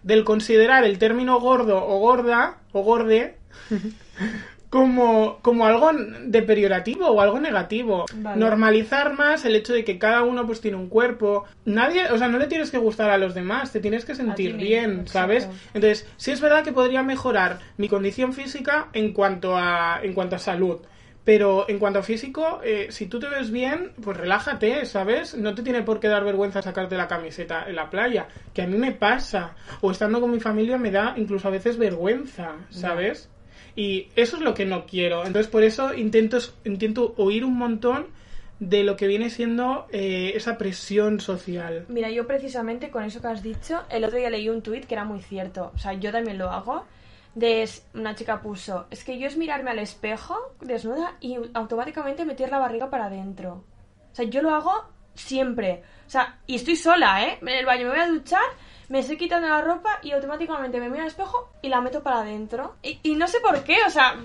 del 0.04 0.24
considerar 0.24 0.84
el 0.84 1.00
término 1.00 1.40
gordo 1.40 1.86
o 1.86 2.00
gorda 2.00 2.58
o 2.72 2.84
gorde 2.84 3.38
como, 4.76 5.40
como 5.42 5.66
algo 5.66 5.90
deteriorativo 6.26 7.08
o 7.08 7.22
algo 7.22 7.40
negativo. 7.40 8.04
Vale. 8.14 8.38
Normalizar 8.38 9.14
más 9.14 9.46
el 9.46 9.56
hecho 9.56 9.72
de 9.72 9.86
que 9.86 9.98
cada 9.98 10.24
uno 10.24 10.46
pues 10.46 10.60
tiene 10.60 10.76
un 10.76 10.90
cuerpo. 10.90 11.46
Nadie, 11.64 12.12
o 12.12 12.18
sea, 12.18 12.28
no 12.28 12.38
le 12.38 12.48
tienes 12.48 12.72
que 12.72 12.78
gustar 12.78 13.10
a 13.10 13.18
los 13.18 13.34
demás, 13.34 13.72
te 13.72 13.80
tienes 13.80 14.04
que 14.04 14.16
sentir 14.16 14.56
mismo, 14.56 14.68
bien, 14.68 14.92
exacto. 15.00 15.12
¿sabes? 15.12 15.50
Entonces, 15.74 16.06
sí 16.18 16.32
es 16.32 16.42
verdad 16.42 16.66
que 16.66 16.74
podría 16.74 17.04
mejorar 17.04 17.60
mi 17.78 17.88
condición 17.88 18.34
física 18.34 18.90
en 18.92 19.14
cuanto 19.14 19.56
a, 19.56 20.02
en 20.04 20.12
cuanto 20.12 20.36
a 20.36 20.40
salud. 20.40 20.80
Pero 21.24 21.70
en 21.70 21.80
cuanto 21.80 22.00
a 22.00 22.04
físico, 22.04 22.60
eh, 22.62 22.88
si 22.90 23.08
tú 23.08 23.18
te 23.18 23.30
ves 23.30 23.52
bien, 23.52 23.94
pues 24.04 24.18
relájate, 24.18 24.86
¿sabes? 24.86 25.36
No 25.36 25.56
te 25.56 25.64
tiene 25.64 25.84
por 25.84 26.02
qué 26.02 26.10
dar 26.10 26.26
vergüenza 26.26 26.62
sacarte 26.62 26.98
la 26.98 27.08
camiseta 27.08 27.64
en 27.66 27.78
la 27.78 27.90
playa, 27.90 28.28
que 28.54 28.64
a 28.64 28.68
mí 28.68 28.78
me 28.78 28.92
pasa. 28.92 29.56
O 29.80 29.92
estando 29.92 30.20
con 30.20 30.32
mi 30.32 30.42
familia 30.42 30.78
me 30.78 30.92
da 30.92 31.14
incluso 31.16 31.48
a 31.48 31.52
veces 31.52 31.78
vergüenza, 31.78 32.58
¿sabes? 32.70 33.30
Y 33.76 34.10
eso 34.16 34.38
es 34.38 34.44
lo 34.44 34.54
que 34.54 34.66
no 34.66 34.86
quiero. 34.86 35.26
Entonces 35.26 35.52
por 35.52 35.64
eso 35.64 35.94
intento, 35.94 36.38
intento 36.64 37.14
oír 37.18 37.44
un 37.44 37.58
montón 37.58 38.08
de 38.60 38.84
lo 38.84 38.96
que 38.96 39.08
viene 39.08 39.30
siendo 39.30 39.88
eh, 39.92 40.32
esa 40.36 40.58
presión 40.58 41.20
social. 41.20 41.86
Mira, 41.90 42.10
yo 42.10 42.26
precisamente 42.26 42.90
con 42.90 43.04
eso 43.04 43.22
que 43.22 43.28
has 43.28 43.44
dicho, 43.44 43.84
el 43.90 44.06
otro 44.06 44.18
día 44.18 44.30
leí 44.30 44.48
un 44.50 44.62
tuit 44.62 44.86
que 44.86 44.94
era 44.94 45.04
muy 45.04 45.22
cierto. 45.22 45.72
O 45.76 45.78
sea, 45.78 45.94
yo 45.94 46.12
también 46.12 46.38
lo 46.38 46.50
hago. 46.50 46.86
De 47.34 47.70
una 47.94 48.16
chica 48.16 48.42
puso, 48.42 48.88
es 48.90 49.04
que 49.04 49.20
yo 49.20 49.28
es 49.28 49.36
mirarme 49.36 49.70
al 49.72 49.80
espejo 49.80 50.56
desnuda 50.62 51.18
y 51.20 51.38
automáticamente 51.54 52.24
meter 52.24 52.50
la 52.50 52.60
barriga 52.60 52.90
para 52.90 53.08
adentro. 53.08 53.66
O 54.14 54.16
sea, 54.16 54.24
yo 54.24 54.42
lo 54.42 54.56
hago 54.56 54.72
siempre. 55.16 55.84
O 56.08 56.10
sea, 56.10 56.40
y 56.48 56.56
estoy 56.56 56.78
sola, 56.78 57.26
¿eh? 57.26 57.40
En 57.42 57.50
el 57.50 57.66
baño 57.66 57.88
me 57.88 57.90
voy 57.90 58.00
a 58.00 58.08
duchar, 58.08 58.46
me 58.90 59.00
estoy 59.00 59.18
quitando 59.18 59.48
la 59.48 59.62
ropa 59.62 60.00
y 60.02 60.12
automáticamente 60.12 60.80
me 60.80 60.90
miro 60.90 61.02
al 61.02 61.08
espejo 61.08 61.52
y 61.62 61.70
la 61.70 61.82
meto 61.82 62.04
para 62.04 62.20
adentro. 62.20 62.76
Y, 62.84 63.00
y 63.04 63.16
no 63.16 63.28
sé 63.28 63.40
por 63.40 63.64
qué, 63.64 63.78
o 63.86 63.90
sea, 63.90 64.16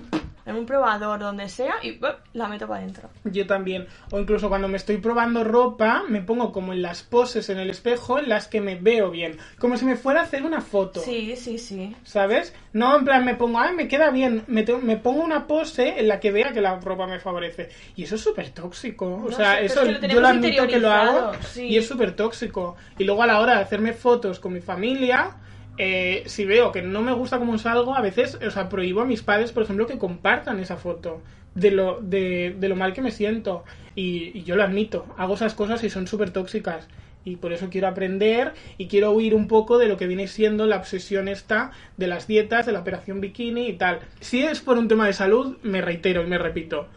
en 0.46 0.56
un 0.56 0.66
probador, 0.66 1.18
donde 1.20 1.48
sea, 1.48 1.74
y 1.82 1.92
¡bup! 1.98 2.16
la 2.34 2.48
meto 2.48 2.66
para 2.66 2.80
adentro. 2.80 3.08
Yo 3.24 3.46
también. 3.46 3.86
O 4.10 4.18
incluso 4.18 4.48
cuando 4.48 4.68
me 4.68 4.76
estoy 4.76 4.96
probando 4.98 5.44
ropa, 5.44 6.02
me 6.08 6.20
pongo 6.22 6.52
como 6.52 6.72
en 6.72 6.82
las 6.82 7.02
poses 7.02 7.48
en 7.50 7.58
el 7.58 7.70
espejo 7.70 8.18
en 8.18 8.28
las 8.28 8.46
que 8.48 8.60
me 8.60 8.74
veo 8.76 9.10
bien. 9.10 9.38
Como 9.58 9.76
si 9.76 9.84
me 9.84 9.96
fuera 9.96 10.20
a 10.20 10.24
hacer 10.24 10.42
una 10.44 10.60
foto. 10.60 11.00
Sí, 11.00 11.34
sí, 11.36 11.58
sí. 11.58 11.94
¿Sabes? 12.04 12.54
No 12.72 12.96
en 12.96 13.04
plan 13.04 13.24
me 13.24 13.34
pongo, 13.34 13.58
ay, 13.58 13.74
me 13.74 13.88
queda 13.88 14.10
bien. 14.10 14.44
Me, 14.46 14.62
te- 14.62 14.76
me 14.76 14.96
pongo 14.96 15.22
una 15.22 15.46
pose 15.46 15.98
en 16.00 16.08
la 16.08 16.20
que 16.20 16.30
vea 16.30 16.52
que 16.52 16.60
la 16.60 16.78
ropa 16.80 17.06
me 17.06 17.18
favorece. 17.20 17.68
Y 17.96 18.04
eso 18.04 18.14
es 18.14 18.20
súper 18.20 18.50
tóxico. 18.50 19.06
O 19.24 19.30
No 19.30 19.36
sea, 19.36 19.56
sé, 19.58 19.64
eso 19.66 19.82
es 19.82 19.98
que 19.98 20.08
lo 20.08 20.14
yo 20.14 20.20
lo 20.20 20.28
admito 20.28 20.66
que 20.66 20.78
lo 20.78 20.90
hago 20.90 21.32
sí. 21.48 21.66
y 21.66 21.76
es 21.76 21.86
súper 21.86 22.16
tóxico. 22.16 22.76
Y 22.98 23.04
luego 23.04 23.22
a 23.22 23.26
la 23.26 23.40
hora 23.40 23.56
de 23.56 23.62
hacerme 23.62 23.92
fotos 23.92 24.40
con 24.40 24.52
mi 24.52 24.60
familia, 24.60 25.36
eh, 25.76 26.22
si 26.26 26.44
veo 26.44 26.72
que 26.72 26.82
no 26.82 27.02
me 27.02 27.12
gusta 27.12 27.38
cómo 27.38 27.58
salgo, 27.58 27.94
a 27.94 28.00
veces, 28.02 28.38
o 28.46 28.50
sea, 28.50 28.68
prohíbo 28.68 29.00
a 29.00 29.04
mis 29.06 29.22
padres, 29.22 29.52
por 29.52 29.62
ejemplo, 29.62 29.86
que 29.86 29.98
compartan 29.98 30.60
esa 30.60 30.76
foto 30.76 31.22
de 31.54 31.70
lo, 31.70 32.00
de, 32.00 32.54
de 32.58 32.68
lo 32.68 32.76
mal 32.76 32.92
que 32.92 33.02
me 33.02 33.10
siento. 33.10 33.64
Y, 33.94 34.30
y 34.38 34.44
yo 34.44 34.56
lo 34.56 34.62
admito, 34.62 35.06
hago 35.16 35.34
esas 35.34 35.54
cosas 35.54 35.82
y 35.84 35.90
son 35.90 36.06
súper 36.06 36.30
tóxicas. 36.30 36.88
Y 37.24 37.36
por 37.36 37.52
eso 37.52 37.68
quiero 37.70 37.86
aprender 37.88 38.54
y 38.78 38.88
quiero 38.88 39.10
huir 39.12 39.34
un 39.34 39.46
poco 39.46 39.76
de 39.78 39.88
lo 39.88 39.96
que 39.98 40.06
viene 40.06 40.26
siendo 40.26 40.66
la 40.66 40.76
obsesión 40.76 41.28
esta 41.28 41.70
de 41.98 42.06
las 42.06 42.26
dietas, 42.26 42.64
de 42.66 42.72
la 42.72 42.80
operación 42.80 43.20
bikini 43.20 43.66
y 43.68 43.74
tal. 43.74 44.00
Si 44.20 44.42
es 44.42 44.60
por 44.60 44.78
un 44.78 44.88
tema 44.88 45.06
de 45.06 45.12
salud, 45.12 45.58
me 45.62 45.82
reitero 45.82 46.22
y 46.22 46.26
me 46.26 46.38
repito, 46.38 46.88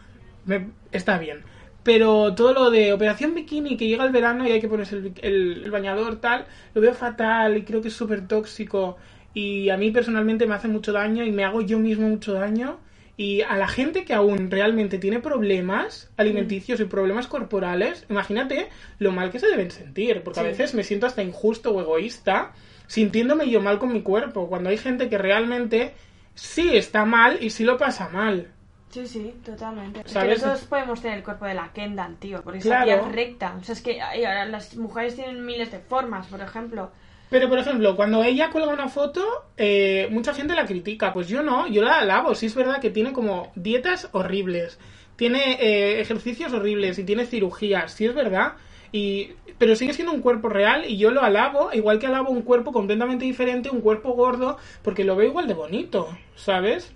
me- 0.44 0.68
está 0.92 1.18
bien. 1.18 1.44
Pero 1.84 2.34
todo 2.34 2.52
lo 2.54 2.70
de 2.70 2.92
operación 2.92 3.34
bikini, 3.34 3.76
que 3.76 3.86
llega 3.88 4.04
el 4.04 4.12
verano 4.12 4.48
y 4.48 4.52
hay 4.52 4.60
que 4.60 4.68
ponerse 4.68 4.96
el, 4.96 5.12
el- 5.22 5.62
el 5.64 5.70
bañador, 5.70 6.16
tal, 6.20 6.46
lo 6.74 6.80
veo 6.80 6.94
fatal 6.94 7.56
y 7.56 7.62
creo 7.64 7.82
que 7.82 7.88
es 7.88 7.94
súper 7.94 8.26
tóxico. 8.26 8.96
Y 9.34 9.68
a 9.70 9.76
mí 9.76 9.90
personalmente 9.90 10.46
me 10.46 10.54
hace 10.54 10.68
mucho 10.68 10.92
daño 10.92 11.24
y 11.24 11.32
me 11.32 11.44
hago 11.44 11.60
yo 11.60 11.78
mismo 11.78 12.08
mucho 12.08 12.32
daño. 12.34 12.78
Y 13.16 13.42
a 13.42 13.56
la 13.56 13.68
gente 13.68 14.04
que 14.04 14.14
aún 14.14 14.50
realmente 14.50 14.98
tiene 14.98 15.20
problemas 15.20 16.10
alimenticios 16.16 16.80
y 16.80 16.84
problemas 16.86 17.28
corporales, 17.28 18.06
imagínate 18.10 18.68
lo 18.98 19.12
mal 19.12 19.30
que 19.30 19.38
se 19.38 19.46
deben 19.48 19.70
sentir. 19.70 20.22
Porque 20.24 20.40
a 20.40 20.42
veces 20.44 20.74
me 20.74 20.82
siento 20.84 21.06
hasta 21.06 21.22
injusto 21.22 21.70
o 21.72 21.80
egoísta 21.80 22.52
sintiéndome 22.88 23.48
yo 23.50 23.60
mal 23.60 23.78
con 23.78 23.92
mi 23.92 24.02
cuerpo. 24.02 24.48
Cuando 24.48 24.70
hay 24.70 24.78
gente 24.78 25.08
que 25.08 25.18
realmente 25.18 25.92
sí 26.34 26.76
está 26.76 27.04
mal 27.04 27.38
y 27.40 27.50
sí 27.50 27.64
lo 27.64 27.78
pasa 27.78 28.08
mal. 28.08 28.48
Sí, 28.94 29.08
sí, 29.08 29.34
totalmente. 29.44 30.02
¿Sabes? 30.06 30.40
nosotros 30.40 30.68
podemos 30.68 31.02
tener 31.02 31.18
el 31.18 31.24
cuerpo 31.24 31.46
de 31.46 31.54
la 31.54 31.72
Kendall, 31.72 32.14
tío, 32.16 32.42
porque 32.44 32.60
Claro. 32.60 32.92
es 32.92 33.12
recta. 33.12 33.56
O 33.60 33.64
sea, 33.64 33.72
es 33.72 33.82
que 33.82 34.00
ahora 34.00 34.46
las 34.46 34.76
mujeres 34.76 35.16
tienen 35.16 35.44
miles 35.44 35.72
de 35.72 35.80
formas, 35.80 36.28
por 36.28 36.40
ejemplo. 36.40 36.92
Pero, 37.28 37.48
por 37.48 37.58
ejemplo, 37.58 37.96
cuando 37.96 38.22
ella 38.22 38.50
cuelga 38.50 38.72
una 38.72 38.88
foto, 38.88 39.24
eh, 39.56 40.06
mucha 40.12 40.32
gente 40.32 40.54
la 40.54 40.64
critica. 40.64 41.12
Pues 41.12 41.26
yo 41.26 41.42
no, 41.42 41.66
yo 41.66 41.82
la 41.82 41.98
alabo. 41.98 42.36
Sí 42.36 42.46
es 42.46 42.54
verdad 42.54 42.80
que 42.80 42.90
tiene 42.90 43.12
como 43.12 43.50
dietas 43.56 44.08
horribles, 44.12 44.78
tiene 45.16 45.54
eh, 45.54 46.00
ejercicios 46.00 46.52
horribles 46.52 46.96
y 47.00 47.02
tiene 47.02 47.26
cirugías, 47.26 47.94
sí 47.94 48.06
es 48.06 48.14
verdad. 48.14 48.52
Y, 48.92 49.32
pero 49.58 49.74
sigue 49.74 49.92
siendo 49.92 50.12
un 50.12 50.20
cuerpo 50.20 50.48
real 50.48 50.84
y 50.86 50.98
yo 50.98 51.10
lo 51.10 51.22
alabo, 51.22 51.70
igual 51.72 51.98
que 51.98 52.06
alabo 52.06 52.30
un 52.30 52.42
cuerpo 52.42 52.70
completamente 52.70 53.24
diferente, 53.24 53.70
un 53.70 53.80
cuerpo 53.80 54.12
gordo, 54.12 54.56
porque 54.82 55.02
lo 55.02 55.16
veo 55.16 55.26
igual 55.26 55.48
de 55.48 55.54
bonito, 55.54 56.16
¿sabes? 56.36 56.94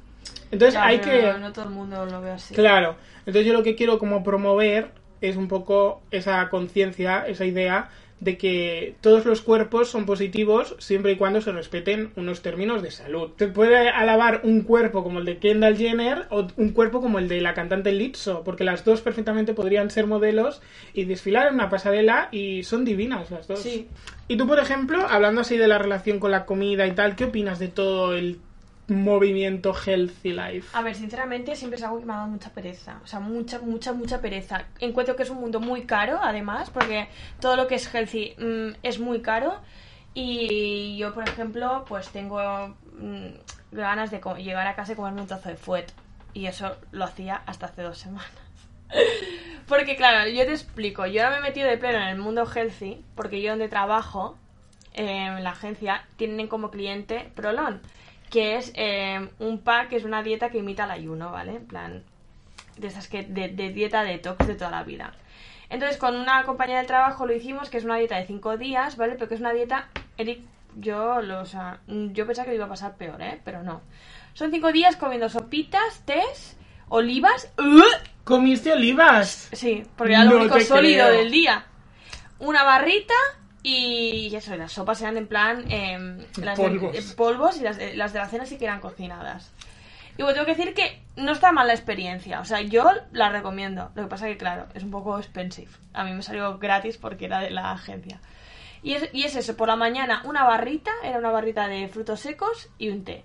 Entonces 0.50 0.74
Ya, 0.74 0.86
hay 0.86 0.98
que... 0.98 1.32
No 1.40 1.52
todo 1.52 1.66
el 1.66 1.70
mundo 1.70 2.06
lo 2.06 2.20
ve 2.20 2.30
así. 2.30 2.54
Claro, 2.54 2.96
entonces 3.20 3.46
yo 3.46 3.52
lo 3.52 3.62
que 3.62 3.74
quiero 3.74 3.98
como 3.98 4.22
promover 4.22 4.90
es 5.20 5.36
un 5.36 5.48
poco 5.48 6.00
esa 6.10 6.48
conciencia, 6.48 7.26
esa 7.26 7.44
idea 7.44 7.90
de 8.20 8.36
que 8.36 8.96
todos 9.00 9.24
los 9.26 9.42
cuerpos 9.42 9.90
son 9.90 10.04
positivos 10.04 10.74
siempre 10.78 11.12
y 11.12 11.16
cuando 11.16 11.40
se 11.40 11.52
respeten 11.52 12.10
unos 12.16 12.42
términos 12.42 12.82
de 12.82 12.90
salud. 12.90 13.30
Te 13.36 13.46
puede 13.46 13.90
alabar 13.90 14.40
un 14.42 14.62
cuerpo 14.62 15.04
como 15.04 15.20
el 15.20 15.24
de 15.24 15.38
Kendall 15.38 15.76
Jenner 15.76 16.26
o 16.30 16.48
un 16.56 16.70
cuerpo 16.70 17.00
como 17.00 17.20
el 17.20 17.28
de 17.28 17.40
la 17.40 17.54
cantante 17.54 17.92
Lizzo, 17.92 18.42
porque 18.42 18.64
las 18.64 18.84
dos 18.84 19.02
perfectamente 19.02 19.54
podrían 19.54 19.90
ser 19.90 20.06
modelos 20.06 20.60
y 20.94 21.04
desfilar 21.04 21.48
en 21.48 21.54
una 21.54 21.70
pasarela 21.70 22.28
y 22.32 22.64
son 22.64 22.84
divinas 22.84 23.30
las 23.30 23.46
dos. 23.46 23.60
Sí. 23.60 23.86
Y 24.26 24.36
tú, 24.36 24.48
por 24.48 24.58
ejemplo, 24.58 25.06
hablando 25.08 25.42
así 25.42 25.56
de 25.56 25.68
la 25.68 25.78
relación 25.78 26.18
con 26.18 26.32
la 26.32 26.44
comida 26.44 26.86
y 26.86 26.92
tal, 26.92 27.14
¿qué 27.14 27.26
opinas 27.26 27.60
de 27.60 27.68
todo 27.68 28.14
el 28.14 28.40
movimiento 28.88 29.74
Healthy 29.74 30.32
Life? 30.32 30.68
A 30.72 30.82
ver, 30.82 30.94
sinceramente 30.94 31.54
siempre 31.54 31.78
es 31.78 31.84
algo 31.84 32.00
que 32.00 32.06
me 32.06 32.12
ha 32.14 32.16
dado 32.16 32.28
mucha 32.28 32.50
pereza. 32.50 33.00
O 33.04 33.06
sea, 33.06 33.20
mucha, 33.20 33.58
mucha, 33.60 33.92
mucha 33.92 34.20
pereza. 34.20 34.64
Encuentro 34.80 35.14
que 35.14 35.22
es 35.22 35.30
un 35.30 35.40
mundo 35.40 35.60
muy 35.60 35.82
caro, 35.82 36.18
además, 36.22 36.70
porque 36.70 37.08
todo 37.40 37.56
lo 37.56 37.66
que 37.66 37.76
es 37.76 37.92
healthy 37.94 38.34
mm, 38.38 38.78
es 38.82 38.98
muy 38.98 39.20
caro. 39.20 39.60
Y 40.14 40.96
yo, 40.96 41.14
por 41.14 41.28
ejemplo, 41.28 41.84
pues 41.86 42.08
tengo 42.08 42.76
mm, 42.98 43.26
ganas 43.72 44.10
de 44.10 44.20
llegar 44.38 44.66
a 44.66 44.74
casa 44.74 44.92
y 44.92 44.96
comerme 44.96 45.20
un 45.20 45.26
trozo 45.26 45.50
de 45.50 45.56
fuet. 45.56 45.92
Y 46.34 46.46
eso 46.46 46.76
lo 46.92 47.04
hacía 47.04 47.42
hasta 47.46 47.66
hace 47.66 47.82
dos 47.82 47.98
semanas. 47.98 48.32
Porque 49.68 49.96
claro, 49.96 50.28
yo 50.30 50.46
te 50.46 50.52
explico, 50.52 51.06
yo 51.06 51.22
ahora 51.22 51.40
me 51.40 51.46
he 51.46 51.50
metido 51.50 51.68
de 51.68 51.76
pleno 51.76 51.98
en 51.98 52.08
el 52.08 52.18
mundo 52.18 52.46
healthy, 52.46 53.04
porque 53.14 53.42
yo 53.42 53.50
donde 53.50 53.68
trabajo, 53.68 54.38
eh, 54.94 55.26
en 55.26 55.44
la 55.44 55.50
agencia, 55.50 56.06
tienen 56.16 56.48
como 56.48 56.70
cliente 56.70 57.30
Prolon, 57.34 57.82
que 58.30 58.56
es 58.56 58.72
eh, 58.74 59.28
un 59.38 59.58
pack, 59.60 59.88
que 59.90 59.96
es 59.96 60.04
una 60.04 60.22
dieta 60.22 60.50
que 60.50 60.58
imita 60.58 60.84
el 60.84 60.90
ayuno, 60.90 61.32
¿vale? 61.32 61.56
En 61.56 61.66
plan, 61.66 62.04
de 62.76 62.86
esas 62.88 63.08
que, 63.08 63.22
de, 63.22 63.48
de 63.48 63.70
dieta 63.70 64.02
detox 64.04 64.46
de 64.46 64.54
toda 64.54 64.70
la 64.70 64.82
vida. 64.84 65.12
Entonces, 65.70 65.98
con 65.98 66.16
una 66.16 66.44
compañera 66.44 66.78
del 66.78 66.86
trabajo 66.86 67.26
lo 67.26 67.34
hicimos, 67.34 67.68
que 67.70 67.78
es 67.78 67.84
una 67.84 67.96
dieta 67.96 68.16
de 68.16 68.26
5 68.26 68.56
días, 68.56 68.96
¿vale? 68.96 69.14
Pero 69.14 69.28
que 69.28 69.34
es 69.34 69.40
una 69.40 69.52
dieta, 69.52 69.88
Eric, 70.16 70.40
yo, 70.76 71.20
lo, 71.20 71.40
o 71.40 71.46
sea, 71.46 71.80
yo 71.86 72.26
pensaba 72.26 72.44
que 72.46 72.50
lo 72.52 72.56
iba 72.56 72.66
a 72.66 72.70
pasar 72.70 72.96
peor, 72.96 73.20
¿eh? 73.20 73.40
Pero 73.44 73.62
no. 73.62 73.82
Son 74.34 74.50
5 74.50 74.72
días 74.72 74.96
comiendo 74.96 75.28
sopitas, 75.28 76.02
tés, 76.06 76.56
olivas, 76.88 77.52
¡uh! 77.58 77.82
¿Comiste 78.24 78.72
olivas? 78.72 79.48
Sí, 79.52 79.84
porque 79.96 80.12
era 80.14 80.24
lo 80.24 80.30
No 80.32 80.36
único 80.40 80.60
sólido 80.60 81.06
creo. 81.06 81.18
del 81.18 81.30
día. 81.30 81.64
Una 82.38 82.62
barrita 82.64 83.14
y 83.62 84.34
eso, 84.34 84.56
las 84.56 84.72
sopas 84.72 85.00
eran 85.02 85.16
en 85.16 85.26
plan 85.26 85.64
em, 85.70 86.18
las 86.36 86.56
de- 86.58 86.64
Polvos. 86.64 86.96
eh, 86.96 87.14
polvos 87.16 87.56
y 87.58 87.62
las 87.64 87.76
de, 87.76 87.94
las 87.96 88.12
de 88.12 88.18
la 88.20 88.28
cena 88.28 88.46
sí 88.46 88.56
que 88.58 88.64
eran 88.64 88.80
cocinadas. 88.80 89.52
Y 90.16 90.22
bueno, 90.22 90.34
tengo 90.34 90.46
que 90.46 90.54
decir 90.56 90.74
que 90.74 91.00
no 91.16 91.32
está 91.32 91.52
mal 91.52 91.66
la 91.68 91.74
experiencia. 91.74 92.40
O 92.40 92.44
sea, 92.44 92.60
yo 92.60 92.90
la 93.12 93.28
recomiendo. 93.30 93.90
Lo 93.94 94.02
que 94.04 94.08
pasa 94.08 94.26
que, 94.26 94.36
claro, 94.36 94.66
es 94.74 94.82
un 94.82 94.90
poco 94.90 95.16
expensive. 95.18 95.70
A 95.92 96.02
mí 96.04 96.12
me 96.12 96.22
salió 96.22 96.58
gratis 96.58 96.96
porque 96.98 97.26
era 97.26 97.38
de 97.40 97.50
la 97.50 97.70
agencia. 97.72 98.20
Y 98.82 98.94
es, 98.94 99.08
y 99.12 99.24
es 99.24 99.36
eso, 99.36 99.56
por 99.56 99.68
la 99.68 99.76
mañana 99.76 100.22
una 100.24 100.44
barrita, 100.44 100.90
era 101.04 101.18
una 101.18 101.30
barrita 101.30 101.68
de 101.68 101.88
frutos 101.88 102.18
secos 102.20 102.68
y 102.78 102.88
un 102.90 103.04
té. 103.04 103.24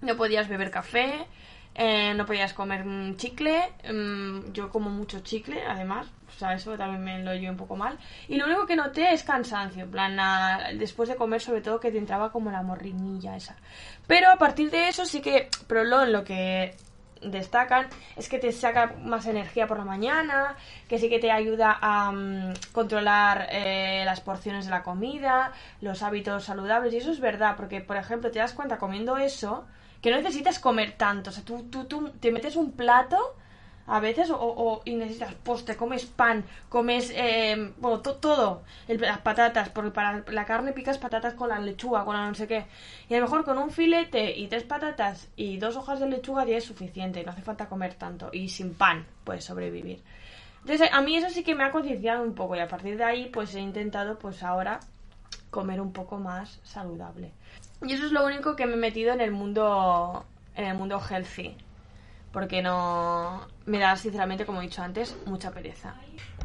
No 0.00 0.16
podías 0.16 0.48
beber 0.48 0.70
café, 0.72 1.26
eh, 1.76 2.14
no 2.14 2.26
podías 2.26 2.54
comer 2.54 2.84
mm, 2.84 3.16
chicle. 3.16 3.62
mm, 3.92 4.52
yo 4.52 4.70
como 4.70 4.90
mucho 4.90 5.20
chicle, 5.20 5.62
además. 5.64 6.08
Sea, 6.40 6.54
eso 6.54 6.74
también 6.74 7.04
me 7.04 7.22
lo 7.22 7.34
llevo 7.34 7.52
un 7.52 7.58
poco 7.58 7.76
mal. 7.76 7.98
Y 8.26 8.36
lo 8.38 8.46
único 8.46 8.66
que 8.66 8.74
noté 8.74 9.12
es 9.12 9.24
cansancio. 9.24 9.84
En 9.84 9.90
plan, 9.90 10.18
después 10.78 11.10
de 11.10 11.16
comer, 11.16 11.42
sobre 11.42 11.60
todo, 11.60 11.78
que 11.78 11.92
te 11.92 11.98
entraba 11.98 12.32
como 12.32 12.50
la 12.50 12.62
morriñilla 12.62 13.36
esa. 13.36 13.56
Pero 14.06 14.30
a 14.30 14.36
partir 14.36 14.70
de 14.70 14.88
eso 14.88 15.04
sí 15.04 15.20
que 15.20 15.50
Prolon 15.66 16.12
lo 16.12 16.24
que 16.24 16.74
destacan 17.20 17.88
es 18.16 18.30
que 18.30 18.38
te 18.38 18.52
saca 18.52 18.94
más 19.02 19.26
energía 19.26 19.66
por 19.66 19.76
la 19.76 19.84
mañana, 19.84 20.56
que 20.88 20.98
sí 20.98 21.10
que 21.10 21.18
te 21.18 21.30
ayuda 21.30 21.78
a 21.78 22.10
mm, 22.10 22.54
controlar 22.72 23.48
eh, 23.50 24.02
las 24.06 24.22
porciones 24.22 24.64
de 24.64 24.70
la 24.70 24.82
comida, 24.82 25.52
los 25.82 26.02
hábitos 26.02 26.44
saludables, 26.44 26.94
y 26.94 26.96
eso 26.96 27.10
es 27.10 27.20
verdad, 27.20 27.54
porque 27.54 27.82
por 27.82 27.98
ejemplo 27.98 28.30
te 28.30 28.38
das 28.38 28.54
cuenta 28.54 28.78
comiendo 28.78 29.18
eso 29.18 29.66
que 30.00 30.10
no 30.10 30.16
necesitas 30.16 30.58
comer 30.58 30.92
tanto, 30.92 31.28
o 31.28 31.32
sea, 31.34 31.44
tú, 31.44 31.64
tú, 31.64 31.84
tú 31.84 32.08
te 32.18 32.32
metes 32.32 32.56
un 32.56 32.72
plato 32.72 33.36
a 33.92 33.98
veces 33.98 34.30
o, 34.32 34.82
necesitas 34.86 35.34
postre, 35.34 35.76
comes 35.76 36.06
pan, 36.06 36.44
comes 36.68 37.12
eh, 37.14 37.72
bueno, 37.78 37.98
to- 38.00 38.14
todo, 38.16 38.62
las 38.86 39.18
patatas, 39.18 39.68
porque 39.70 39.90
para 39.90 40.24
la 40.28 40.44
carne 40.44 40.72
picas 40.72 40.96
patatas 40.98 41.34
con 41.34 41.48
la 41.48 41.58
lechuga, 41.58 42.04
con 42.04 42.14
la 42.14 42.28
no 42.28 42.34
sé 42.34 42.46
qué. 42.46 42.66
Y 43.08 43.14
a 43.14 43.18
lo 43.18 43.24
mejor 43.24 43.44
con 43.44 43.58
un 43.58 43.70
filete 43.70 44.38
y 44.38 44.46
tres 44.46 44.62
patatas 44.62 45.28
y 45.34 45.56
dos 45.58 45.74
hojas 45.76 45.98
de 45.98 46.08
lechuga 46.08 46.44
ya 46.44 46.56
es 46.56 46.64
suficiente, 46.64 47.24
no 47.24 47.32
hace 47.32 47.42
falta 47.42 47.68
comer 47.68 47.94
tanto. 47.94 48.30
Y 48.32 48.48
sin 48.48 48.74
pan 48.74 49.06
puedes 49.24 49.44
sobrevivir. 49.44 50.00
Entonces 50.60 50.88
a 50.92 51.00
mí 51.00 51.16
eso 51.16 51.28
sí 51.30 51.42
que 51.42 51.56
me 51.56 51.64
ha 51.64 51.72
concienciado 51.72 52.22
un 52.22 52.34
poco 52.34 52.54
y 52.54 52.60
a 52.60 52.68
partir 52.68 52.96
de 52.96 53.02
ahí 53.04 53.26
pues 53.26 53.54
he 53.56 53.60
intentado 53.60 54.18
pues 54.18 54.42
ahora 54.44 54.78
comer 55.50 55.80
un 55.80 55.92
poco 55.92 56.18
más 56.18 56.60
saludable. 56.62 57.32
Y 57.82 57.92
eso 57.94 58.06
es 58.06 58.12
lo 58.12 58.24
único 58.24 58.54
que 58.54 58.66
me 58.66 58.74
he 58.74 58.76
metido 58.76 59.12
en 59.12 59.20
el 59.20 59.32
mundo 59.32 60.24
en 60.54 60.66
el 60.66 60.76
mundo 60.76 61.00
healthy. 61.00 61.56
Porque 62.32 62.62
no 62.62 63.46
me 63.66 63.78
da 63.78 63.96
sinceramente, 63.96 64.46
como 64.46 64.60
he 64.60 64.64
dicho 64.64 64.82
antes, 64.82 65.16
mucha 65.26 65.50
pereza. 65.50 65.94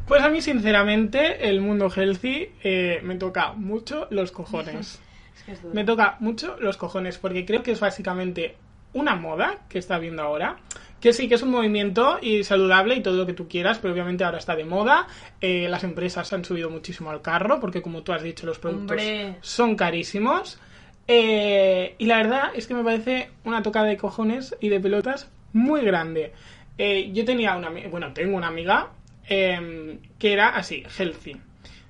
Pues 0.06 0.22
a 0.22 0.28
mí, 0.28 0.40
sinceramente, 0.40 1.48
el 1.48 1.60
mundo 1.60 1.90
healthy 1.90 2.50
eh, 2.62 3.00
me 3.02 3.16
toca 3.16 3.52
mucho 3.52 4.06
los 4.10 4.32
cojones. 4.32 5.00
Es 5.36 5.42
que 5.42 5.52
es 5.52 5.62
duro. 5.62 5.74
Me 5.74 5.84
toca 5.84 6.16
mucho 6.20 6.56
los 6.58 6.78
cojones, 6.78 7.18
porque 7.18 7.44
creo 7.44 7.62
que 7.62 7.72
es 7.72 7.78
básicamente 7.78 8.56
una 8.94 9.14
moda 9.14 9.58
que 9.68 9.78
está 9.78 9.98
viendo 9.98 10.22
ahora. 10.22 10.56
Que 10.98 11.12
sí, 11.12 11.28
que 11.28 11.34
es 11.34 11.42
un 11.42 11.50
movimiento 11.50 12.18
y 12.22 12.42
saludable 12.42 12.94
y 12.94 13.02
todo 13.02 13.16
lo 13.16 13.26
que 13.26 13.34
tú 13.34 13.46
quieras, 13.46 13.78
pero 13.78 13.92
obviamente 13.92 14.24
ahora 14.24 14.38
está 14.38 14.56
de 14.56 14.64
moda. 14.64 15.06
Eh, 15.42 15.68
las 15.68 15.84
empresas 15.84 16.32
han 16.32 16.42
subido 16.42 16.70
muchísimo 16.70 17.10
al 17.10 17.20
carro, 17.20 17.60
porque 17.60 17.82
como 17.82 18.02
tú 18.02 18.14
has 18.14 18.22
dicho, 18.22 18.46
los 18.46 18.58
productos 18.58 18.96
Hombre. 18.96 19.36
son 19.42 19.76
carísimos. 19.76 20.58
Eh, 21.06 21.94
y 21.98 22.06
la 22.06 22.16
verdad 22.16 22.50
es 22.54 22.66
que 22.66 22.74
me 22.74 22.82
parece 22.82 23.30
una 23.44 23.62
tocada 23.62 23.86
de 23.86 23.98
cojones 23.98 24.56
y 24.58 24.70
de 24.70 24.80
pelotas 24.80 25.30
muy 25.56 25.80
grande. 25.82 26.32
Eh, 26.78 27.10
yo 27.12 27.24
tenía 27.24 27.56
una 27.56 27.70
bueno, 27.90 28.12
tengo 28.12 28.36
una 28.36 28.48
amiga 28.48 28.88
em, 29.26 29.98
que 30.18 30.32
era 30.32 30.50
así, 30.50 30.84
healthy. 30.98 31.36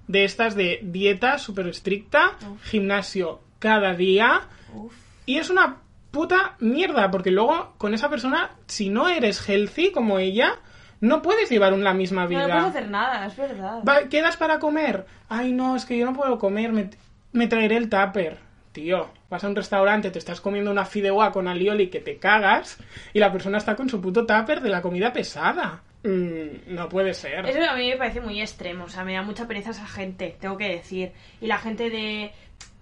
De 0.07 0.25
estas 0.25 0.55
de 0.55 0.79
dieta 0.83 1.39
súper 1.39 1.67
estricta, 1.67 2.37
gimnasio 2.63 3.41
cada 3.59 3.95
día. 3.95 4.43
Uf. 4.73 4.95
Y 5.27 5.39
es 5.39 5.51
una 5.51 5.79
puta 6.13 6.55
mierda, 6.61 7.11
porque 7.11 7.31
luego 7.33 7.75
con 7.79 7.93
esa 7.93 8.09
persona, 8.09 8.51
si 8.67 8.89
no 8.89 9.09
eres 9.09 9.47
healthy 9.49 9.91
como 9.91 10.19
ella, 10.21 10.55
no 11.01 11.21
puedes 11.23 11.51
llevar 11.51 11.75
una 11.75 11.93
misma 11.93 12.23
No, 12.23 12.29
vida. 12.29 12.43
no 12.47 12.55
puedes 12.55 12.67
hacer 12.77 12.89
nada, 12.89 13.27
es 13.27 13.37
verdad. 13.37 13.83
Va, 13.87 14.09
¿Quedas 14.09 14.37
para 14.37 14.61
comer? 14.61 15.05
Ay, 15.29 15.53
no, 15.53 15.75
es 15.77 15.85
que 15.85 15.99
yo 15.99 16.07
no 16.07 16.15
puedo 16.15 16.39
comer, 16.39 16.73
me, 16.73 16.91
me 17.33 17.49
traeré 17.49 17.77
el 17.77 17.91
tupper. 17.91 18.39
Tío, 18.77 19.09
vas 19.31 19.43
a 19.43 19.49
un 19.49 19.57
restaurante, 19.57 20.11
te 20.11 20.19
estás 20.19 20.43
comiendo 20.43 20.71
una 20.71 20.85
fideuá 20.85 21.33
con 21.33 21.49
alioli 21.49 21.89
que 21.89 22.01
te 22.01 22.19
cagas 22.19 22.77
y 23.15 23.21
la 23.21 23.33
persona 23.33 23.57
está 23.57 23.75
con 23.75 23.89
su 23.89 24.03
puto 24.03 24.27
tupper 24.27 24.61
de 24.61 24.69
la 24.69 24.83
comida 24.83 25.15
pesada. 25.15 25.83
Mm, 26.03 26.75
no 26.75 26.87
puede 26.87 27.15
ser. 27.15 27.47
Eso 27.47 27.71
a 27.71 27.75
mí 27.75 27.89
me 27.89 27.97
parece 27.97 28.21
muy 28.21 28.39
extremo, 28.39 28.85
o 28.85 28.89
sea, 28.91 29.03
me 29.03 29.15
da 29.15 29.23
mucha 29.23 29.49
pereza 29.49 29.71
esa 29.71 29.87
gente, 29.87 30.37
tengo 30.39 30.59
que 30.59 30.69
decir. 30.69 31.13
Y 31.41 31.47
la 31.47 31.57
gente 31.57 31.89
de 31.89 32.33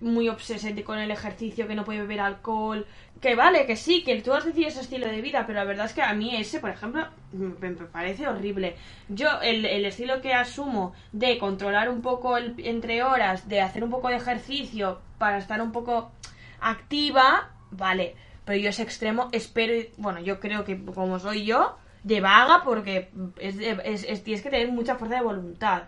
muy 0.01 0.29
obsesente 0.29 0.83
con 0.83 0.99
el 0.99 1.13
ejercicio, 1.13 1.69
que 1.69 1.77
no 1.77 1.85
puede 1.85 2.01
beber 2.01 2.19
alcohol, 2.19 2.87
que 3.25 3.35
vale, 3.35 3.65
que 3.67 3.75
sí, 3.75 4.05
que 4.05 4.21
tú 4.21 4.33
has 4.35 4.45
decidido 4.45 4.69
ese 4.69 4.83
estilo 4.83 5.09
de 5.09 5.21
vida, 5.23 5.45
pero 5.47 5.59
la 5.59 5.65
verdad 5.65 5.87
es 5.87 5.95
que 5.95 6.03
a 6.03 6.13
mí 6.13 6.37
ese, 6.37 6.61
por 6.61 6.69
ejemplo, 6.71 7.07
me, 7.33 7.49
parece 7.91 8.29
horrible. 8.29 8.77
Yo, 9.09 9.41
el, 9.41 9.65
el 9.65 9.85
estilo 9.87 10.21
que 10.21 10.35
asumo 10.35 10.95
de 11.13 11.39
controlar 11.39 11.89
un 11.89 12.03
poco 12.03 12.37
el, 12.37 12.55
entre 12.59 13.03
horas, 13.03 13.49
de 13.49 13.63
hacer 13.63 13.83
un 13.83 13.91
poco 13.91 14.09
de 14.09 14.17
ejercicio 14.17 15.01
para 15.19 15.39
estar 15.39 15.61
un 15.63 15.73
poco 15.73 16.13
activa, 16.61 17.51
vale, 17.71 18.15
pero 18.45 18.59
yo 18.59 18.69
ese 18.69 18.83
extremo 18.83 19.29
espero, 19.33 19.75
bueno, 19.97 20.21
yo 20.21 20.39
creo 20.41 20.65
que 20.65 20.83
como 20.85 21.19
soy 21.19 21.45
yo, 21.47 21.77
de 22.03 22.21
vaga, 22.21 22.63
porque 22.65 23.09
es, 23.39 23.57
es- 23.59 24.05
es- 24.05 24.23
tienes 24.23 24.43
que 24.43 24.51
tener 24.51 24.69
mucha 24.69 24.97
fuerza 24.97 25.17
de 25.17 25.23
voluntad. 25.23 25.85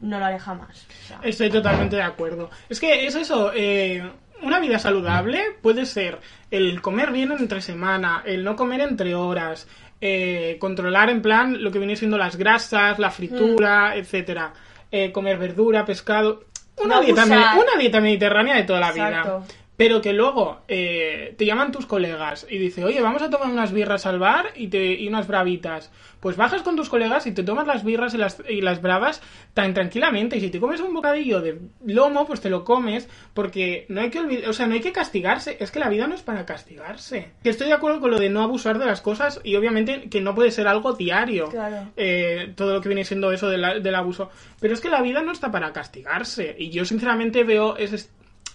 No 0.00 0.18
lo 0.18 0.24
haré 0.24 0.38
jamás. 0.38 0.86
Estoy 1.22 1.50
totalmente 1.50 1.94
de 1.96 2.02
acuerdo. 2.02 2.50
Es 2.70 2.80
que 2.80 3.06
es 3.06 3.14
eso, 3.14 3.52
eh, 3.54 4.02
una 4.42 4.60
vida 4.60 4.78
saludable 4.78 5.42
puede 5.62 5.86
ser 5.86 6.18
el 6.50 6.80
comer 6.82 7.12
bien 7.12 7.32
entre 7.32 7.60
semana, 7.60 8.22
el 8.24 8.44
no 8.44 8.56
comer 8.56 8.80
entre 8.80 9.14
horas, 9.14 9.68
eh, 10.00 10.56
controlar 10.60 11.10
en 11.10 11.22
plan 11.22 11.62
lo 11.62 11.70
que 11.70 11.78
viene 11.78 11.96
siendo 11.96 12.16
las 12.18 12.36
grasas, 12.36 12.98
la 12.98 13.10
fritura, 13.10 13.94
etcétera, 13.96 14.52
eh, 14.90 15.12
comer 15.12 15.38
verdura, 15.38 15.84
pescado. 15.84 16.44
una, 16.82 16.96
No 16.96 17.02
dieta, 17.02 17.24
una 17.24 17.78
dieta 17.78 18.00
mediterránea 18.00 18.56
de 18.56 18.62
toda 18.62 18.80
la 18.80 18.88
Exacto. 18.90 19.40
vida. 19.40 19.54
Pero 19.80 20.02
que 20.02 20.12
luego 20.12 20.60
eh, 20.68 21.34
te 21.38 21.46
llaman 21.46 21.72
tus 21.72 21.86
colegas 21.86 22.46
y 22.50 22.58
dice, 22.58 22.84
oye, 22.84 23.00
vamos 23.00 23.22
a 23.22 23.30
tomar 23.30 23.48
unas 23.48 23.72
birras 23.72 24.04
al 24.04 24.18
bar 24.18 24.48
y, 24.54 24.68
te, 24.68 24.92
y 24.92 25.08
unas 25.08 25.26
bravitas. 25.26 25.90
Pues 26.20 26.36
bajas 26.36 26.60
con 26.60 26.76
tus 26.76 26.90
colegas 26.90 27.26
y 27.26 27.32
te 27.32 27.42
tomas 27.44 27.66
las 27.66 27.82
birras 27.82 28.12
y 28.12 28.18
las, 28.18 28.42
y 28.46 28.60
las 28.60 28.82
bravas 28.82 29.22
tan 29.54 29.72
tranquilamente. 29.72 30.36
Y 30.36 30.40
si 30.42 30.50
te 30.50 30.60
comes 30.60 30.82
un 30.82 30.92
bocadillo 30.92 31.40
de 31.40 31.60
lomo, 31.86 32.26
pues 32.26 32.42
te 32.42 32.50
lo 32.50 32.62
comes 32.62 33.08
porque 33.32 33.86
no 33.88 34.02
hay 34.02 34.10
que 34.10 34.18
olvidar, 34.20 34.50
o 34.50 34.52
sea, 34.52 34.66
no 34.66 34.74
hay 34.74 34.80
que 34.82 34.92
castigarse. 34.92 35.56
Es 35.60 35.70
que 35.70 35.80
la 35.80 35.88
vida 35.88 36.06
no 36.06 36.14
es 36.14 36.20
para 36.20 36.44
castigarse. 36.44 37.30
Que 37.42 37.48
estoy 37.48 37.68
de 37.68 37.72
acuerdo 37.72 38.00
con 38.00 38.10
lo 38.10 38.18
de 38.18 38.28
no 38.28 38.42
abusar 38.42 38.78
de 38.78 38.84
las 38.84 39.00
cosas 39.00 39.40
y 39.44 39.56
obviamente 39.56 40.10
que 40.10 40.20
no 40.20 40.34
puede 40.34 40.50
ser 40.50 40.68
algo 40.68 40.92
diario. 40.92 41.48
Claro. 41.48 41.90
eh, 41.96 42.52
todo 42.54 42.74
lo 42.74 42.82
que 42.82 42.90
viene 42.90 43.06
siendo 43.06 43.32
eso 43.32 43.48
de 43.48 43.56
la- 43.56 43.78
del 43.78 43.94
abuso. 43.94 44.28
Pero 44.60 44.74
es 44.74 44.80
que 44.82 44.90
la 44.90 45.00
vida 45.00 45.22
no 45.22 45.32
está 45.32 45.50
para 45.50 45.72
castigarse. 45.72 46.54
Y 46.58 46.68
yo 46.68 46.84
sinceramente 46.84 47.44
veo 47.44 47.78
ese, 47.78 48.10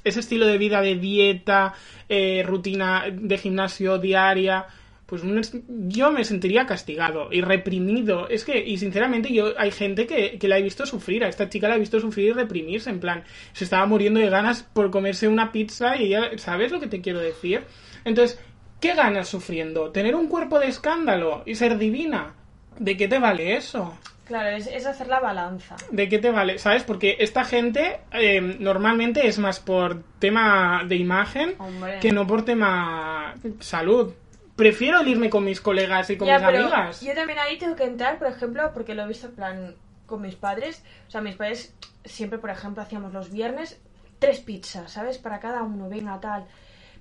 ese 0.05 0.21
estilo 0.21 0.45
de 0.45 0.57
vida 0.57 0.81
de 0.81 0.95
dieta, 0.95 1.73
eh, 2.07 2.43
rutina 2.45 3.03
de 3.11 3.37
gimnasio 3.37 3.97
diaria. 3.97 4.65
Pues 5.05 5.21
yo 5.67 6.11
me 6.11 6.23
sentiría 6.23 6.65
castigado 6.65 7.29
y 7.31 7.41
reprimido. 7.41 8.27
Es 8.29 8.43
que, 8.43 8.57
y 8.57 8.77
sinceramente, 8.77 9.31
yo 9.31 9.53
hay 9.57 9.69
gente 9.71 10.07
que, 10.07 10.39
que 10.39 10.47
la 10.47 10.57
he 10.57 10.63
visto 10.63 10.85
sufrir. 10.85 11.23
A 11.23 11.27
esta 11.27 11.49
chica 11.49 11.67
la 11.67 11.75
he 11.75 11.79
visto 11.79 11.99
sufrir 11.99 12.29
y 12.29 12.33
reprimirse. 12.33 12.89
En 12.89 12.99
plan, 12.99 13.23
se 13.53 13.65
estaba 13.65 13.85
muriendo 13.85 14.19
de 14.19 14.29
ganas 14.29 14.63
por 14.63 14.89
comerse 14.89 15.27
una 15.27 15.51
pizza 15.51 15.97
y 15.97 16.05
ella, 16.05 16.31
¿sabes 16.37 16.71
lo 16.71 16.79
que 16.79 16.87
te 16.87 17.01
quiero 17.01 17.19
decir? 17.19 17.63
Entonces, 18.03 18.39
¿qué 18.79 18.95
ganas 18.95 19.27
sufriendo? 19.27 19.91
¿Tener 19.91 20.15
un 20.15 20.27
cuerpo 20.27 20.59
de 20.59 20.67
escándalo 20.67 21.43
y 21.45 21.55
ser 21.55 21.77
divina? 21.77 22.33
¿De 22.79 22.97
qué 22.97 23.07
te 23.07 23.19
vale 23.19 23.55
eso? 23.55 23.97
Claro, 24.25 24.49
es, 24.57 24.67
es 24.67 24.85
hacer 24.85 25.07
la 25.07 25.19
balanza. 25.19 25.75
¿De 25.91 26.09
qué 26.09 26.17
te 26.17 26.31
vale? 26.31 26.57
¿Sabes? 26.57 26.83
Porque 26.83 27.17
esta 27.19 27.45
gente 27.45 27.99
eh, 28.11 28.41
normalmente 28.59 29.27
es 29.27 29.37
más 29.39 29.59
por 29.59 30.01
tema 30.19 30.83
de 30.87 30.95
imagen 30.95 31.55
Hombre. 31.59 31.99
que 31.99 32.11
no 32.11 32.25
por 32.25 32.43
tema 32.43 33.35
salud. 33.59 34.13
Prefiero 34.55 35.03
irme 35.03 35.29
con 35.29 35.43
mis 35.43 35.61
colegas 35.61 36.09
y 36.09 36.17
con 36.17 36.27
Ya, 36.27 36.39
mis 36.39 36.47
pero 36.47 36.63
amigas. 36.63 37.01
Yo 37.01 37.13
también 37.13 37.39
ahí 37.39 37.57
tengo 37.57 37.75
que 37.75 37.83
entrar, 37.83 38.17
por 38.17 38.27
ejemplo, 38.27 38.71
porque 38.73 38.95
lo 38.95 39.03
he 39.03 39.07
visto 39.07 39.27
en 39.27 39.35
plan 39.35 39.75
con 40.05 40.21
mis 40.21 40.35
padres. 40.35 40.83
O 41.07 41.11
sea, 41.11 41.21
mis 41.21 41.35
padres 41.35 41.75
siempre, 42.03 42.39
por 42.39 42.49
ejemplo, 42.49 42.81
hacíamos 42.81 43.13
los 43.13 43.31
viernes 43.31 43.79
tres 44.17 44.39
pizzas, 44.39 44.91
¿sabes? 44.91 45.17
Para 45.17 45.39
cada 45.39 45.61
uno, 45.63 45.89
venga, 45.89 46.19
tal. 46.19 46.45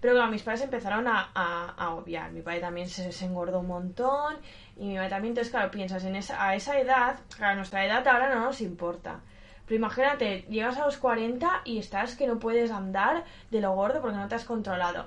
Pero 0.04 0.16
claro, 0.16 0.30
mis 0.30 0.42
padres 0.42 0.60
empezaron 0.60 1.08
a, 1.08 1.30
a, 1.34 1.70
a 1.78 1.94
obviar. 1.94 2.30
Mi 2.30 2.42
padre 2.42 2.60
también 2.60 2.90
se, 2.90 3.10
se 3.10 3.24
engordó 3.24 3.60
un 3.60 3.68
montón. 3.68 4.36
Y 4.76 4.84
mi 4.88 4.96
madre 4.96 5.08
también. 5.08 5.30
Entonces, 5.30 5.50
claro, 5.50 5.70
piensas 5.70 6.04
en 6.04 6.14
esa, 6.14 6.46
a 6.46 6.54
esa 6.54 6.78
edad, 6.78 7.16
a 7.40 7.54
nuestra 7.54 7.86
edad 7.86 8.06
ahora 8.06 8.34
no 8.34 8.42
nos 8.44 8.60
importa. 8.60 9.20
Pero 9.64 9.76
imagínate, 9.76 10.42
llegas 10.50 10.76
a 10.76 10.84
los 10.84 10.98
40 10.98 11.62
y 11.64 11.78
estás 11.78 12.16
que 12.16 12.26
no 12.26 12.38
puedes 12.38 12.70
andar 12.70 13.24
de 13.50 13.62
lo 13.62 13.72
gordo 13.72 14.02
porque 14.02 14.18
no 14.18 14.28
te 14.28 14.34
has 14.34 14.44
controlado. 14.44 15.06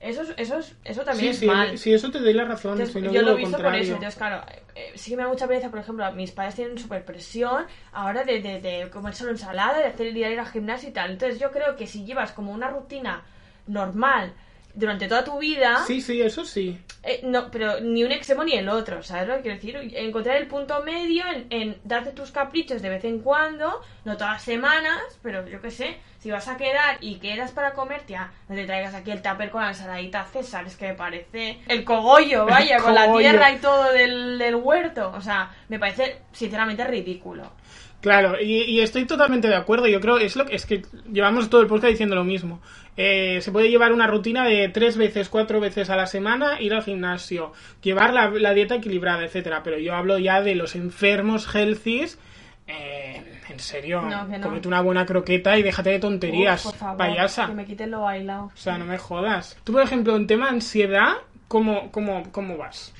Eso, 0.00 0.22
es- 0.22 0.34
eso, 0.36 0.58
es- 0.58 0.74
eso 0.82 1.04
también 1.04 1.26
sí, 1.26 1.30
es 1.30 1.38
sí, 1.38 1.46
mal. 1.46 1.78
sí, 1.78 1.92
eso 1.94 2.10
te 2.10 2.18
doy 2.18 2.32
la 2.32 2.44
razón. 2.44 2.72
Entonces, 2.72 2.94
si 2.94 3.00
no 3.00 3.12
yo 3.12 3.22
lo 3.22 3.34
he 3.34 3.36
visto 3.36 3.58
por 3.62 3.76
eso. 3.76 3.92
Entonces, 3.94 4.16
claro, 4.18 4.42
eh, 4.74 4.90
sí 4.96 5.12
que 5.12 5.16
me 5.18 5.22
da 5.22 5.28
mucha 5.28 5.46
pereza, 5.46 5.70
por 5.70 5.78
ejemplo, 5.78 6.10
mis 6.14 6.32
padres 6.32 6.56
tienen 6.56 6.76
súper 6.78 7.04
presión 7.04 7.64
ahora 7.92 8.24
de, 8.24 8.42
de, 8.42 8.60
de 8.60 8.90
comer 8.90 9.14
solo 9.14 9.30
ensalada, 9.30 9.78
de 9.78 9.84
hacer 9.84 10.08
el 10.08 10.14
día 10.14 10.32
ir 10.32 10.40
al 10.40 10.48
gimnasio 10.48 10.88
y 10.88 10.92
tal. 10.92 11.12
Entonces, 11.12 11.38
yo 11.38 11.52
creo 11.52 11.76
que 11.76 11.86
si 11.86 12.04
llevas 12.04 12.32
como 12.32 12.50
una 12.50 12.66
rutina 12.66 13.22
normal 13.66 14.32
durante 14.74 15.06
toda 15.06 15.22
tu 15.22 15.38
vida, 15.38 15.84
Sí, 15.86 16.00
sí, 16.00 16.22
eso 16.22 16.46
sí. 16.46 16.78
eh, 17.02 17.20
no, 17.24 17.50
pero 17.50 17.80
ni 17.80 18.04
un 18.04 18.12
extremo 18.12 18.42
ni 18.42 18.52
el 18.54 18.70
otro, 18.70 19.02
¿sabes 19.02 19.28
lo 19.28 19.36
que 19.36 19.42
quiero 19.42 19.56
decir? 19.56 19.98
Encontrar 19.98 20.36
el 20.38 20.46
punto 20.46 20.82
medio 20.82 21.24
en, 21.30 21.46
en 21.50 21.76
darte 21.84 22.12
tus 22.12 22.30
caprichos 22.30 22.80
de 22.80 22.88
vez 22.88 23.04
en 23.04 23.18
cuando, 23.18 23.82
no 24.06 24.16
todas 24.16 24.32
las 24.34 24.42
semanas, 24.42 24.98
pero 25.22 25.46
yo 25.46 25.60
qué 25.60 25.70
sé, 25.70 25.98
si 26.20 26.30
vas 26.30 26.48
a 26.48 26.56
quedar 26.56 26.96
y 27.02 27.16
quedas 27.16 27.50
para 27.52 27.74
comer, 27.74 28.00
tía, 28.06 28.32
no 28.48 28.54
te 28.54 28.64
traigas 28.64 28.94
aquí 28.94 29.10
el 29.10 29.20
tupper 29.20 29.50
con 29.50 29.60
la 29.60 29.68
ensaladita 29.68 30.24
César, 30.24 30.66
es 30.66 30.76
que 30.76 30.88
me 30.88 30.94
parece 30.94 31.58
el 31.68 31.84
cogollo, 31.84 32.46
vaya, 32.46 32.78
con 32.78 32.94
la 32.94 33.12
tierra 33.14 33.52
y 33.52 33.58
todo 33.58 33.92
del, 33.92 34.38
del 34.38 34.54
huerto, 34.54 35.12
o 35.14 35.20
sea, 35.20 35.50
me 35.68 35.78
parece 35.78 36.16
sinceramente 36.32 36.82
ridículo. 36.84 37.52
Claro, 38.00 38.40
y, 38.40 38.62
y 38.62 38.80
estoy 38.80 39.04
totalmente 39.04 39.46
de 39.46 39.54
acuerdo. 39.54 39.86
Yo 39.86 40.00
creo 40.00 40.18
es 40.18 40.34
lo 40.34 40.44
que 40.44 40.56
es 40.56 40.66
que 40.66 40.82
llevamos 41.12 41.48
todo 41.48 41.60
el 41.60 41.68
podcast 41.68 41.90
diciendo 41.92 42.16
lo 42.16 42.24
mismo. 42.24 42.60
Eh, 42.96 43.40
se 43.40 43.50
puede 43.52 43.70
llevar 43.70 43.92
una 43.92 44.06
rutina 44.06 44.44
de 44.44 44.68
tres 44.68 44.96
veces, 44.98 45.28
cuatro 45.30 45.60
veces 45.60 45.88
a 45.88 45.96
la 45.96 46.06
semana, 46.06 46.60
ir 46.60 46.74
al 46.74 46.82
gimnasio, 46.82 47.52
llevar 47.82 48.12
la, 48.12 48.28
la 48.30 48.52
dieta 48.52 48.74
equilibrada, 48.74 49.24
etcétera. 49.24 49.62
Pero 49.62 49.78
yo 49.78 49.94
hablo 49.94 50.18
ya 50.18 50.42
de 50.42 50.54
los 50.54 50.74
enfermos 50.76 51.52
healthies. 51.54 52.18
Eh, 52.66 53.40
en 53.48 53.58
serio, 53.58 54.02
No, 54.02 54.24
no. 54.24 54.40
comete 54.40 54.68
una 54.68 54.80
buena 54.82 55.04
croqueta 55.04 55.58
y 55.58 55.62
déjate 55.62 55.90
de 55.90 55.98
tonterías, 55.98 56.64
Uf, 56.64 56.70
por 56.72 56.78
favor, 56.80 56.96
payasa. 56.98 57.46
que 57.46 57.52
me 57.54 57.64
quiten 57.64 57.90
lo 57.90 58.02
bailado. 58.02 58.44
O 58.54 58.56
sea, 58.56 58.78
no 58.78 58.84
me 58.84 58.98
jodas. 58.98 59.56
Tú, 59.64 59.72
por 59.72 59.82
ejemplo, 59.82 60.14
en 60.16 60.26
tema 60.26 60.48
ansiedad, 60.48 61.14
¿cómo, 61.48 61.90
cómo, 61.90 62.30
cómo 62.30 62.56
vas? 62.56 62.92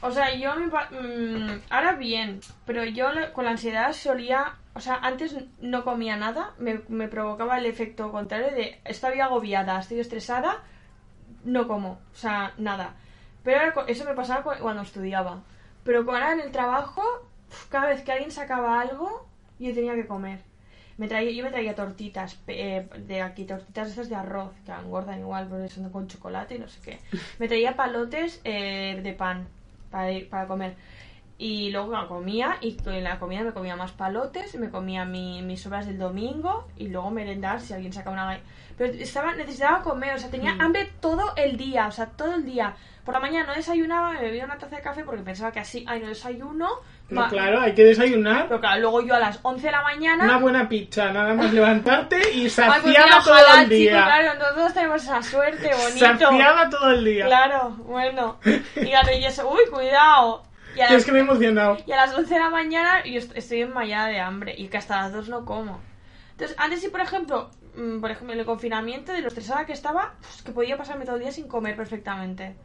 O 0.00 0.10
sea, 0.10 0.34
yo 0.34 0.54
me 0.56 0.68
pa- 0.68 0.88
mm, 0.90 1.60
ahora 1.70 1.92
bien, 1.94 2.40
pero 2.64 2.84
yo 2.84 3.08
con 3.32 3.44
la 3.44 3.52
ansiedad 3.52 3.92
solía, 3.92 4.54
o 4.76 4.80
sea, 4.80 4.96
antes 5.02 5.34
no 5.60 5.82
comía 5.84 6.16
nada, 6.16 6.54
me, 6.58 6.80
me 6.88 7.08
provocaba 7.08 7.58
el 7.58 7.66
efecto 7.66 8.12
contrario 8.12 8.50
de 8.54 8.80
estoy 8.84 9.20
agobiada, 9.20 9.80
estoy 9.80 10.00
estresada, 10.00 10.62
no 11.44 11.66
como, 11.66 11.92
o 12.12 12.14
sea, 12.16 12.52
nada. 12.58 12.94
Pero 13.42 13.60
ahora 13.60 13.84
eso 13.88 14.04
me 14.04 14.14
pasaba 14.14 14.42
cu- 14.42 14.60
cuando 14.62 14.82
estudiaba. 14.82 15.42
Pero 15.84 16.00
ahora 16.00 16.32
en 16.32 16.40
el 16.40 16.50
trabajo, 16.52 17.02
cada 17.70 17.88
vez 17.88 18.02
que 18.02 18.12
alguien 18.12 18.30
sacaba 18.30 18.80
algo, 18.80 19.28
yo 19.58 19.72
tenía 19.72 19.94
que 19.94 20.06
comer. 20.06 20.40
Me 20.98 21.08
traía, 21.08 21.30
yo 21.30 21.44
me 21.44 21.50
traía 21.50 21.74
tortitas 21.74 22.38
eh, 22.46 22.88
de 23.06 23.20
aquí, 23.22 23.44
tortitas 23.44 23.88
esas 23.88 24.08
de 24.08 24.14
arroz, 24.16 24.52
que 24.64 24.72
engordan 24.72 25.20
igual, 25.20 25.46
porque 25.46 25.68
son 25.68 25.90
con 25.90 26.08
chocolate 26.08 26.54
y 26.56 26.58
no 26.58 26.68
sé 26.68 26.80
qué. 26.80 26.98
Me 27.38 27.48
traía 27.48 27.76
palotes 27.76 28.40
eh, 28.44 28.98
de 29.02 29.12
pan 29.12 29.46
para, 29.90 30.10
para 30.30 30.46
comer. 30.48 30.74
Y 31.38 31.70
luego 31.70 31.92
la 31.92 32.06
comía 32.06 32.56
y 32.62 32.78
en 32.86 33.04
la 33.04 33.18
comida 33.18 33.42
me 33.42 33.52
comía 33.52 33.76
más 33.76 33.92
palotes, 33.92 34.54
me 34.54 34.70
comía 34.70 35.04
mi- 35.04 35.42
mis 35.42 35.60
sobras 35.60 35.86
del 35.86 35.98
domingo 35.98 36.66
y 36.78 36.88
luego 36.88 37.10
merendar 37.10 37.60
si 37.60 37.74
alguien 37.74 37.92
sacaba 37.92 38.14
una... 38.14 38.40
Pero 38.78 38.92
estaba, 38.94 39.34
necesitaba 39.34 39.82
comer, 39.82 40.14
o 40.14 40.18
sea, 40.18 40.30
tenía 40.30 40.54
Mm. 40.54 40.60
hambre 40.62 40.90
todo 41.00 41.34
el 41.36 41.56
día, 41.58 41.86
o 41.88 41.92
sea, 41.92 42.06
todo 42.06 42.34
el 42.34 42.44
día. 42.46 42.74
Por 43.04 43.12
la 43.14 43.20
mañana 43.20 43.46
no 43.48 43.54
desayunaba, 43.54 44.12
me 44.12 44.20
bebía 44.22 44.44
una 44.46 44.56
taza 44.58 44.76
de 44.76 44.82
café 44.82 45.04
porque 45.04 45.22
pensaba 45.22 45.52
que 45.52 45.60
así, 45.60 45.84
ay, 45.86 46.00
no 46.00 46.08
desayuno. 46.08 46.68
No, 47.10 47.20
ma- 47.20 47.28
claro, 47.28 47.60
hay 47.60 47.74
que 47.74 47.84
desayunar. 47.84 48.48
Pero 48.48 48.60
claro, 48.60 48.80
luego 48.80 49.02
yo 49.02 49.14
a 49.14 49.18
las 49.20 49.38
11 49.42 49.66
de 49.66 49.72
la 49.72 49.82
mañana... 49.82 50.24
Una 50.24 50.38
buena 50.38 50.68
pizza, 50.68 51.12
nada 51.12 51.34
más 51.34 51.52
levantarte 51.52 52.16
y 52.34 52.46
Ay, 52.58 52.80
pues 52.82 52.84
mira, 52.86 53.04
todo 53.22 53.34
ojalá, 53.34 53.62
el 53.62 53.68
chico, 53.68 53.76
día. 53.78 54.04
claro, 54.04 54.54
todos 54.54 54.72
tenemos 54.74 55.02
esa 55.02 55.22
suerte, 55.22 55.70
bonito. 55.74 55.98
Saciada 55.98 56.68
todo 56.70 56.90
el 56.92 57.04
día. 57.04 57.26
Claro, 57.26 57.70
bueno. 57.84 58.38
Y 58.76 58.86
claro, 58.86 59.08
y 59.18 59.24
eso, 59.24 59.48
uy, 59.50 59.60
cuidado. 59.70 60.42
Y 60.76 60.80
a, 60.80 60.86
Es 60.86 60.92
las, 60.92 61.04
que 61.04 61.12
me 61.12 61.18
he 61.18 61.22
emocionado. 61.22 61.78
y 61.86 61.92
a 61.92 61.96
las 61.96 62.14
11 62.14 62.34
de 62.34 62.40
la 62.40 62.50
mañana 62.50 63.02
yo 63.04 63.18
est- 63.18 63.36
estoy 63.36 63.62
enmayada 63.62 64.08
de 64.08 64.20
hambre 64.20 64.54
y 64.56 64.68
que 64.68 64.76
hasta 64.76 65.02
las 65.02 65.12
2 65.12 65.28
no 65.28 65.44
como. 65.44 65.80
Entonces, 66.32 66.56
antes 66.60 66.80
sí, 66.82 66.88
por 66.88 67.00
ejemplo, 67.00 67.50
mm, 67.76 68.00
por 68.00 68.10
ejemplo, 68.10 68.34
en 68.34 68.40
el 68.40 68.46
confinamiento, 68.46 69.12
de 69.12 69.22
lo 69.22 69.28
estresada 69.28 69.64
que 69.64 69.72
estaba, 69.72 70.14
pues, 70.20 70.42
que 70.42 70.52
podía 70.52 70.76
pasarme 70.76 71.06
todo 71.06 71.16
el 71.16 71.22
día 71.22 71.32
sin 71.32 71.48
comer 71.48 71.76
perfectamente. 71.76 72.56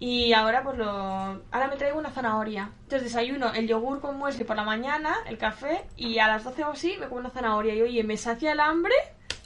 Y 0.00 0.32
ahora 0.32 0.62
pues 0.64 0.76
lo... 0.76 0.88
Ahora 0.90 1.68
me 1.70 1.76
traigo 1.76 1.98
una 1.98 2.10
zanahoria. 2.10 2.70
Entonces 2.82 3.04
desayuno 3.04 3.52
el 3.54 3.68
yogur 3.68 4.00
con 4.00 4.18
muesli 4.18 4.42
por 4.44 4.56
la 4.56 4.64
mañana, 4.64 5.14
el 5.28 5.38
café, 5.38 5.82
y 5.96 6.18
a 6.18 6.26
las 6.26 6.42
12 6.42 6.64
o 6.64 6.70
así 6.72 6.96
me 6.98 7.06
como 7.06 7.20
una 7.20 7.30
zanahoria. 7.30 7.74
Y 7.74 7.82
oye, 7.82 8.02
me 8.02 8.16
sacia 8.16 8.52
el 8.52 8.60
hambre 8.60 8.92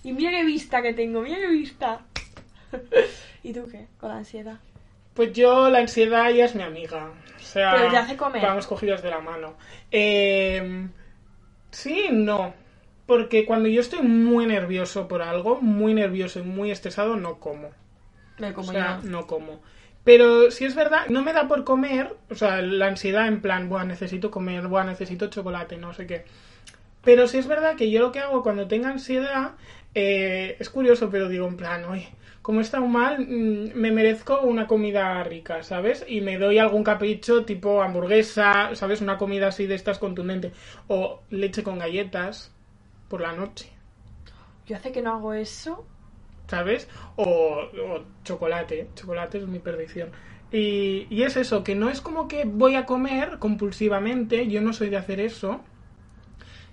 y 0.02 0.12
mira 0.12 0.30
qué 0.30 0.44
vista 0.44 0.80
que 0.80 0.94
tengo, 0.94 1.20
mira 1.20 1.36
qué 1.36 1.48
vista. 1.48 2.00
¿Y 3.42 3.52
tú 3.52 3.68
qué? 3.70 3.86
Con 4.00 4.08
la 4.08 4.16
ansiedad. 4.16 4.56
Pues 5.14 5.32
yo, 5.32 5.68
la 5.68 5.80
ansiedad 5.80 6.30
ya 6.30 6.46
es 6.46 6.54
mi 6.54 6.62
amiga. 6.62 7.10
O 7.48 7.50
sea, 7.50 7.72
Pero 7.74 7.90
te 7.90 7.96
hace 7.96 8.16
comer. 8.16 8.42
vamos 8.42 8.66
cogidas 8.66 9.02
de 9.02 9.08
la 9.08 9.20
mano. 9.20 9.54
Eh, 9.90 10.86
sí, 11.70 12.08
no. 12.12 12.52
Porque 13.06 13.46
cuando 13.46 13.70
yo 13.70 13.80
estoy 13.80 14.02
muy 14.02 14.44
nervioso 14.44 15.08
por 15.08 15.22
algo, 15.22 15.58
muy 15.62 15.94
nervioso 15.94 16.40
y 16.40 16.42
muy 16.42 16.70
estresado, 16.70 17.16
no 17.16 17.40
como. 17.40 17.70
Me 18.36 18.52
como 18.52 18.68
o 18.68 18.72
sea, 18.72 19.00
yo. 19.02 19.08
no 19.08 19.26
como. 19.26 19.62
Pero 20.04 20.50
si 20.50 20.66
es 20.66 20.74
verdad, 20.74 21.06
no 21.08 21.22
me 21.22 21.32
da 21.32 21.48
por 21.48 21.64
comer, 21.64 22.14
o 22.28 22.34
sea, 22.34 22.60
la 22.60 22.86
ansiedad 22.86 23.26
en 23.26 23.40
plan, 23.40 23.70
buah, 23.70 23.84
necesito 23.84 24.30
comer, 24.30 24.68
buah, 24.68 24.84
necesito 24.84 25.28
chocolate, 25.28 25.78
no 25.78 25.94
sé 25.94 26.06
qué. 26.06 26.24
Pero 27.02 27.28
si 27.28 27.38
es 27.38 27.46
verdad 27.46 27.76
que 27.76 27.90
yo 27.90 28.00
lo 28.00 28.12
que 28.12 28.20
hago 28.20 28.42
cuando 28.42 28.68
tengo 28.68 28.88
ansiedad, 28.88 29.52
eh, 29.94 30.56
es 30.58 30.68
curioso, 30.68 31.08
pero 31.10 31.30
digo 31.30 31.48
en 31.48 31.56
plan, 31.56 31.86
oye, 31.86 32.10
como 32.42 32.60
he 32.60 32.62
estado 32.62 32.86
mal, 32.86 33.20
mm, 33.20 33.74
me 33.74 33.90
merezco 33.92 34.40
una 34.40 34.66
comida 34.66 35.22
rica, 35.24 35.62
¿sabes? 35.62 36.04
Y 36.08 36.20
me 36.20 36.38
doy 36.38 36.58
algún 36.58 36.84
capricho 36.84 37.44
tipo 37.44 37.82
hamburguesa, 37.82 38.74
¿sabes? 38.74 39.00
Una 39.00 39.18
comida 39.18 39.48
así 39.48 39.66
de 39.66 39.74
estas 39.74 39.98
contundente. 39.98 40.52
O 40.88 41.22
leche 41.30 41.62
con 41.62 41.78
galletas 41.78 42.54
por 43.08 43.20
la 43.20 43.32
noche. 43.32 43.70
Yo 44.66 44.76
hace 44.76 44.92
que 44.92 45.02
no 45.02 45.12
hago 45.14 45.32
eso. 45.34 45.86
¿sabes? 46.48 46.88
O, 47.16 47.24
o 47.24 48.04
chocolate, 48.24 48.90
chocolate 48.94 49.38
es 49.38 49.46
mi 49.46 49.58
perdición. 49.58 50.10
Y, 50.50 51.06
y 51.10 51.22
es 51.22 51.36
eso, 51.36 51.62
que 51.62 51.74
no 51.74 51.90
es 51.90 52.00
como 52.00 52.26
que 52.26 52.44
voy 52.44 52.74
a 52.74 52.86
comer 52.86 53.38
compulsivamente, 53.38 54.48
yo 54.48 54.62
no 54.62 54.72
soy 54.72 54.88
de 54.88 54.96
hacer 54.96 55.20
eso, 55.20 55.60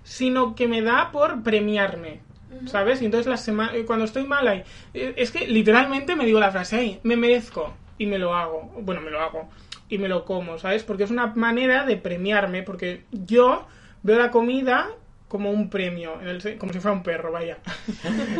sino 0.02 0.54
que 0.54 0.66
me 0.66 0.80
da 0.82 1.10
por 1.12 1.42
premiarme. 1.42 2.22
¿Sabes? 2.66 3.02
Y 3.02 3.04
entonces 3.04 3.26
la 3.26 3.36
semana, 3.36 3.72
cuando 3.86 4.04
estoy 4.04 4.24
mal 4.24 4.46
ahí, 4.48 4.62
eh, 4.94 5.14
es 5.16 5.30
que 5.30 5.46
literalmente 5.46 6.16
me 6.16 6.24
digo 6.24 6.40
la 6.40 6.50
frase, 6.50 6.76
ay, 6.76 7.00
me 7.02 7.16
merezco 7.16 7.74
y 7.98 8.06
me 8.06 8.18
lo 8.18 8.34
hago. 8.34 8.72
Bueno, 8.80 9.00
me 9.00 9.10
lo 9.10 9.20
hago 9.20 9.48
y 9.88 9.98
me 9.98 10.08
lo 10.08 10.24
como, 10.24 10.58
¿sabes? 10.58 10.82
Porque 10.82 11.04
es 11.04 11.10
una 11.10 11.28
manera 11.28 11.84
de 11.84 11.96
premiarme, 11.96 12.62
porque 12.62 13.04
yo 13.12 13.66
veo 14.02 14.18
la 14.18 14.30
comida 14.30 14.88
como 15.28 15.50
un 15.50 15.68
premio, 15.68 16.20
en 16.20 16.28
el 16.28 16.58
como 16.58 16.72
si 16.72 16.80
fuera 16.80 16.96
un 16.96 17.02
perro, 17.02 17.32
vaya. 17.32 17.58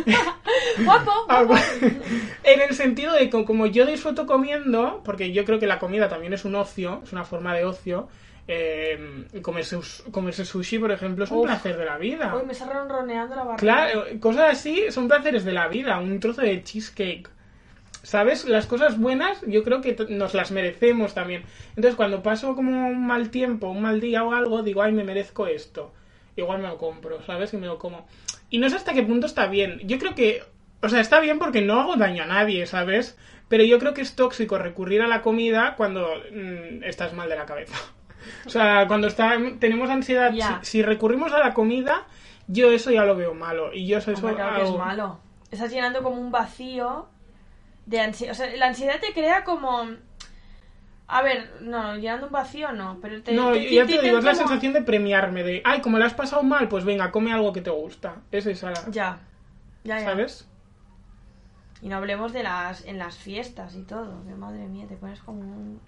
Guapo. 0.83 1.11
Bueno. 1.47 1.65
en 2.43 2.61
el 2.61 2.73
sentido 2.75 3.13
de 3.13 3.29
que 3.29 3.45
como 3.45 3.65
yo 3.65 3.85
disfruto 3.85 4.25
comiendo, 4.25 5.01
porque 5.03 5.31
yo 5.31 5.43
creo 5.45 5.59
que 5.59 5.67
la 5.67 5.79
comida 5.79 6.07
también 6.07 6.33
es 6.33 6.45
un 6.45 6.55
ocio, 6.55 7.01
es 7.03 7.11
una 7.11 7.25
forma 7.25 7.53
de 7.53 7.65
ocio, 7.65 8.07
eh, 8.47 9.25
comerse, 9.41 9.77
comerse 10.11 10.45
sushi, 10.45 10.79
por 10.79 10.91
ejemplo, 10.91 11.25
es 11.25 11.31
un 11.31 11.39
Uf. 11.39 11.45
placer 11.45 11.77
de 11.77 11.85
la 11.85 11.97
vida. 11.97 12.33
Uy, 12.35 12.45
me 12.45 12.53
está 12.53 12.65
ronroneando 12.71 13.35
la 13.35 13.43
barriga. 13.43 13.57
Claro, 13.57 14.05
cosas 14.19 14.51
así 14.51 14.85
son 14.89 15.07
placeres 15.07 15.43
de 15.43 15.51
la 15.51 15.67
vida, 15.67 15.99
un 15.99 16.19
trozo 16.19 16.41
de 16.41 16.63
cheesecake. 16.63 17.29
¿Sabes? 18.03 18.45
Las 18.45 18.67
cosas 18.67 18.97
buenas 18.97 19.41
yo 19.45 19.63
creo 19.65 19.81
que 19.81 19.97
nos 20.07 20.33
las 20.33 20.51
merecemos 20.51 21.13
también. 21.13 21.43
Entonces 21.69 21.95
cuando 21.95 22.23
paso 22.23 22.55
como 22.55 22.87
un 22.87 23.05
mal 23.05 23.31
tiempo, 23.31 23.67
un 23.67 23.81
mal 23.81 23.99
día 23.99 24.23
o 24.23 24.33
algo, 24.33 24.63
digo, 24.63 24.81
ay, 24.81 24.93
me 24.93 25.03
merezco 25.03 25.45
esto. 25.47 25.93
Igual 26.37 26.61
me 26.61 26.69
lo 26.69 26.77
compro, 26.77 27.21
¿sabes? 27.23 27.53
Y 27.53 27.57
me 27.57 27.67
lo 27.67 27.77
como. 27.77 28.07
Y 28.49 28.59
no 28.59 28.69
sé 28.69 28.77
hasta 28.77 28.93
qué 28.93 29.03
punto 29.03 29.25
está 29.25 29.47
bien. 29.47 29.81
Yo 29.83 29.99
creo 29.99 30.15
que, 30.15 30.41
o 30.81 30.87
sea, 30.87 31.01
está 31.01 31.19
bien 31.19 31.37
porque 31.37 31.61
no 31.61 31.81
hago 31.81 31.97
daño 31.97 32.23
a 32.23 32.27
nadie, 32.27 32.65
¿sabes? 32.65 33.17
Pero 33.49 33.65
yo 33.65 33.77
creo 33.77 33.93
que 33.93 34.01
es 34.01 34.15
tóxico 34.15 34.57
recurrir 34.57 35.01
a 35.01 35.07
la 35.07 35.21
comida 35.21 35.73
cuando 35.75 36.07
mm, 36.31 36.83
estás 36.83 37.11
mal 37.13 37.27
de 37.27 37.35
la 37.35 37.45
cabeza. 37.45 37.75
O 38.45 38.49
sea, 38.49 38.85
cuando 38.87 39.07
está, 39.07 39.37
tenemos 39.59 39.89
ansiedad, 39.89 40.31
si, 40.61 40.69
si 40.69 40.81
recurrimos 40.83 41.31
a 41.33 41.39
la 41.39 41.53
comida, 41.53 42.05
yo 42.47 42.71
eso 42.71 42.91
ya 42.91 43.03
lo 43.05 43.15
veo 43.15 43.33
malo. 43.33 43.73
Y 43.73 43.87
yo 43.87 43.97
eso, 43.97 44.11
eso 44.11 44.21
claro 44.35 44.63
es 44.63 44.71
malo. 44.77 45.19
Estás 45.51 45.71
llenando 45.71 46.03
como 46.03 46.19
un 46.19 46.31
vacío 46.31 47.07
de 47.85 48.01
ansiedad. 48.01 48.33
O 48.33 48.35
sea, 48.35 48.55
la 48.55 48.67
ansiedad 48.67 48.99
te 48.99 49.13
crea 49.13 49.43
como. 49.43 49.85
A 51.09 51.21
ver, 51.21 51.49
no, 51.61 51.95
llenando 51.95 52.25
un 52.27 52.33
vacío 52.33 52.73
no, 52.73 52.99
pero 53.01 53.21
te. 53.23 53.31
No, 53.33 53.53
te- 53.53 53.73
ya 53.73 53.85
te- 53.85 53.93
te 53.93 53.99
te- 53.99 54.05
digo, 54.05 54.17
es 54.17 54.23
la 54.25 54.35
sensación 54.35 54.73
de 54.73 54.81
premiarme, 54.81 55.41
de, 55.43 55.61
ay, 55.63 55.79
como 55.79 55.97
la 55.97 56.05
has 56.05 56.13
pasado 56.13 56.43
mal, 56.43 56.67
pues 56.67 56.83
venga, 56.83 57.11
come 57.11 57.31
algo 57.31 57.53
que 57.53 57.61
te 57.61 57.69
gusta. 57.69 58.17
Es 58.31 58.45
esa, 58.45 58.71
la- 58.71 58.85
Ya. 58.91 59.19
Ya, 59.85 59.99
ya. 59.99 60.05
¿sabes? 60.05 60.49
Y 61.81 61.87
no 61.89 61.95
hablemos 61.97 62.33
de 62.33 62.43
las 62.43 62.83
en 62.85 62.97
las 62.97 63.17
fiestas 63.17 63.75
y 63.75 63.83
todo. 63.83 64.21
Que 64.25 64.33
madre 64.35 64.67
mía, 64.67 64.85
te 64.89 64.95
pones 64.97 65.19
como 65.21 65.39
un. 65.41 65.79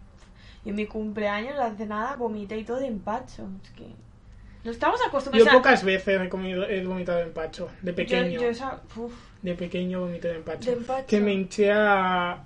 Y 0.66 0.70
en 0.70 0.76
mi 0.76 0.86
cumpleaños, 0.86 1.58
hace 1.60 1.86
nada, 1.86 2.16
vomité 2.16 2.58
y 2.58 2.64
todo 2.64 2.78
de 2.80 2.88
empacho. 2.88 3.48
Es 3.64 3.70
que. 3.72 3.86
No 4.64 4.72
estamos 4.72 5.00
Yo 5.00 5.08
acostumbrados 5.08 5.48
o 5.48 5.52
sea, 5.52 5.60
pocas 5.60 5.84
veces 5.86 6.22
he, 6.22 6.30
comido, 6.30 6.68
he 6.68 6.84
vomitado 6.86 7.20
de 7.20 7.26
empacho, 7.26 7.70
de 7.82 7.94
pequeño. 7.94 8.30
Yo, 8.30 8.42
yo 8.42 8.50
esa. 8.50 8.82
Uf. 8.96 9.14
De 9.42 9.54
pequeño 9.56 10.02
vomité 10.02 10.28
de 10.28 10.36
empacho. 10.36 10.70
De 10.72 10.78
empacho. 10.78 11.08
Que 11.08 11.20
me 11.22 11.34
hinché 11.34 11.72
a, 11.72 12.42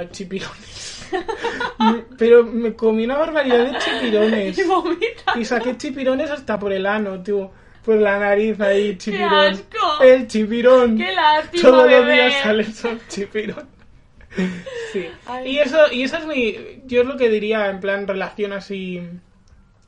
a 0.00 0.10
chipirones. 0.10 1.08
Pero 2.18 2.44
me 2.44 2.74
comí 2.74 3.04
una 3.04 3.16
barbaridad 3.16 3.72
de 3.72 3.78
chipirones. 3.78 4.58
Y 4.58 4.64
vomita. 4.64 5.38
Y 5.38 5.44
saqué 5.46 5.78
chipirones 5.78 6.30
hasta 6.30 6.58
por 6.58 6.72
el 6.74 6.84
ano, 6.84 7.22
tío. 7.22 7.50
Por 7.82 7.96
la 7.96 8.18
nariz 8.18 8.60
ahí, 8.60 8.98
chipirón. 8.98 9.32
asco! 9.32 10.02
El 10.02 10.26
chipirón. 10.26 10.98
¡Qué 10.98 11.12
lástima, 11.14 11.62
Todos 11.62 11.90
los 11.90 12.04
bebé! 12.04 12.14
días 12.14 12.42
sale 12.42 12.64
son 12.64 13.00
chipirón. 13.08 13.75
Sí. 14.92 15.06
Ay. 15.26 15.50
Y 15.50 15.58
eso, 15.58 15.92
y 15.92 16.02
esa 16.02 16.18
es 16.18 16.26
mi. 16.26 16.56
Yo 16.86 17.02
es 17.02 17.06
lo 17.06 17.16
que 17.16 17.28
diría 17.28 17.68
en 17.68 17.80
plan 17.80 18.06
relación 18.06 18.52
así 18.52 19.02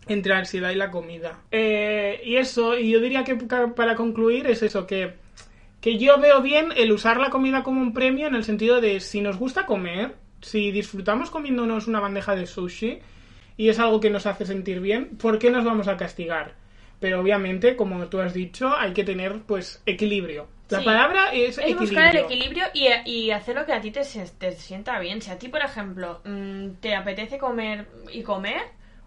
entre 0.08 0.32
la 0.32 0.38
ansiedad 0.38 0.70
y 0.70 0.74
la 0.74 0.90
comida. 0.90 1.40
Eh, 1.50 2.20
y 2.24 2.36
eso, 2.36 2.78
y 2.78 2.90
yo 2.90 3.00
diría 3.00 3.24
que 3.24 3.36
para 3.36 3.94
concluir 3.94 4.46
es 4.46 4.62
eso, 4.62 4.86
que, 4.86 5.14
que 5.80 5.98
yo 5.98 6.18
veo 6.18 6.42
bien 6.42 6.72
el 6.76 6.92
usar 6.92 7.20
la 7.20 7.30
comida 7.30 7.62
como 7.62 7.80
un 7.80 7.92
premio 7.92 8.26
en 8.26 8.34
el 8.34 8.44
sentido 8.44 8.80
de 8.80 9.00
si 9.00 9.20
nos 9.20 9.38
gusta 9.38 9.66
comer, 9.66 10.14
si 10.40 10.70
disfrutamos 10.70 11.30
comiéndonos 11.30 11.86
una 11.86 12.00
bandeja 12.00 12.34
de 12.34 12.46
sushi 12.46 12.98
y 13.56 13.68
es 13.68 13.78
algo 13.78 14.00
que 14.00 14.10
nos 14.10 14.26
hace 14.26 14.46
sentir 14.46 14.80
bien, 14.80 15.16
¿por 15.18 15.38
qué 15.38 15.50
nos 15.50 15.64
vamos 15.64 15.88
a 15.88 15.96
castigar? 15.96 16.54
Pero 17.00 17.20
obviamente, 17.20 17.76
como 17.76 18.06
tú 18.08 18.20
has 18.20 18.34
dicho, 18.34 18.74
hay 18.76 18.92
que 18.92 19.04
tener 19.04 19.40
pues 19.42 19.82
equilibrio. 19.86 20.48
La 20.70 20.80
Sí. 20.80 20.84
palabra 20.84 21.30
es, 21.32 21.56
Es 21.56 21.58
equilibrio. 21.58 21.80
buscar 21.86 22.16
el 22.16 22.24
equilibrio 22.24 22.64
y, 22.74 22.88
y 23.10 23.30
hacer 23.30 23.54
lo 23.56 23.64
que 23.64 23.72
a 23.72 23.80
ti 23.80 23.90
te, 23.90 24.02
te 24.38 24.52
sienta 24.52 24.98
bien. 24.98 25.22
Si 25.22 25.30
a 25.30 25.38
ti, 25.38 25.48
por 25.48 25.62
ejemplo, 25.62 26.20
mm, 26.24 26.72
te 26.80 26.94
apetece 26.94 27.38
comer 27.38 27.86
y 28.12 28.22
comer, 28.22 28.60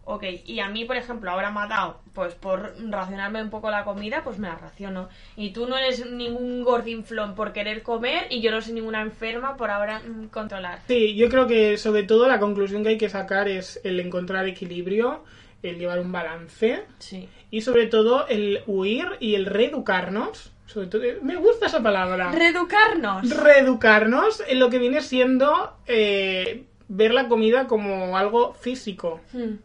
ok. 0.05 0.23
Y 0.45 0.59
a 0.59 0.69
mí, 0.69 0.85
por 0.85 0.95
ejemplo, 0.97 1.29
ahora 1.29 1.51
me 1.51 1.59
ha 1.59 1.67
dado, 1.67 2.01
pues 2.13 2.33
por 2.33 2.73
racionarme 2.89 3.43
un 3.43 3.51
poco 3.51 3.69
la 3.69 3.83
comida, 3.83 4.23
pues 4.23 4.39
me 4.39 4.47
la 4.47 4.55
raciono. 4.55 5.09
Y 5.35 5.51
tú 5.51 5.67
no 5.67 5.77
eres 5.77 6.03
ningún 6.09 6.63
gordinflón 6.63 7.35
por 7.35 7.53
querer 7.53 7.83
comer 7.83 8.25
y 8.31 8.41
yo 8.41 8.49
no 8.49 8.59
soy 8.61 8.73
ninguna 8.73 9.01
enferma 9.01 9.55
por 9.55 9.69
ahora 9.69 9.99
mm, 9.99 10.29
controlar. 10.29 10.79
Sí, 10.87 11.13
yo 11.15 11.29
creo 11.29 11.45
que 11.45 11.77
sobre 11.77 12.03
todo 12.03 12.27
la 12.27 12.39
conclusión 12.39 12.81
que 12.81 12.89
hay 12.89 12.97
que 12.97 13.09
sacar 13.09 13.47
es 13.47 13.79
el 13.83 13.99
encontrar 13.99 14.47
equilibrio, 14.47 15.23
el 15.61 15.77
llevar 15.77 15.99
un 15.99 16.11
balance 16.11 16.85
Sí. 16.97 17.29
Y 17.51 17.61
sobre 17.61 17.85
todo 17.87 18.27
el 18.27 18.63
huir 18.65 19.05
y 19.19 19.35
el 19.35 19.45
reeducarnos. 19.45 20.51
Sobre 20.65 20.87
todo, 20.87 21.03
me 21.21 21.35
gusta 21.35 21.65
esa 21.67 21.83
palabra. 21.83 22.31
Reeducarnos. 22.31 23.29
reeducarnos 23.29 24.41
en 24.47 24.59
lo 24.59 24.69
que 24.69 24.79
viene 24.79 25.01
siendo 25.01 25.75
eh, 25.85 26.63
ver 26.87 27.13
la 27.13 27.27
comida 27.27 27.67
como 27.67 28.17
algo 28.17 28.53
físico. 28.53 29.19
Hmm. 29.33 29.55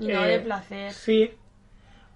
Y 0.00 0.06
no 0.08 0.24
Eh, 0.24 0.28
de 0.28 0.40
placer. 0.40 0.92
Sí. 0.92 1.30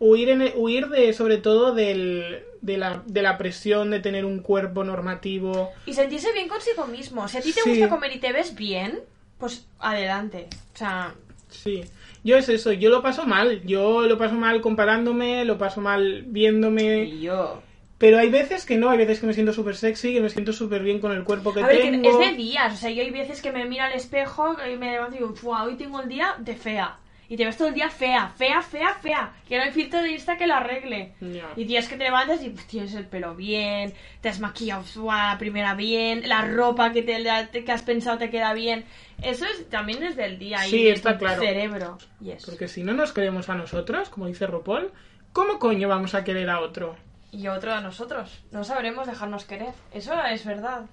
Huir, 0.00 0.28
en, 0.30 0.52
huir 0.56 0.88
de, 0.88 1.12
sobre 1.12 1.38
todo, 1.38 1.74
del, 1.74 2.42
de, 2.62 2.78
la, 2.78 3.02
de 3.06 3.20
la 3.22 3.36
presión 3.36 3.90
de 3.90 4.00
tener 4.00 4.24
un 4.24 4.40
cuerpo 4.40 4.84
normativo. 4.84 5.70
Y 5.86 5.92
sentirse 5.92 6.32
bien 6.32 6.48
consigo 6.48 6.86
mismo. 6.86 7.26
Si 7.28 7.36
a 7.36 7.40
ti 7.42 7.52
te 7.52 7.60
Sí. 7.62 7.70
gusta 7.70 7.88
comer 7.88 8.12
y 8.12 8.18
te 8.18 8.32
ves 8.32 8.54
bien, 8.54 9.00
pues 9.38 9.66
adelante. 9.78 10.48
O 10.74 10.78
sea, 10.78 11.14
Sí, 11.50 11.82
yo 12.28 12.36
es 12.36 12.48
eso, 12.48 12.72
yo 12.72 12.90
lo 12.90 13.02
paso 13.02 13.26
mal, 13.26 13.62
yo 13.64 14.02
lo 14.02 14.16
paso 14.18 14.34
mal 14.34 14.60
comparándome, 14.60 15.44
lo 15.44 15.58
paso 15.58 15.80
mal 15.80 16.22
viéndome, 16.26 17.04
y 17.04 17.20
yo. 17.22 17.60
pero 17.98 18.18
hay 18.18 18.28
veces 18.30 18.64
que 18.64 18.76
no, 18.76 18.90
hay 18.90 18.98
veces 18.98 19.18
que 19.20 19.26
me 19.26 19.32
siento 19.34 19.52
súper 19.52 19.74
sexy, 19.74 20.12
que 20.14 20.20
me 20.20 20.28
siento 20.28 20.52
súper 20.52 20.82
bien 20.82 21.00
con 21.00 21.10
el 21.12 21.24
cuerpo 21.24 21.52
que 21.52 21.62
A 21.62 21.66
ver, 21.66 21.82
que 21.82 21.90
tengo. 21.90 22.08
es 22.08 22.18
de 22.30 22.36
días. 22.36 22.72
O 22.72 22.76
sea, 22.76 22.90
yo 22.90 23.02
hay 23.02 23.10
veces 23.10 23.42
que 23.42 23.50
me 23.50 23.64
miro 23.64 23.82
al 23.84 23.92
espejo 23.92 24.56
y 24.72 24.76
me 24.76 24.92
levanto 24.92 25.16
y 25.16 25.18
digo, 25.18 25.34
"Fua, 25.34 25.64
hoy 25.64 25.74
tengo 25.74 26.00
el 26.02 26.08
día 26.08 26.34
de 26.38 26.54
fea. 26.54 26.98
Y 27.30 27.36
te 27.36 27.44
ves 27.44 27.58
todo 27.58 27.68
el 27.68 27.74
día 27.74 27.90
fea, 27.90 28.28
fea, 28.36 28.62
fea, 28.62 28.94
fea. 28.94 29.32
Que 29.46 29.58
no 29.58 29.64
hay 29.64 29.70
filtro 29.70 30.00
de 30.00 30.12
Insta 30.12 30.38
que 30.38 30.46
lo 30.46 30.54
arregle. 30.54 31.12
Ya. 31.20 31.48
Y 31.56 31.64
días 31.64 31.86
que 31.86 31.96
te 31.96 32.04
levantas 32.04 32.42
y 32.42 32.48
pues, 32.48 32.66
tienes 32.66 32.94
el 32.94 33.06
pelo 33.06 33.34
bien, 33.34 33.92
te 34.22 34.30
has 34.30 34.40
maquillado 34.40 34.82
fua, 34.82 35.32
la 35.32 35.38
primera 35.38 35.74
bien, 35.74 36.26
la 36.26 36.42
ropa 36.46 36.90
que, 36.90 37.02
te, 37.02 37.64
que 37.64 37.72
has 37.72 37.82
pensado 37.82 38.16
te 38.16 38.30
queda 38.30 38.54
bien. 38.54 38.86
Eso 39.22 39.44
es, 39.44 39.68
también 39.68 40.02
es 40.02 40.16
del 40.16 40.38
día 40.38 40.60
Sí, 40.60 40.84
y 40.84 40.88
está 40.88 41.18
claro. 41.18 41.42
cerebro. 41.42 41.98
Y 42.18 42.30
eso. 42.30 42.50
Porque 42.50 42.66
si 42.66 42.82
no 42.82 42.94
nos 42.94 43.12
queremos 43.12 43.50
a 43.50 43.54
nosotros, 43.54 44.08
como 44.08 44.26
dice 44.26 44.46
Ropol, 44.46 44.90
¿cómo 45.34 45.58
coño 45.58 45.86
vamos 45.86 46.14
a 46.14 46.24
querer 46.24 46.48
a 46.48 46.60
otro? 46.60 46.96
Y 47.30 47.48
otro 47.48 47.74
a 47.74 47.82
nosotros. 47.82 48.42
No 48.52 48.64
sabremos 48.64 49.06
dejarnos 49.06 49.44
querer. 49.44 49.74
Eso 49.92 50.14
es 50.24 50.46
verdad. 50.46 50.86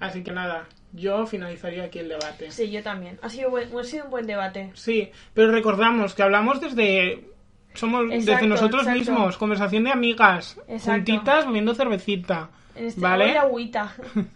Así 0.00 0.22
que 0.22 0.30
nada, 0.32 0.66
yo 0.92 1.26
finalizaría 1.26 1.84
aquí 1.84 1.98
el 2.00 2.08
debate. 2.08 2.50
Sí, 2.50 2.70
yo 2.70 2.82
también. 2.82 3.18
Ha 3.22 3.28
sido, 3.28 3.50
buen- 3.50 3.68
ha 3.78 3.84
sido 3.84 4.04
un 4.04 4.10
buen 4.10 4.26
debate. 4.26 4.70
Sí, 4.74 5.10
pero 5.34 5.50
recordamos 5.50 6.14
que 6.14 6.22
hablamos 6.22 6.60
desde... 6.60 7.24
Somos 7.74 8.08
desde 8.08 8.46
nosotros 8.48 8.82
exacto. 8.82 8.98
mismos, 8.98 9.36
conversación 9.36 9.84
de 9.84 9.92
amigas, 9.92 10.56
Exacto. 10.66 10.90
juntitas 11.12 11.46
bebiendo 11.46 11.74
cervecita, 11.74 12.48
En 12.74 12.86
este 12.86 13.00
¿vale? 13.00 13.38
agüita. 13.38 13.94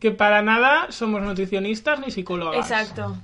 Que 0.00 0.10
para 0.10 0.42
nada 0.42 0.86
somos 0.90 1.20
nutricionistas 1.22 2.00
ni 2.00 2.10
psicólogas. 2.10 2.58
Exacto. 2.70 3.16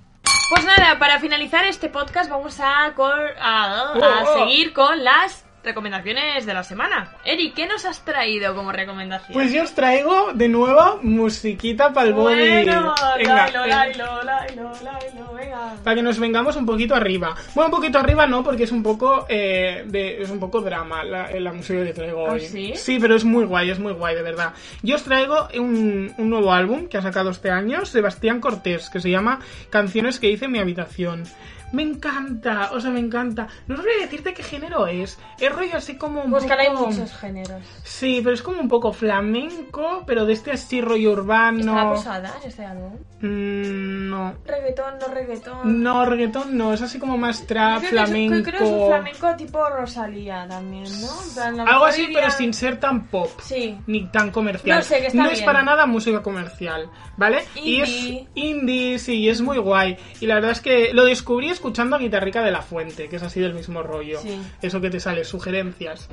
Pues 0.50 0.64
nada, 0.64 0.98
para 0.98 1.18
finalizar 1.18 1.64
este 1.66 1.88
podcast 1.88 2.30
vamos 2.30 2.60
a, 2.60 2.92
cor- 2.94 3.34
a, 3.40 3.64
a 3.64 3.92
Oh, 3.94 3.98
oh. 4.26 4.38
seguir 4.38 4.72
con 4.72 5.02
las 5.02 5.45
recomendaciones 5.66 6.46
de 6.46 6.54
la 6.54 6.62
semana. 6.62 7.10
Eri, 7.24 7.50
¿qué 7.50 7.66
nos 7.66 7.84
has 7.84 8.02
traído 8.04 8.54
como 8.54 8.72
recomendación? 8.72 9.32
Pues 9.34 9.52
yo 9.52 9.62
os 9.64 9.74
traigo 9.74 10.32
de 10.32 10.48
nuevo 10.48 11.00
musiquita 11.02 11.92
para 11.92 12.08
el 12.08 12.14
body. 12.14 12.34
bueno, 12.64 12.94
Venga, 13.18 13.34
lailo, 13.50 13.64
eh, 13.64 13.68
lailo, 13.68 14.22
lailo, 14.22 14.72
lailo, 14.82 15.32
venga. 15.34 15.74
para 15.84 15.96
que 15.96 16.02
nos 16.02 16.18
vengamos 16.18 16.56
un 16.56 16.64
poquito 16.64 16.94
arriba. 16.94 17.34
Bueno, 17.54 17.66
un 17.66 17.70
poquito 17.76 17.98
arriba 17.98 18.26
no, 18.26 18.42
porque 18.42 18.62
es 18.64 18.72
un 18.72 18.82
poco 18.82 19.26
eh, 19.28 19.82
de, 19.86 20.22
es 20.22 20.30
un 20.30 20.38
poco 20.40 20.60
drama 20.60 21.04
la, 21.04 21.28
la 21.38 21.52
música 21.52 21.84
que 21.84 21.92
traigo 21.92 22.26
¿Ah, 22.26 22.32
hoy. 22.32 22.40
sí? 22.40 22.72
Sí, 22.76 22.98
pero 23.00 23.16
es 23.16 23.24
muy 23.24 23.44
guay, 23.44 23.70
es 23.70 23.78
muy 23.78 23.92
guay, 23.92 24.14
de 24.14 24.22
verdad. 24.22 24.54
Yo 24.82 24.94
os 24.96 25.02
traigo 25.04 25.48
un, 25.58 26.14
un 26.16 26.30
nuevo 26.30 26.52
álbum 26.52 26.86
que 26.88 26.96
ha 26.96 27.02
sacado 27.02 27.30
este 27.30 27.50
año, 27.50 27.84
Sebastián 27.84 28.40
Cortés, 28.40 28.88
que 28.88 29.00
se 29.00 29.10
llama 29.10 29.40
Canciones 29.70 30.20
que 30.20 30.30
hice 30.30 30.44
en 30.46 30.52
mi 30.52 30.58
habitación. 30.60 31.24
Me 31.72 31.82
encanta, 31.82 32.70
o 32.72 32.80
sea, 32.80 32.90
me 32.90 33.00
encanta. 33.00 33.48
No 33.66 33.76
sabría 33.76 33.98
decirte 34.00 34.32
qué 34.34 34.42
género 34.42 34.86
es. 34.86 35.18
Es 35.40 35.52
rollo 35.52 35.76
así 35.76 35.96
como 35.96 36.22
un 36.22 36.30
Pues 36.30 36.44
que 36.44 36.52
ahora 36.52 36.64
hay 36.64 36.70
poco... 36.70 36.86
muchos 36.90 37.12
géneros. 37.16 37.62
Sí, 37.82 38.20
pero 38.22 38.34
es 38.34 38.42
como 38.42 38.60
un 38.60 38.68
poco 38.68 38.92
flamenco, 38.92 40.04
pero 40.06 40.24
de 40.26 40.32
este 40.34 40.52
así 40.52 40.80
rollo 40.80 41.12
urbano. 41.12 41.94
¿Está 41.94 42.18
la 42.20 42.32
este 42.44 42.64
álbum? 42.64 42.92
Mm, 43.20 44.08
no. 44.10 44.34
Reggaetón, 44.46 44.94
no 45.00 45.08
reggaetón. 45.08 45.82
No, 45.82 46.04
reggaetón 46.04 46.56
no, 46.56 46.72
es 46.72 46.82
así 46.82 46.98
como 46.98 47.16
más 47.18 47.46
trap, 47.46 47.78
creo 47.78 47.80
que 47.80 47.86
es- 47.86 47.90
flamenco. 48.04 48.42
creo 48.50 48.58
que 48.60 48.64
es 48.64 48.70
un 48.70 48.86
flamenco 48.86 49.36
tipo 49.36 49.68
Rosalía 49.68 50.46
también, 50.48 50.84
¿no? 50.84 51.08
En 51.22 51.34
plan, 51.34 51.68
Algo 51.68 51.84
así, 51.86 52.08
pero 52.12 52.30
sin 52.30 52.54
ser 52.54 52.78
tan 52.78 53.06
pop. 53.08 53.30
Sí. 53.42 53.76
Ni 53.86 54.06
tan 54.06 54.30
comercial. 54.30 54.78
No 54.78 54.82
sé, 54.84 55.00
que 55.00 55.06
está 55.08 55.18
No 55.22 55.30
es 55.30 55.42
para 55.42 55.62
nada 55.62 55.86
música 55.86 56.22
comercial, 56.22 56.88
¿vale? 57.16 57.42
Y 57.56 57.80
es 57.80 57.88
Indie. 57.88 58.28
indie, 58.34 58.98
sí, 58.98 59.28
es 59.28 59.40
muy 59.40 59.58
guay. 59.58 59.96
Y 60.20 60.26
la 60.26 60.34
verdad 60.36 60.52
es 60.52 60.60
que 60.60 60.92
lo 60.92 61.04
descubrí 61.04 61.50
escuchando 61.56 61.96
a 61.96 61.98
Guitarrica 61.98 62.42
de 62.42 62.50
la 62.52 62.62
Fuente, 62.62 63.08
que 63.08 63.16
es 63.16 63.22
así 63.22 63.40
del 63.40 63.52
mismo 63.54 63.82
rollo. 63.82 64.20
Sí. 64.20 64.40
Eso 64.62 64.80
que 64.80 64.90
te 64.90 65.00
sale, 65.00 65.24
sugerencias. 65.24 66.08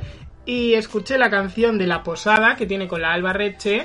Y 0.46 0.74
escuché 0.74 1.18
la 1.18 1.30
canción 1.30 1.78
de 1.78 1.88
La 1.88 2.04
Posada, 2.04 2.56
que 2.56 2.66
tiene 2.66 2.88
con 2.88 3.02
la 3.02 3.14
Alba 3.14 3.32
Reche, 3.34 3.84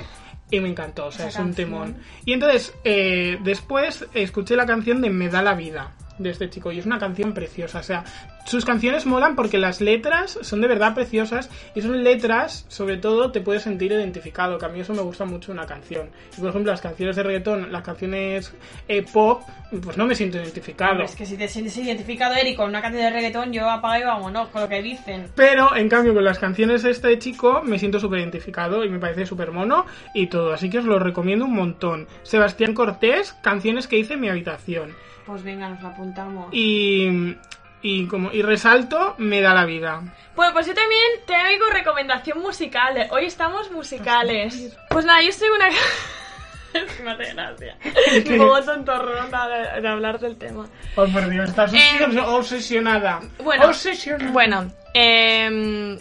y 0.51 0.59
me 0.59 0.69
encantó, 0.69 1.05
o 1.07 1.11
sea, 1.11 1.27
Esa 1.27 1.39
es 1.39 1.45
un 1.45 1.51
canción. 1.53 1.69
temón. 1.69 1.97
Y 2.25 2.33
entonces, 2.33 2.73
eh, 2.83 3.37
después 3.43 4.07
escuché 4.13 4.55
la 4.55 4.65
canción 4.65 4.99
de 5.01 5.09
Me 5.09 5.29
da 5.29 5.41
la 5.41 5.53
vida 5.53 5.93
de 6.19 6.29
este 6.29 6.49
chico 6.49 6.71
y 6.71 6.79
es 6.79 6.85
una 6.85 6.99
canción 6.99 7.33
preciosa, 7.33 7.79
o 7.79 7.83
sea, 7.83 8.03
sus 8.45 8.65
canciones 8.65 9.05
molan 9.05 9.35
porque 9.35 9.57
las 9.57 9.79
letras 9.79 10.39
son 10.41 10.61
de 10.61 10.67
verdad 10.67 10.95
preciosas 10.95 11.49
y 11.75 11.81
son 11.81 12.03
letras, 12.03 12.65
sobre 12.67 12.97
todo, 12.97 13.31
te 13.31 13.41
puedes 13.41 13.63
sentir 13.63 13.91
identificado, 13.91 14.57
que 14.57 14.65
a 14.65 14.69
mí 14.69 14.79
eso 14.79 14.93
me 14.93 15.01
gusta 15.01 15.25
mucho 15.25 15.51
una 15.51 15.65
canción. 15.65 16.09
Y 16.35 16.41
por 16.41 16.49
ejemplo, 16.49 16.71
las 16.71 16.81
canciones 16.81 17.15
de 17.15 17.23
reggaetón, 17.23 17.71
las 17.71 17.83
canciones 17.83 18.53
eh, 18.87 19.03
pop, 19.03 19.43
pues 19.83 19.97
no 19.97 20.07
me 20.07 20.15
siento 20.15 20.37
identificado. 20.37 20.91
Hombre, 20.91 21.05
es 21.05 21.15
que 21.15 21.25
si 21.25 21.37
te 21.37 21.47
sientes 21.47 21.77
identificado, 21.77 22.33
Eric, 22.33 22.57
con 22.57 22.69
una 22.69 22.81
canción 22.81 23.03
de 23.03 23.11
reggaetón, 23.11 23.53
yo 23.53 23.69
apago 23.69 24.01
y 24.01 24.05
vámonos 24.05 24.49
con 24.49 24.63
lo 24.63 24.69
que 24.69 24.81
dicen. 24.81 25.27
Pero, 25.35 25.75
en 25.75 25.87
cambio, 25.87 26.13
con 26.13 26.23
las 26.23 26.39
canciones 26.39 26.81
de 26.81 26.91
este 26.91 27.19
chico 27.19 27.61
me 27.63 27.77
siento 27.77 27.99
súper 27.99 28.19
identificado 28.19 28.83
y 28.83 28.89
me 28.89 28.97
parece 28.97 29.27
súper 29.27 29.51
mono 29.51 29.85
y 30.15 30.27
todo. 30.27 30.53
Así 30.53 30.69
que 30.69 30.79
os 30.79 30.85
lo 30.85 30.97
recomiendo 30.97 31.45
un 31.45 31.53
montón. 31.53 32.07
Sebastián 32.23 32.73
Cortés, 32.73 33.33
canciones 33.43 33.87
que 33.87 33.99
hice 33.99 34.15
en 34.15 34.21
mi 34.21 34.29
habitación. 34.29 34.95
Pues 35.29 35.43
venga, 35.43 35.69
nos 35.69 35.79
lo 35.83 35.89
apuntamos. 35.89 36.47
Y, 36.51 37.37
y, 37.83 38.07
como, 38.07 38.31
y 38.31 38.41
resalto, 38.41 39.13
me 39.19 39.41
da 39.41 39.53
la 39.53 39.65
vida. 39.65 40.01
Bueno, 40.35 40.53
pues 40.53 40.65
yo 40.65 40.73
también 40.73 41.01
traigo 41.27 41.69
recomendación 41.69 42.39
musical. 42.41 43.07
Hoy 43.11 43.25
estamos 43.25 43.69
musicales. 43.69 44.75
Pues 44.89 45.05
nada, 45.05 45.21
yo 45.21 45.31
soy 45.31 45.49
una... 45.49 45.69
Me 47.03 47.11
hace 47.11 47.33
gracia. 47.35 47.77
Un 48.31 48.37
poco 48.39 48.59
de, 48.61 49.81
de 49.81 49.87
hablar 49.87 50.19
del 50.19 50.35
tema. 50.37 50.67
Oh, 50.95 51.05
por 51.05 51.29
Dios, 51.29 51.49
estás 51.49 51.71
Eh, 51.75 51.79
obsesionada. 52.25 53.19
Bueno, 53.43 53.67
Obsesionada. 53.67 54.31
bueno 54.31 54.71
eh, 54.95 55.99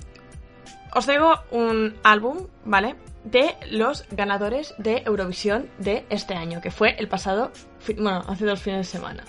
os 0.94 1.04
traigo 1.04 1.38
un 1.50 1.94
álbum, 2.02 2.46
¿vale? 2.64 2.96
De 3.30 3.56
los 3.70 4.06
ganadores 4.10 4.74
de 4.78 5.02
Eurovisión 5.04 5.68
de 5.78 6.06
este 6.08 6.34
año, 6.34 6.62
que 6.62 6.70
fue 6.70 6.96
el 6.98 7.08
pasado, 7.08 7.52
bueno, 7.98 8.24
hace 8.26 8.46
dos 8.46 8.60
fines 8.60 8.86
de 8.86 8.98
semana. 8.98 9.24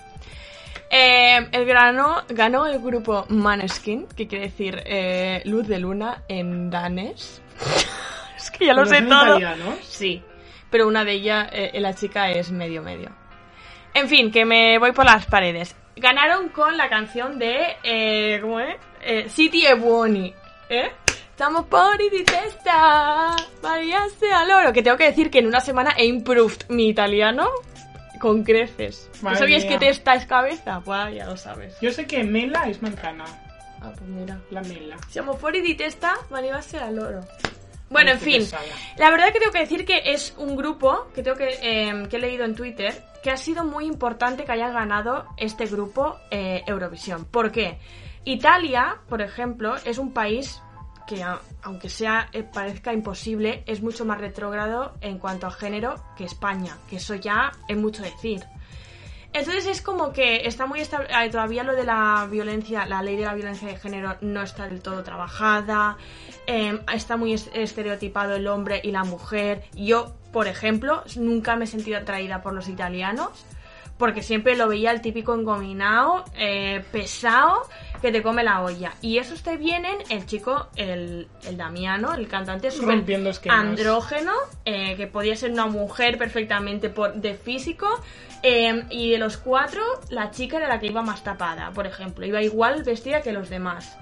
Eh, 0.90 1.50
el 1.52 1.66
ganó, 1.66 2.24
ganó 2.30 2.66
el 2.66 2.80
grupo 2.80 3.26
Maneskin, 3.28 4.08
que 4.08 4.28
quiere 4.28 4.46
decir 4.46 4.82
eh, 4.86 5.42
luz 5.44 5.68
de 5.68 5.80
luna 5.80 6.24
en 6.30 6.70
danés. 6.70 7.42
es 8.38 8.50
que 8.52 8.68
ya 8.68 8.74
lo 8.74 8.86
¿Pero 8.86 8.96
sé 8.96 9.02
todo. 9.02 9.40
Sí, 9.82 10.24
pero 10.70 10.88
una 10.88 11.04
de 11.04 11.12
ellas, 11.12 11.50
eh, 11.52 11.78
la 11.82 11.94
chica 11.94 12.32
es 12.32 12.52
medio 12.52 12.82
medio. 12.82 13.10
En 13.94 14.08
fin, 14.08 14.32
que 14.32 14.46
me 14.46 14.78
voy 14.80 14.94
por 14.94 15.04
las 15.04 15.26
paredes. 15.26 15.76
Ganaron 15.98 16.50
con 16.50 16.78
la 16.78 16.88
canción 16.88 17.38
de, 17.38 17.76
eh, 17.84 18.40
¿cómo 18.42 18.62
es? 18.62 18.78
Eh, 19.02 19.28
City 19.28 19.66
e 19.66 19.74
Buoni, 19.74 20.34
¿eh? 20.70 20.92
Estamos 21.40 21.68
por 21.68 21.98
di 21.98 22.22
testa, 22.26 23.34
María 23.64 24.02
sea 24.20 24.44
loro. 24.44 24.74
Que 24.74 24.84
tengo 24.84 24.98
que 24.98 25.06
decir 25.06 25.32
que 25.32 25.40
en 25.40 25.48
una 25.48 25.62
semana 25.62 25.92
he 25.98 26.06
improved 26.06 26.68
mi 26.68 26.90
italiano 26.90 27.48
con 28.20 28.44
creces. 28.44 29.10
¿No 29.22 29.30
mía. 29.30 29.70
que 29.70 29.78
testa 29.78 30.16
es 30.16 30.26
cabeza? 30.26 30.82
Pues 30.84 31.16
ya 31.16 31.26
lo 31.26 31.38
sabes. 31.38 31.80
Yo 31.80 31.92
sé 31.92 32.06
que 32.06 32.26
mela 32.26 32.68
es 32.68 32.82
manzana. 32.82 33.24
Ah, 33.80 33.90
pues 33.98 34.10
mira. 34.10 34.38
La 34.52 34.62
mela. 34.64 34.98
Siamo 35.08 35.34
fuori 35.38 35.62
di 35.62 35.76
testa, 35.76 36.14
María 36.30 36.62
sea 36.62 36.92
loro. 36.92 37.22
Bueno, 37.90 38.12
en 38.12 38.20
fin. 38.20 38.46
La 38.98 39.10
verdad 39.10 39.32
que 39.32 39.40
tengo 39.40 39.54
que 39.54 39.60
decir 39.60 39.86
que 39.86 40.12
es 40.12 40.34
un 40.38 40.58
grupo 40.58 41.08
que 41.16 41.24
tengo 41.24 41.38
que, 41.38 41.58
eh, 41.62 42.06
que 42.10 42.18
he 42.18 42.20
leído 42.20 42.44
en 42.44 42.54
Twitter 42.54 43.02
que 43.24 43.32
ha 43.32 43.38
sido 43.38 43.64
muy 43.64 43.86
importante 43.86 44.44
que 44.44 44.52
haya 44.52 44.72
ganado 44.72 45.26
este 45.38 45.68
grupo 45.68 46.18
eh, 46.32 46.64
Eurovisión. 46.68 47.24
¿Por 47.24 47.50
qué? 47.54 47.80
Italia, 48.26 48.98
por 49.08 49.22
ejemplo, 49.22 49.78
es 49.86 49.98
un 49.98 50.12
país 50.12 50.62
que 51.10 51.26
aunque 51.64 51.90
sea 51.90 52.30
eh, 52.34 52.44
parezca 52.44 52.94
imposible, 52.94 53.64
es 53.66 53.82
mucho 53.82 54.06
más 54.06 54.20
retrógrado 54.20 54.94
en 55.02 55.18
cuanto 55.18 55.48
a 55.48 55.52
género 55.52 55.96
que 56.16 56.24
España, 56.26 56.78
que 56.88 56.98
eso 56.98 57.16
ya 57.16 57.52
es 57.68 57.76
mucho 57.76 58.04
decir. 58.04 58.44
Entonces 59.34 59.66
es 59.68 59.82
como 59.82 60.12
que 60.12 60.48
está 60.48 60.66
muy 60.68 60.80
estab- 60.82 61.08
eh, 61.10 61.30
todavía 61.30 61.64
lo 61.64 61.76
de 61.76 61.84
la 61.84 62.28
violencia, 62.30 62.86
la 62.86 63.02
ley 63.02 63.16
de 63.16 63.26
la 63.26 63.34
violencia 63.34 63.68
de 63.68 63.76
género 63.78 64.18
no 64.22 64.42
está 64.44 64.68
del 64.68 64.82
todo 64.82 65.04
trabajada, 65.04 65.98
eh, 66.48 66.80
está 66.94 67.18
muy 67.18 67.34
es- 67.34 67.50
estereotipado 67.54 68.36
el 68.36 68.48
hombre 68.48 68.80
y 68.84 68.92
la 68.92 69.04
mujer. 69.04 69.64
Yo, 69.76 70.14
por 70.32 70.48
ejemplo, 70.48 71.04
nunca 71.16 71.56
me 71.56 71.66
he 71.66 71.68
sentido 71.68 71.98
atraída 72.00 72.42
por 72.44 72.54
los 72.54 72.68
italianos, 72.68 73.30
porque 74.00 74.24
siempre 74.24 74.56
lo 74.56 74.68
veía 74.68 74.92
el 74.92 75.02
típico 75.02 75.34
engominado, 75.36 76.24
eh, 76.36 76.84
pesado, 76.92 77.64
que 78.02 78.12
te 78.12 78.22
come 78.22 78.44
la 78.44 78.62
olla. 78.62 78.94
Y 79.02 79.18
eso 79.18 79.36
te 79.44 79.58
vienen 79.58 79.98
el 80.10 80.26
chico, 80.26 80.68
el, 80.76 81.28
el 81.46 81.58
Damiano, 81.58 82.14
el 82.14 82.28
cantante 82.28 82.72
súper 82.72 83.04
andrógeno, 83.50 84.34
eh, 84.66 84.96
que 84.96 85.08
podía 85.08 85.36
ser 85.36 85.52
una 85.52 85.66
mujer 85.68 86.18
perfectamente 86.18 86.90
por, 86.90 87.14
de 87.16 87.34
físico. 87.36 87.88
eh, 88.42 88.86
y 88.90 89.12
de 89.12 89.18
los 89.18 89.38
cuatro, 89.38 89.82
la 90.10 90.32
chica 90.32 90.58
era 90.58 90.68
la 90.68 90.80
que 90.80 90.88
iba 90.88 91.02
más 91.02 91.24
tapada, 91.24 91.72
por 91.72 91.86
ejemplo. 91.86 92.26
Iba 92.26 92.42
igual 92.42 92.84
vestida 92.84 93.22
que 93.22 93.34
los 93.34 93.50
demás. 93.50 93.98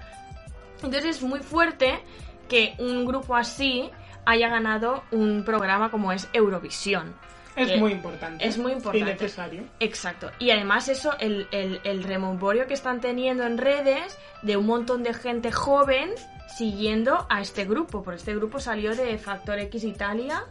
Entonces 0.84 1.06
es 1.18 1.22
muy 1.24 1.40
fuerte 1.40 2.00
que 2.48 2.76
un 2.78 3.06
grupo 3.06 3.36
así 3.36 3.90
haya 4.26 4.48
ganado 4.50 5.04
un 5.12 5.44
programa 5.44 5.90
como 5.90 6.12
es 6.12 6.28
Eurovisión. 6.34 7.16
Es 7.58 7.80
muy 7.80 7.92
importante. 7.92 8.48
Es 8.48 8.58
muy 8.58 8.72
importante. 8.72 9.00
Y 9.00 9.14
necesario. 9.14 9.64
Exacto. 9.80 10.32
Y 10.40 10.52
además 10.52 10.88
eso, 10.90 11.18
el, 11.20 11.48
el, 11.52 11.82
el 11.84 12.04
rememborio 12.04 12.68
que 12.68 12.74
están 12.74 13.02
teniendo 13.02 13.46
en 13.46 13.58
redes 13.58 14.18
de 14.44 14.58
un 14.58 14.66
montón 14.66 15.04
de 15.04 15.14
gente 15.14 15.52
joven 15.52 16.12
siguiendo 16.56 17.26
a 17.30 17.42
este 17.42 17.66
grupo. 17.66 18.04
Porque 18.04 18.18
este 18.18 18.36
grupo 18.36 18.60
salió 18.60 18.96
de 18.96 19.18
Factor 19.18 19.60
X 19.60 19.84
Italia 19.84 20.44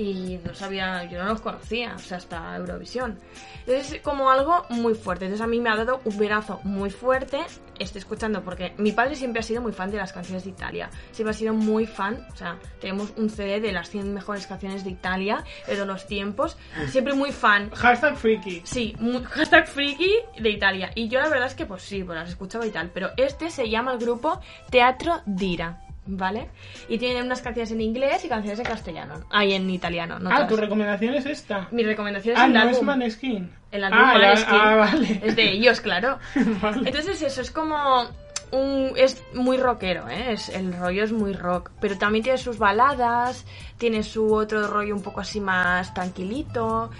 y 0.00 0.40
no 0.44 0.54
sabía, 0.54 1.04
yo 1.04 1.22
no 1.22 1.28
los 1.30 1.40
conocía, 1.40 1.94
o 1.94 1.98
sea, 1.98 2.16
hasta 2.18 2.56
Eurovisión. 2.56 3.18
Entonces 3.60 3.92
es 3.92 4.00
como 4.00 4.30
algo 4.30 4.64
muy 4.70 4.94
fuerte. 4.94 5.26
Entonces 5.26 5.44
a 5.44 5.48
mí 5.48 5.60
me 5.60 5.68
ha 5.70 5.76
dado 5.76 6.00
un 6.04 6.16
verazo 6.18 6.60
muy 6.64 6.90
fuerte. 6.90 7.38
Estoy 7.78 7.98
escuchando 8.00 8.42
porque 8.42 8.72
mi 8.78 8.92
padre 8.92 9.14
siempre 9.16 9.40
ha 9.40 9.42
sido 9.42 9.60
muy 9.62 9.72
fan 9.72 9.90
de 9.90 9.98
las 9.98 10.12
canciones 10.12 10.44
de 10.44 10.50
Italia. 10.50 10.90
Siempre 11.12 11.30
ha 11.30 11.34
sido 11.34 11.52
muy 11.54 11.86
fan. 11.86 12.26
O 12.32 12.36
sea, 12.36 12.58
tenemos 12.80 13.12
un 13.16 13.28
CD 13.30 13.60
de 13.60 13.72
las 13.72 13.88
100 13.90 14.12
mejores 14.12 14.46
canciones 14.46 14.84
de 14.84 14.90
Italia 14.90 15.44
de 15.66 15.74
todos 15.74 15.86
los 15.86 16.06
tiempos. 16.06 16.56
Siempre 16.88 17.14
muy 17.14 17.32
fan. 17.32 17.70
Hashtag 17.70 18.16
freaky. 18.16 18.62
Sí, 18.64 18.96
mu- 18.98 19.22
hashtag 19.24 19.66
friki 19.68 20.10
de 20.38 20.50
Italia. 20.50 20.90
Y 20.94 21.08
yo 21.08 21.20
la 21.20 21.28
verdad 21.28 21.46
es 21.46 21.54
que 21.54 21.66
pues 21.66 21.82
sí, 21.82 22.02
pues 22.02 22.18
las 22.18 22.28
escuchaba 22.30 22.66
y 22.66 22.70
tal. 22.70 22.90
Pero 22.92 23.10
este 23.16 23.50
se 23.50 23.68
llama 23.68 23.92
el 23.92 23.98
grupo 23.98 24.40
Teatro 24.70 25.20
Dira, 25.26 25.80
¿vale? 26.16 26.48
Y 26.88 26.98
tiene 26.98 27.22
unas 27.22 27.40
canciones 27.42 27.70
en 27.72 27.80
inglés 27.80 28.24
y 28.24 28.28
canciones 28.28 28.58
en 28.58 28.64
castellano. 28.66 29.24
Ahí 29.30 29.52
en 29.54 29.68
italiano, 29.70 30.18
no 30.18 30.30
ah, 30.32 30.46
tu 30.46 30.56
recomendación 30.56 31.14
es 31.14 31.26
esta. 31.26 31.68
Mi 31.70 31.82
recomendación 31.82 32.34
es 32.36 32.40
Ah, 32.42 32.46
el 32.46 32.52
no 32.52 32.60
álbum. 32.60 32.74
es 32.76 32.82
Maneskin. 32.82 33.50
El 33.70 33.84
álbum 33.84 33.98
ah, 34.02 34.12
el- 34.14 34.20
Maneskin. 34.22 34.54
ah, 34.60 34.74
vale. 34.76 35.20
Es 35.24 35.36
de 35.36 35.50
ellos, 35.52 35.80
claro. 35.80 36.18
Vale. 36.62 36.88
Entonces 36.88 37.22
eso, 37.22 37.40
es 37.40 37.50
como 37.50 37.76
un... 38.52 38.92
es 38.96 39.22
muy 39.34 39.56
rockero, 39.58 40.08
¿eh? 40.08 40.32
Es, 40.32 40.48
el 40.48 40.72
rollo 40.72 41.04
es 41.04 41.12
muy 41.12 41.32
rock, 41.34 41.70
pero 41.80 41.96
también 41.96 42.24
tiene 42.24 42.38
sus 42.38 42.58
baladas, 42.58 43.44
tiene 43.78 44.02
su 44.02 44.34
otro 44.34 44.66
rollo 44.66 44.94
un 44.96 45.02
poco 45.02 45.20
así 45.20 45.40
más 45.40 45.94
tranquilito. 45.94 46.90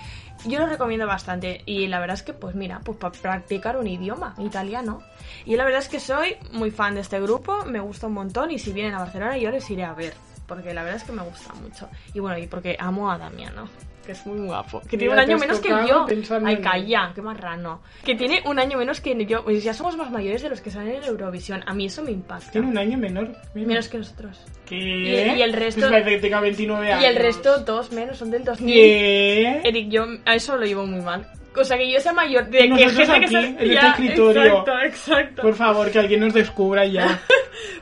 Yo 0.46 0.58
lo 0.58 0.66
recomiendo 0.66 1.06
bastante. 1.06 1.62
Y 1.66 1.86
la 1.86 2.00
verdad 2.00 2.14
es 2.14 2.22
que, 2.22 2.32
pues 2.32 2.54
mira, 2.54 2.80
pues 2.84 2.98
para 2.98 3.12
practicar 3.12 3.76
un 3.76 3.86
idioma 3.86 4.34
italiano. 4.38 5.02
Y 5.44 5.56
la 5.56 5.64
verdad 5.64 5.80
es 5.80 5.88
que 5.88 6.00
soy 6.00 6.36
muy 6.52 6.70
fan 6.70 6.94
de 6.94 7.02
este 7.02 7.20
grupo, 7.20 7.64
me 7.66 7.80
gusta 7.80 8.06
un 8.06 8.14
montón. 8.14 8.50
Y 8.50 8.58
si 8.58 8.72
vienen 8.72 8.94
a 8.94 9.00
Barcelona 9.00 9.36
yo 9.38 9.50
les 9.50 9.68
iré 9.70 9.84
a 9.84 9.92
ver, 9.92 10.14
porque 10.50 10.74
la 10.74 10.82
verdad 10.82 10.98
es 10.98 11.04
que 11.04 11.12
me 11.12 11.22
gusta 11.22 11.54
mucho. 11.54 11.88
Y 12.12 12.18
bueno, 12.20 12.36
y 12.36 12.46
porque 12.46 12.76
amo 12.78 13.10
a 13.10 13.16
Damiano, 13.16 13.68
que 14.04 14.12
es 14.12 14.26
muy 14.26 14.40
guapo, 14.46 14.80
que 14.80 14.98
tiene 14.98 15.12
un 15.14 15.18
año 15.20 15.38
menos 15.40 15.60
que 15.60 15.68
yo. 15.88 16.06
Ay, 16.48 16.54
en 16.56 16.62
calla, 16.62 17.12
qué 17.14 17.22
marrano. 17.22 17.80
Que 18.04 18.14
tiene 18.16 18.42
un 18.44 18.58
año 18.58 18.76
menos 18.76 19.00
que 19.00 19.24
yo. 19.24 19.44
Pues 19.44 19.62
ya 19.64 19.72
somos 19.72 19.96
más 19.96 20.10
mayores 20.10 20.42
de 20.42 20.48
los 20.50 20.60
que 20.60 20.70
salen 20.70 20.96
en 20.96 21.04
Eurovisión. 21.04 21.62
A 21.66 21.72
mí 21.72 21.86
eso 21.86 22.02
me 22.02 22.10
impacta. 22.10 22.50
Tiene 22.50 22.66
un 22.66 22.76
año 22.76 22.98
menor. 22.98 23.28
Mira. 23.54 23.68
Menos 23.68 23.88
que 23.88 23.98
nosotros. 23.98 24.44
¿Qué? 24.66 24.76
Y- 24.76 25.38
y 25.38 25.42
el 25.42 25.52
resto- 25.52 25.80
Pues 25.88 25.92
parece 25.92 26.10
que 26.10 26.18
tenga 26.18 26.40
29 26.40 26.92
años. 26.92 27.02
Y 27.02 27.06
el 27.06 27.16
resto, 27.16 27.58
dos 27.60 27.92
menos, 27.92 28.18
son 28.18 28.30
del 28.30 28.44
2000. 28.44 28.74
¿Qué? 28.74 29.60
Eric, 29.64 29.88
yo 29.88 30.04
a 30.26 30.34
eso 30.34 30.56
lo 30.56 30.66
llevo 30.66 30.86
muy 30.86 31.00
mal. 31.00 31.26
O 31.56 31.64
sea, 31.64 31.76
que 31.76 31.90
yo 31.92 31.98
sea 32.00 32.12
mayor 32.12 32.46
de 32.48 32.58
que 32.68 32.88
gente 32.90 33.04
que 33.06 33.12
aquí, 33.12 33.28
se... 33.28 33.38
en 33.38 33.58
este 33.72 33.86
escritorio. 33.88 34.42
Exacto, 34.44 34.72
exacto. 34.82 35.42
Por 35.42 35.54
favor, 35.54 35.90
que 35.90 35.98
alguien 35.98 36.20
nos 36.20 36.32
descubra 36.34 36.84
ya. 36.86 37.20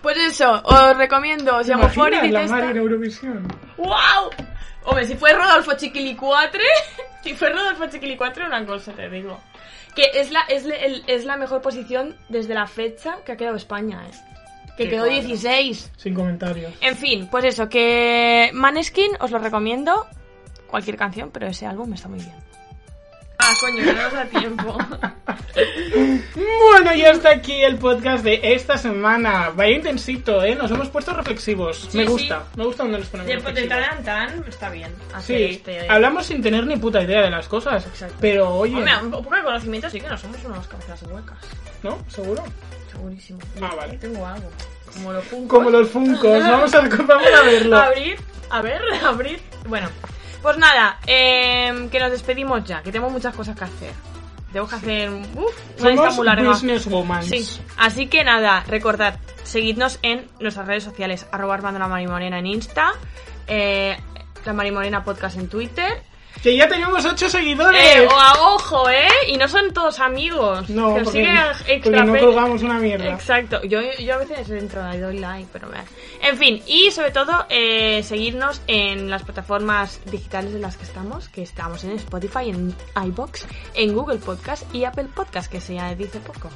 Pues 0.02 0.16
eso, 0.16 0.60
os 0.64 0.96
recomiendo, 0.96 1.62
si 1.62 1.70
llamo 1.70 1.88
Fori 1.90 2.14
Imagina 2.16 2.32
la 2.32 2.40
Testa. 2.40 2.56
Mari 2.56 2.70
en 2.70 2.76
Eurovisión. 2.78 3.48
¡Wow! 3.76 4.30
Hombre, 4.84 5.04
si 5.06 5.14
fue 5.16 5.32
Rodolfo 5.32 5.74
Chiquilicuatre, 5.76 6.64
si 7.22 7.34
fue 7.34 7.50
Rodolfo 7.50 7.86
Chiquilicuatre, 7.88 8.44
una 8.46 8.64
cosa 8.64 8.92
te 8.92 9.08
digo. 9.10 9.38
Que 9.94 10.04
es 10.14 10.30
la, 10.30 10.40
es, 10.48 10.64
el- 10.64 11.02
es 11.06 11.24
la 11.26 11.36
mejor 11.36 11.60
posición 11.62 12.16
desde 12.28 12.54
la 12.54 12.66
fecha 12.66 13.18
que 13.24 13.32
ha 13.32 13.36
quedado 13.36 13.56
España, 13.56 14.02
¿eh? 14.06 14.14
Que 14.76 14.84
Qué 14.84 14.90
quedó 14.90 15.04
cuadro. 15.06 15.20
16. 15.20 15.92
Sin 15.96 16.14
comentarios. 16.14 16.72
En 16.80 16.96
fin, 16.96 17.28
pues 17.30 17.44
eso, 17.44 17.68
que 17.68 18.50
Maneskin 18.54 19.10
os 19.20 19.30
lo 19.30 19.38
recomiendo. 19.38 20.06
Cualquier 20.68 20.96
canción, 20.96 21.30
pero 21.32 21.46
ese 21.48 21.66
álbum 21.66 21.92
está 21.92 22.08
muy 22.08 22.20
bien. 22.20 22.34
Ah, 23.38 23.52
coño, 23.60 23.84
no 23.84 23.92
nos 23.92 24.12
da 24.12 24.24
tiempo. 24.26 24.78
Bueno, 26.70 26.94
y 26.94 27.04
hasta 27.04 27.30
aquí 27.30 27.62
el 27.62 27.76
podcast 27.78 28.22
de 28.22 28.38
esta 28.42 28.76
semana. 28.78 29.50
Vaya 29.50 29.74
intensito, 29.76 30.42
¿eh? 30.44 30.54
Nos 30.54 30.70
hemos 30.70 30.88
puesto 30.88 31.12
reflexivos. 31.12 31.88
Sí, 31.90 31.96
me 31.98 32.04
sí. 32.04 32.10
gusta, 32.10 32.44
me 32.56 32.64
gusta 32.64 32.82
donde 32.84 32.98
nos 32.98 33.08
ponemos 33.08 33.44
De, 33.54 33.60
de 33.62 33.66
tan 33.66 34.44
está 34.46 34.70
bien. 34.70 34.94
hacer 35.14 35.36
Sí, 35.38 35.44
este- 35.56 35.88
hablamos 35.88 36.26
sin 36.26 36.42
tener 36.42 36.64
ni 36.66 36.76
puta 36.76 37.02
idea 37.02 37.22
de 37.22 37.30
las 37.30 37.48
cosas. 37.48 37.84
Exacto. 37.86 38.14
Pero 38.20 38.50
oye, 38.54 38.76
Hombre, 38.76 38.92
un 39.02 39.10
poco 39.10 39.34
de 39.34 39.42
conocimiento 39.42 39.90
sí 39.90 40.00
que 40.00 40.08
no 40.08 40.16
somos 40.16 40.36
unas 40.44 40.66
cabezas 40.68 41.02
huecas. 41.02 41.38
¿no? 41.82 41.98
¿Seguro? 42.08 42.44
Segurísimo. 42.92 43.40
Ah, 43.60 43.74
vale. 43.76 43.96
Tengo 43.98 44.24
algo. 44.26 44.50
Como 44.92 45.12
los 45.12 45.24
funcos. 45.24 45.58
Como 45.58 45.70
los 45.70 45.88
funcos. 45.90 46.22
Vamos 46.44 46.74
a, 46.74 46.80
vamos 46.82 47.26
a 47.26 47.42
verlo. 47.44 47.76
Abrir, 47.78 48.16
a 48.50 48.62
ver, 48.62 48.82
abrir. 49.04 49.40
Bueno, 49.66 49.88
pues 50.42 50.56
nada, 50.58 50.98
em, 51.06 51.88
que 51.90 51.98
nos 52.00 52.10
despedimos 52.10 52.64
ya, 52.64 52.82
que 52.82 52.92
tengo 52.92 53.10
muchas 53.10 53.34
cosas 53.34 53.56
que 53.56 53.64
hacer. 53.64 53.92
Tengo 54.52 54.66
que 54.66 54.76
hacer 54.76 55.10
uf, 55.10 55.54
una 55.80 55.90
lista 55.90 56.10
muy 56.16 56.24
larga. 56.26 56.42
Sí, 57.28 57.60
así 57.76 58.06
que 58.06 58.24
nada, 58.24 58.64
recordad, 58.66 59.18
seguidnos 59.44 59.98
en 60.02 60.26
nuestras 60.40 60.66
redes 60.66 60.84
sociales, 60.84 61.26
arroba 61.32 61.54
Armando 61.54 61.78
la 61.78 61.88
Marimorena 61.88 62.38
en 62.38 62.46
Insta, 62.46 62.92
eh, 63.46 63.98
la 64.46 64.52
Marimorena 64.54 65.04
Podcast 65.04 65.36
en 65.36 65.48
Twitter. 65.48 66.02
Que 66.42 66.56
ya 66.56 66.68
tenemos 66.68 67.04
8 67.04 67.28
seguidores. 67.28 67.82
Eh, 67.82 68.06
o 68.06 68.10
a 68.12 68.54
ojo, 68.54 68.88
¿eh? 68.88 69.08
Y 69.26 69.36
no 69.36 69.48
son 69.48 69.72
todos 69.72 69.98
amigos. 69.98 70.68
no, 70.70 70.94
que 70.94 71.02
porque, 71.02 71.90
no 71.90 72.18
colgamos 72.18 72.62
una 72.62 72.78
mierda. 72.78 73.12
Exacto, 73.12 73.62
yo, 73.64 73.80
yo 73.98 74.14
a 74.14 74.18
veces 74.18 74.48
entro 74.50 74.82
y 74.94 74.98
doy 74.98 75.18
like, 75.18 75.48
pero 75.52 75.68
me... 75.68 75.78
En 76.20 76.36
fin, 76.36 76.62
y 76.66 76.90
sobre 76.92 77.10
todo, 77.10 77.46
eh, 77.48 78.02
seguirnos 78.04 78.62
en 78.66 79.10
las 79.10 79.24
plataformas 79.24 80.00
digitales 80.06 80.54
en 80.54 80.62
las 80.62 80.76
que 80.76 80.84
estamos, 80.84 81.28
que 81.28 81.42
estamos 81.42 81.82
en 81.84 81.92
Spotify, 81.92 82.50
en 82.50 82.74
iBox, 83.06 83.46
en 83.74 83.94
Google 83.94 84.18
Podcast 84.18 84.62
y 84.74 84.84
Apple 84.84 85.08
Podcast, 85.14 85.50
que 85.50 85.60
se 85.60 85.74
ya 85.74 85.94
dice 85.94 86.20
poco. 86.20 86.50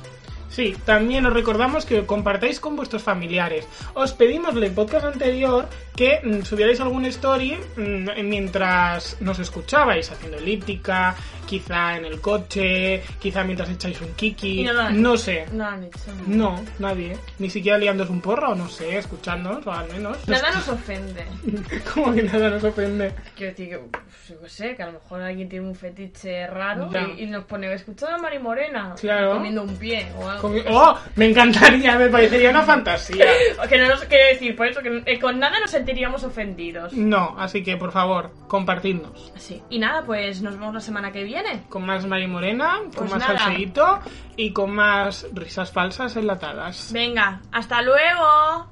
Sí, 0.53 0.77
también 0.85 1.25
os 1.25 1.33
recordamos 1.33 1.87
que 1.87 2.05
compartáis 2.05 2.61
con 2.61 2.77
vuestros 2.77 3.03
familiares. 3.03 3.67
Os 3.95 4.13
pedimos 4.13 4.55
en 4.55 4.65
el 4.65 4.73
podcast 4.73 5.07
anterior 5.07 5.67
que 5.97 6.21
mm, 6.23 6.43
subierais 6.43 6.79
algún 6.81 7.07
story 7.07 7.57
mm, 7.77 8.23
mientras 8.25 9.17
nos 9.21 9.39
escuchabais, 9.39 10.13
haciendo 10.13 10.37
elíptica, 10.37 11.17
quizá 11.53 11.99
en 11.99 12.07
el 12.07 12.19
coche, 12.19 13.03
quizá 13.21 13.45
mientras 13.45 13.69
echáis 13.69 14.01
un 14.01 14.15
kiki. 14.15 14.67
No 14.93 15.19
sé. 15.19 15.45
No 15.53 15.67
han 15.67 15.85
hecho. 15.85 15.99
No, 16.27 16.59
nadie. 16.79 17.15
Ni 17.39 17.51
siquiera 17.51 17.77
liándos 17.77 18.09
un 18.09 18.23
porro, 18.23 18.55
no 18.55 18.69
sé, 18.71 18.97
escuchándonos, 18.97 19.67
o 19.67 19.71
al 19.73 19.87
menos. 19.93 20.17
Nada 20.27 20.51
nos 20.51 20.67
ofende. 20.69 21.27
Como 21.95 22.15
que 22.15 22.23
nada 22.23 22.49
nos 22.49 22.65
ofende. 22.65 23.13
Quiero 23.37 23.51
decir 23.53 23.69
que, 23.69 23.77
uf, 23.77 24.29
yo 24.31 24.41
qué 24.41 24.49
sé, 24.49 24.75
que 24.75 24.83
a 24.83 24.87
lo 24.87 24.93
mejor 24.93 25.21
alguien 25.21 25.47
tiene 25.51 25.67
un 25.69 25.75
fetiche 25.75 26.47
raro 26.47 26.89
y, 27.19 27.25
y 27.25 27.27
nos 27.27 27.45
pone 27.45 27.71
escuchando 27.75 28.17
a 28.17 28.19
Mari 28.19 28.39
Morena 28.39 28.95
Claro. 28.99 29.35
comiendo 29.35 29.63
un 29.63 29.77
pie 29.77 30.07
o 30.19 30.27
algo. 30.29 30.55
¡Oh! 30.71 30.99
Me 31.17 31.27
encantaría, 31.29 31.99
me 31.99 32.09
parecería 32.09 32.49
una 32.49 32.63
fantasía. 32.63 33.27
Que 33.69 33.79
no 33.79 33.89
nos 33.89 34.05
quiere 34.05 34.33
decir, 34.35 34.55
por 34.57 34.67
eso, 34.67 34.81
que 34.81 35.03
eh, 35.07 35.19
con 35.19 35.39
nada 35.39 35.59
nos 35.61 35.71
sentiríamos 35.71 36.25
ofendidos. 36.25 36.93
No, 36.95 37.35
así 37.39 37.63
que 37.63 37.77
por 37.77 37.91
favor, 37.93 38.31
compartidnos. 38.49 39.33
Sí. 39.37 39.63
Y 39.71 39.79
nada, 39.79 40.03
pues 40.05 40.41
nos 40.43 40.55
vemos 40.59 40.75
la 40.75 40.81
semana 40.81 41.11
que 41.13 41.25
viene. 41.25 41.42
Con 41.69 41.85
más 41.85 42.07
Mari 42.07 42.27
Morena, 42.27 42.79
con 42.95 43.09
Pues 43.09 43.11
más 43.11 43.23
salseíto 43.25 44.01
y 44.37 44.53
con 44.53 44.75
más 44.75 45.27
risas 45.33 45.71
falsas 45.73 46.17
enlatadas. 46.17 46.93
Venga, 46.93 47.41
hasta 47.53 47.83
luego. 47.83 48.69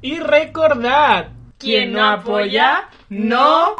Y 0.00 0.18
recordad, 0.18 1.28
Quien 1.58 1.92
no 1.92 2.04
apoya, 2.10 2.88
no. 3.08 3.74
no. 3.74 3.76